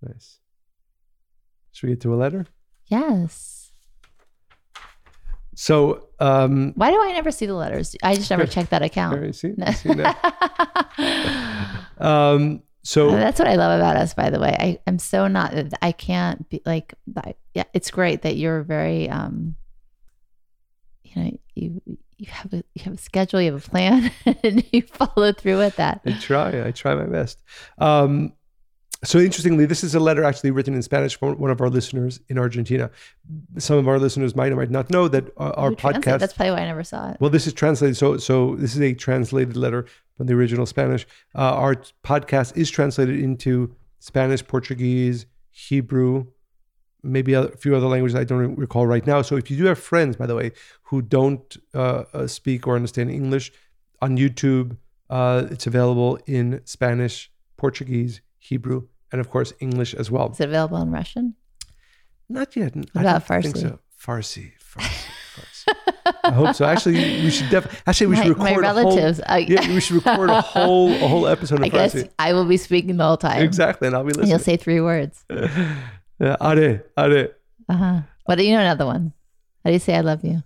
Nice. 0.01 0.39
Should 1.71 1.87
we 1.87 1.93
get 1.93 2.01
to 2.01 2.13
a 2.13 2.17
letter? 2.17 2.45
Yes. 2.87 3.71
So 5.55 6.06
um, 6.19 6.73
why 6.75 6.91
do 6.91 7.01
I 7.01 7.11
never 7.13 7.31
see 7.31 7.45
the 7.45 7.53
letters? 7.53 7.95
I 8.03 8.15
just 8.15 8.29
never 8.29 8.45
check 8.45 8.69
that 8.69 8.81
account. 8.81 9.35
See, 9.35 9.53
see 9.73 10.03
um, 11.99 12.63
so 12.83 13.11
that's 13.11 13.37
what 13.37 13.47
I 13.47 13.55
love 13.55 13.79
about 13.79 13.97
us. 13.97 14.13
By 14.13 14.29
the 14.29 14.39
way, 14.39 14.55
I 14.57 14.79
am 14.87 14.97
so 14.97 15.27
not. 15.27 15.53
I 15.81 15.91
can't 15.91 16.47
be 16.49 16.61
like. 16.65 16.93
Yeah, 17.53 17.65
it's 17.73 17.91
great 17.91 18.21
that 18.21 18.37
you're 18.37 18.63
very. 18.63 19.09
Um, 19.09 19.55
you 21.03 21.21
know, 21.21 21.37
you 21.55 21.81
you 22.17 22.27
have 22.27 22.53
a 22.53 22.63
you 22.73 22.83
have 22.83 22.93
a 22.93 22.97
schedule, 22.97 23.41
you 23.41 23.51
have 23.51 23.65
a 23.65 23.69
plan, 23.69 24.11
and 24.43 24.63
you 24.71 24.83
follow 24.83 25.33
through 25.33 25.57
with 25.57 25.75
that. 25.75 26.01
I 26.05 26.13
try. 26.13 26.65
I 26.65 26.71
try 26.71 26.95
my 26.95 27.05
best. 27.05 27.43
Um, 27.77 28.33
so 29.03 29.19
interestingly, 29.19 29.65
this 29.65 29.83
is 29.83 29.93
a 29.93 29.99
letter 29.99 30.23
actually 30.23 30.51
written 30.51 30.73
in 30.73 30.81
Spanish 30.81 31.17
from 31.17 31.37
one 31.37 31.51
of 31.51 31.61
our 31.61 31.69
listeners 31.69 32.19
in 32.29 32.39
Argentina. 32.39 32.89
Some 33.57 33.77
of 33.77 33.87
our 33.87 33.99
listeners 33.99 34.35
might 34.35 34.51
or 34.51 34.55
might 34.55 34.71
not 34.71 34.89
know 34.89 35.07
that 35.07 35.29
uh, 35.37 35.51
our 35.55 35.71
podcast. 35.71 36.19
That's 36.19 36.33
probably 36.33 36.51
why 36.51 36.61
I 36.61 36.65
never 36.65 36.83
saw 36.83 37.11
it. 37.11 37.17
Well, 37.19 37.29
this 37.29 37.45
is 37.45 37.53
translated. 37.53 37.95
So, 37.95 38.17
so 38.17 38.55
this 38.55 38.75
is 38.75 38.81
a 38.81 38.93
translated 38.93 39.55
letter 39.55 39.85
from 40.15 40.25
the 40.25 40.33
original 40.33 40.65
Spanish. 40.65 41.05
Uh, 41.35 41.53
our 41.53 41.75
podcast 42.03 42.57
is 42.57 42.71
translated 42.71 43.19
into 43.19 43.75
Spanish, 43.99 44.45
Portuguese, 44.45 45.27
Hebrew, 45.51 46.25
maybe 47.03 47.33
a 47.33 47.49
few 47.49 47.75
other 47.75 47.87
languages 47.87 48.15
I 48.15 48.23
don't 48.23 48.55
recall 48.55 48.87
right 48.87 49.05
now. 49.05 49.21
So, 49.21 49.35
if 49.35 49.51
you 49.51 49.57
do 49.57 49.65
have 49.65 49.77
friends, 49.77 50.15
by 50.15 50.25
the 50.25 50.35
way, 50.35 50.53
who 50.83 51.03
don't 51.03 51.55
uh, 51.75 52.03
uh 52.13 52.27
speak 52.27 52.65
or 52.65 52.75
understand 52.75 53.11
English, 53.11 53.51
on 54.01 54.17
YouTube, 54.17 54.77
uh, 55.09 55.45
it's 55.51 55.67
available 55.67 56.19
in 56.25 56.61
Spanish, 56.65 57.31
Portuguese, 57.57 58.21
Hebrew, 58.39 58.87
and 59.11 59.21
of 59.21 59.29
course 59.29 59.53
English 59.59 59.93
as 59.93 60.11
well. 60.11 60.31
Is 60.31 60.39
it 60.39 60.49
available 60.49 60.77
in 60.77 60.91
Russian? 60.91 61.35
Not 62.29 62.55
yet. 62.55 62.75
What 62.75 62.89
I 62.95 63.01
about 63.01 63.27
Farsi? 63.27 63.43
Think 63.43 63.57
so. 63.57 63.79
Farsi. 63.99 64.51
Farsi. 64.59 65.07
Farsi. 65.35 65.73
I 66.23 66.31
hope 66.31 66.55
so. 66.55 66.65
Actually, 66.65 67.23
we 67.23 67.29
should 67.29 67.49
definitely. 67.49 67.79
Actually, 67.87 68.07
we 68.07 68.15
my, 68.15 68.23
should 68.23 68.29
record 68.37 68.43
my 68.43 68.55
relatives. 68.55 69.19
A 69.25 69.27
whole, 69.27 69.39
yeah, 69.39 69.73
we 69.73 69.79
should 69.79 69.95
record 69.95 70.29
a 70.29 70.41
whole 70.53 70.91
a 70.91 71.07
whole 71.07 71.27
episode. 71.27 71.61
I 71.63 71.69
guess 71.69 71.93
Farsi. 71.93 72.09
I 72.19 72.33
will 72.33 72.45
be 72.45 72.57
speaking 72.57 72.97
the 72.97 73.05
whole 73.05 73.17
time. 73.17 73.41
Exactly, 73.41 73.87
and 73.87 73.95
I'll 73.95 74.03
be 74.03 74.09
listening. 74.09 74.29
You'll 74.29 74.39
say 74.39 74.57
three 74.57 74.81
words. 74.81 75.23
yeah, 75.29 76.35
are, 76.39 76.81
are. 76.97 77.29
Uh 77.69 77.73
huh. 77.73 78.01
What 78.25 78.35
do 78.35 78.43
you 78.43 78.53
know 78.53 78.61
another 78.61 78.85
one? 78.85 79.13
How 79.63 79.69
do 79.69 79.73
you 79.73 79.79
say 79.79 79.95
I 79.95 80.01
love 80.01 80.23
you? 80.23 80.43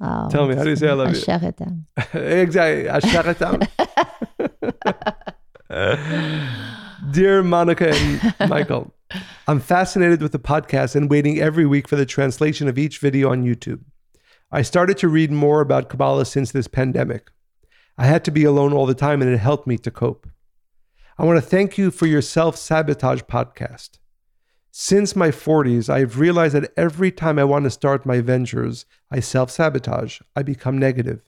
Oh, 0.00 0.28
Tell 0.30 0.46
me, 0.48 0.54
how 0.54 0.64
do 0.64 0.70
you 0.70 0.76
say 0.76 0.88
I 0.88 0.92
love 0.92 1.14
you? 1.14 1.22
exactly. 2.20 2.88
Dear 5.70 7.42
Monica 7.42 7.94
and 7.94 8.50
Michael, 8.50 8.92
I'm 9.48 9.60
fascinated 9.60 10.20
with 10.20 10.32
the 10.32 10.38
podcast 10.38 10.94
and 10.94 11.08
waiting 11.08 11.40
every 11.40 11.64
week 11.64 11.88
for 11.88 11.96
the 11.96 12.04
translation 12.04 12.68
of 12.68 12.78
each 12.78 12.98
video 12.98 13.30
on 13.30 13.44
YouTube. 13.44 13.80
I 14.52 14.60
started 14.60 14.98
to 14.98 15.08
read 15.08 15.30
more 15.30 15.62
about 15.62 15.88
Kabbalah 15.88 16.26
since 16.26 16.52
this 16.52 16.68
pandemic. 16.68 17.30
I 17.96 18.04
had 18.04 18.24
to 18.26 18.30
be 18.30 18.44
alone 18.44 18.74
all 18.74 18.84
the 18.84 18.94
time 18.94 19.22
and 19.22 19.32
it 19.32 19.38
helped 19.38 19.66
me 19.66 19.78
to 19.78 19.90
cope. 19.90 20.28
I 21.16 21.24
want 21.24 21.42
to 21.42 21.48
thank 21.48 21.78
you 21.78 21.90
for 21.90 22.06
your 22.06 22.22
self 22.22 22.56
sabotage 22.56 23.22
podcast. 23.22 23.98
Since 24.70 25.16
my 25.16 25.28
40s, 25.28 25.88
I've 25.88 26.18
realized 26.18 26.54
that 26.56 26.72
every 26.76 27.12
time 27.12 27.38
I 27.38 27.44
want 27.44 27.64
to 27.64 27.70
start 27.70 28.04
my 28.04 28.20
ventures, 28.20 28.84
I 29.10 29.20
self 29.20 29.50
sabotage, 29.50 30.20
I 30.36 30.42
become 30.42 30.76
negative. 30.76 31.22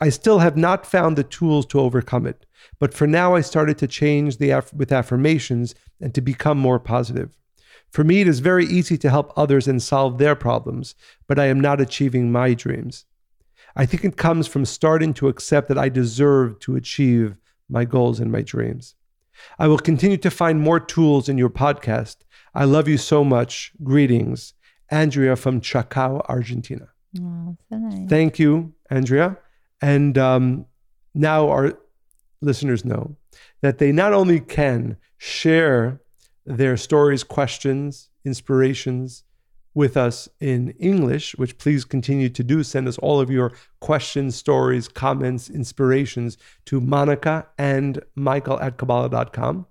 I 0.00 0.08
still 0.08 0.38
have 0.40 0.56
not 0.56 0.86
found 0.86 1.16
the 1.16 1.24
tools 1.24 1.66
to 1.66 1.80
overcome 1.80 2.26
it, 2.26 2.46
but 2.78 2.94
for 2.94 3.06
now 3.06 3.34
I 3.34 3.40
started 3.40 3.78
to 3.78 3.86
change 3.86 4.38
the 4.38 4.50
aff- 4.52 4.72
with 4.72 4.92
affirmations 4.92 5.74
and 6.00 6.14
to 6.14 6.20
become 6.20 6.58
more 6.58 6.78
positive. 6.78 7.36
For 7.90 8.04
me, 8.04 8.20
it 8.20 8.28
is 8.28 8.40
very 8.40 8.66
easy 8.66 8.98
to 8.98 9.10
help 9.10 9.32
others 9.36 9.66
and 9.66 9.82
solve 9.82 10.18
their 10.18 10.34
problems, 10.34 10.94
but 11.26 11.38
I 11.38 11.46
am 11.46 11.60
not 11.60 11.80
achieving 11.80 12.30
my 12.30 12.54
dreams. 12.54 13.06
I 13.74 13.86
think 13.86 14.04
it 14.04 14.16
comes 14.16 14.46
from 14.46 14.64
starting 14.64 15.14
to 15.14 15.28
accept 15.28 15.68
that 15.68 15.78
I 15.78 15.88
deserve 15.88 16.58
to 16.60 16.76
achieve 16.76 17.36
my 17.68 17.84
goals 17.84 18.20
and 18.20 18.30
my 18.30 18.42
dreams. 18.42 18.94
I 19.58 19.68
will 19.68 19.78
continue 19.78 20.16
to 20.18 20.30
find 20.30 20.60
more 20.60 20.80
tools 20.80 21.28
in 21.28 21.38
your 21.38 21.50
podcast. 21.50 22.16
I 22.54 22.64
love 22.64 22.88
you 22.88 22.98
so 22.98 23.24
much. 23.24 23.72
Greetings. 23.82 24.54
Andrea 24.90 25.36
from 25.36 25.60
Chaco, 25.60 26.24
Argentina. 26.28 26.88
Oh, 27.20 27.56
so 27.70 27.78
nice. 27.78 28.08
Thank 28.08 28.38
you, 28.38 28.74
Andrea. 28.90 29.38
And 29.80 30.18
um, 30.18 30.66
now 31.14 31.48
our 31.48 31.78
listeners 32.40 32.84
know 32.84 33.16
that 33.60 33.78
they 33.78 33.92
not 33.92 34.12
only 34.12 34.40
can 34.40 34.96
share 35.16 36.00
their 36.46 36.76
stories, 36.76 37.24
questions, 37.24 38.08
inspirations 38.24 39.24
with 39.74 39.96
us 39.96 40.28
in 40.40 40.70
English, 40.80 41.36
which 41.36 41.58
please 41.58 41.84
continue 41.84 42.28
to 42.28 42.42
do. 42.42 42.62
Send 42.62 42.88
us 42.88 42.98
all 42.98 43.20
of 43.20 43.30
your 43.30 43.52
questions, 43.80 44.34
stories, 44.34 44.88
comments, 44.88 45.48
inspirations 45.48 46.36
to 46.64 46.80
Monica 46.80 47.46
and 47.58 48.02
Michael 48.16 48.58
at 48.60 48.76
Kabbalah.com. 48.76 49.66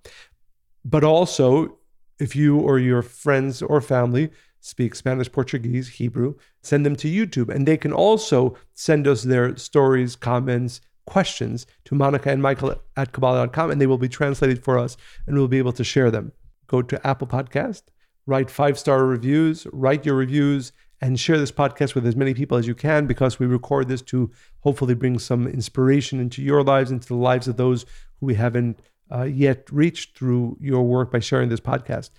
But 0.85 1.03
also, 1.03 1.77
if 2.19 2.35
you 2.35 2.57
or 2.57 2.79
your 2.79 3.01
friends 3.01 3.61
or 3.61 3.81
family 3.81 4.29
speak 4.59 4.95
Spanish, 4.95 5.31
Portuguese, 5.31 5.87
Hebrew, 5.87 6.35
send 6.61 6.85
them 6.85 6.95
to 6.97 7.07
YouTube. 7.07 7.53
And 7.53 7.67
they 7.67 7.77
can 7.77 7.93
also 7.93 8.57
send 8.73 9.07
us 9.07 9.23
their 9.23 9.55
stories, 9.57 10.15
comments, 10.15 10.81
questions 11.05 11.65
to 11.85 11.95
Monica 11.95 12.29
and 12.29 12.41
Michael 12.41 12.75
at 12.95 13.13
Kabbalah.com, 13.13 13.71
and 13.71 13.81
they 13.81 13.87
will 13.87 13.97
be 13.97 14.09
translated 14.09 14.63
for 14.63 14.77
us 14.77 14.97
and 15.25 15.35
we'll 15.35 15.47
be 15.47 15.57
able 15.57 15.71
to 15.73 15.83
share 15.83 16.11
them. 16.11 16.33
Go 16.67 16.81
to 16.81 17.07
Apple 17.07 17.27
Podcast, 17.27 17.83
write 18.25 18.51
five 18.51 18.77
star 18.77 19.05
reviews, 19.05 19.65
write 19.71 20.05
your 20.05 20.15
reviews, 20.15 20.73
and 21.01 21.19
share 21.19 21.37
this 21.37 21.51
podcast 21.51 21.95
with 21.95 22.05
as 22.05 22.15
many 22.15 22.33
people 22.33 22.57
as 22.57 22.67
you 22.67 22.75
can 22.75 23.07
because 23.07 23.39
we 23.39 23.45
record 23.45 23.87
this 23.87 24.01
to 24.01 24.31
hopefully 24.61 24.95
bring 24.95 25.19
some 25.19 25.47
inspiration 25.47 26.19
into 26.19 26.41
your 26.41 26.63
lives, 26.63 26.91
into 26.91 27.07
the 27.07 27.15
lives 27.15 27.47
of 27.47 27.57
those 27.57 27.83
who 28.19 28.25
we 28.25 28.35
haven't 28.35 28.79
uh, 29.11 29.23
yet 29.23 29.69
reached 29.71 30.17
through 30.17 30.57
your 30.59 30.83
work 30.83 31.11
by 31.11 31.19
sharing 31.19 31.49
this 31.49 31.59
podcast. 31.59 32.09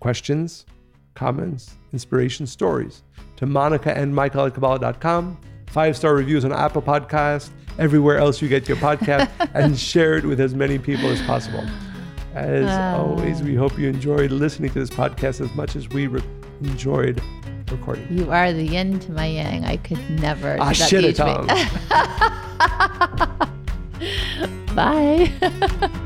questions, 0.00 0.64
comments, 1.14 1.76
inspiration, 1.92 2.46
stories 2.46 3.02
to 3.36 3.46
Monica 3.46 3.96
and 3.96 4.14
Michael 4.14 4.46
at 4.46 4.54
Kabbalah.com, 4.54 5.38
five 5.68 5.96
star 5.96 6.14
reviews 6.14 6.44
on 6.44 6.52
Apple 6.52 6.82
Podcast, 6.82 7.50
everywhere 7.78 8.18
else 8.18 8.40
you 8.42 8.48
get 8.48 8.68
your 8.68 8.76
podcast, 8.78 9.28
and 9.54 9.78
share 9.78 10.14
it 10.16 10.24
with 10.24 10.40
as 10.40 10.54
many 10.54 10.78
people 10.78 11.08
as 11.10 11.20
possible. 11.22 11.64
As 12.34 12.66
Ah. 12.68 12.96
always, 12.98 13.42
we 13.42 13.54
hope 13.54 13.78
you 13.78 13.88
enjoyed 13.88 14.30
listening 14.30 14.70
to 14.72 14.78
this 14.80 14.90
podcast 14.90 15.40
as 15.40 15.54
much 15.54 15.76
as 15.76 15.88
we 15.90 16.06
re- 16.06 16.22
enjoyed 16.62 17.20
recording. 17.70 18.06
You 18.10 18.30
are 18.30 18.52
the 18.52 18.64
yin 18.64 18.98
to 19.00 19.12
my 19.12 19.26
yang. 19.26 19.64
I 19.66 19.76
could 19.78 19.98
never. 20.20 20.56
Ah, 20.60 20.72
shit, 20.72 21.16
Tom. 21.16 21.46
Bye. 24.74 25.30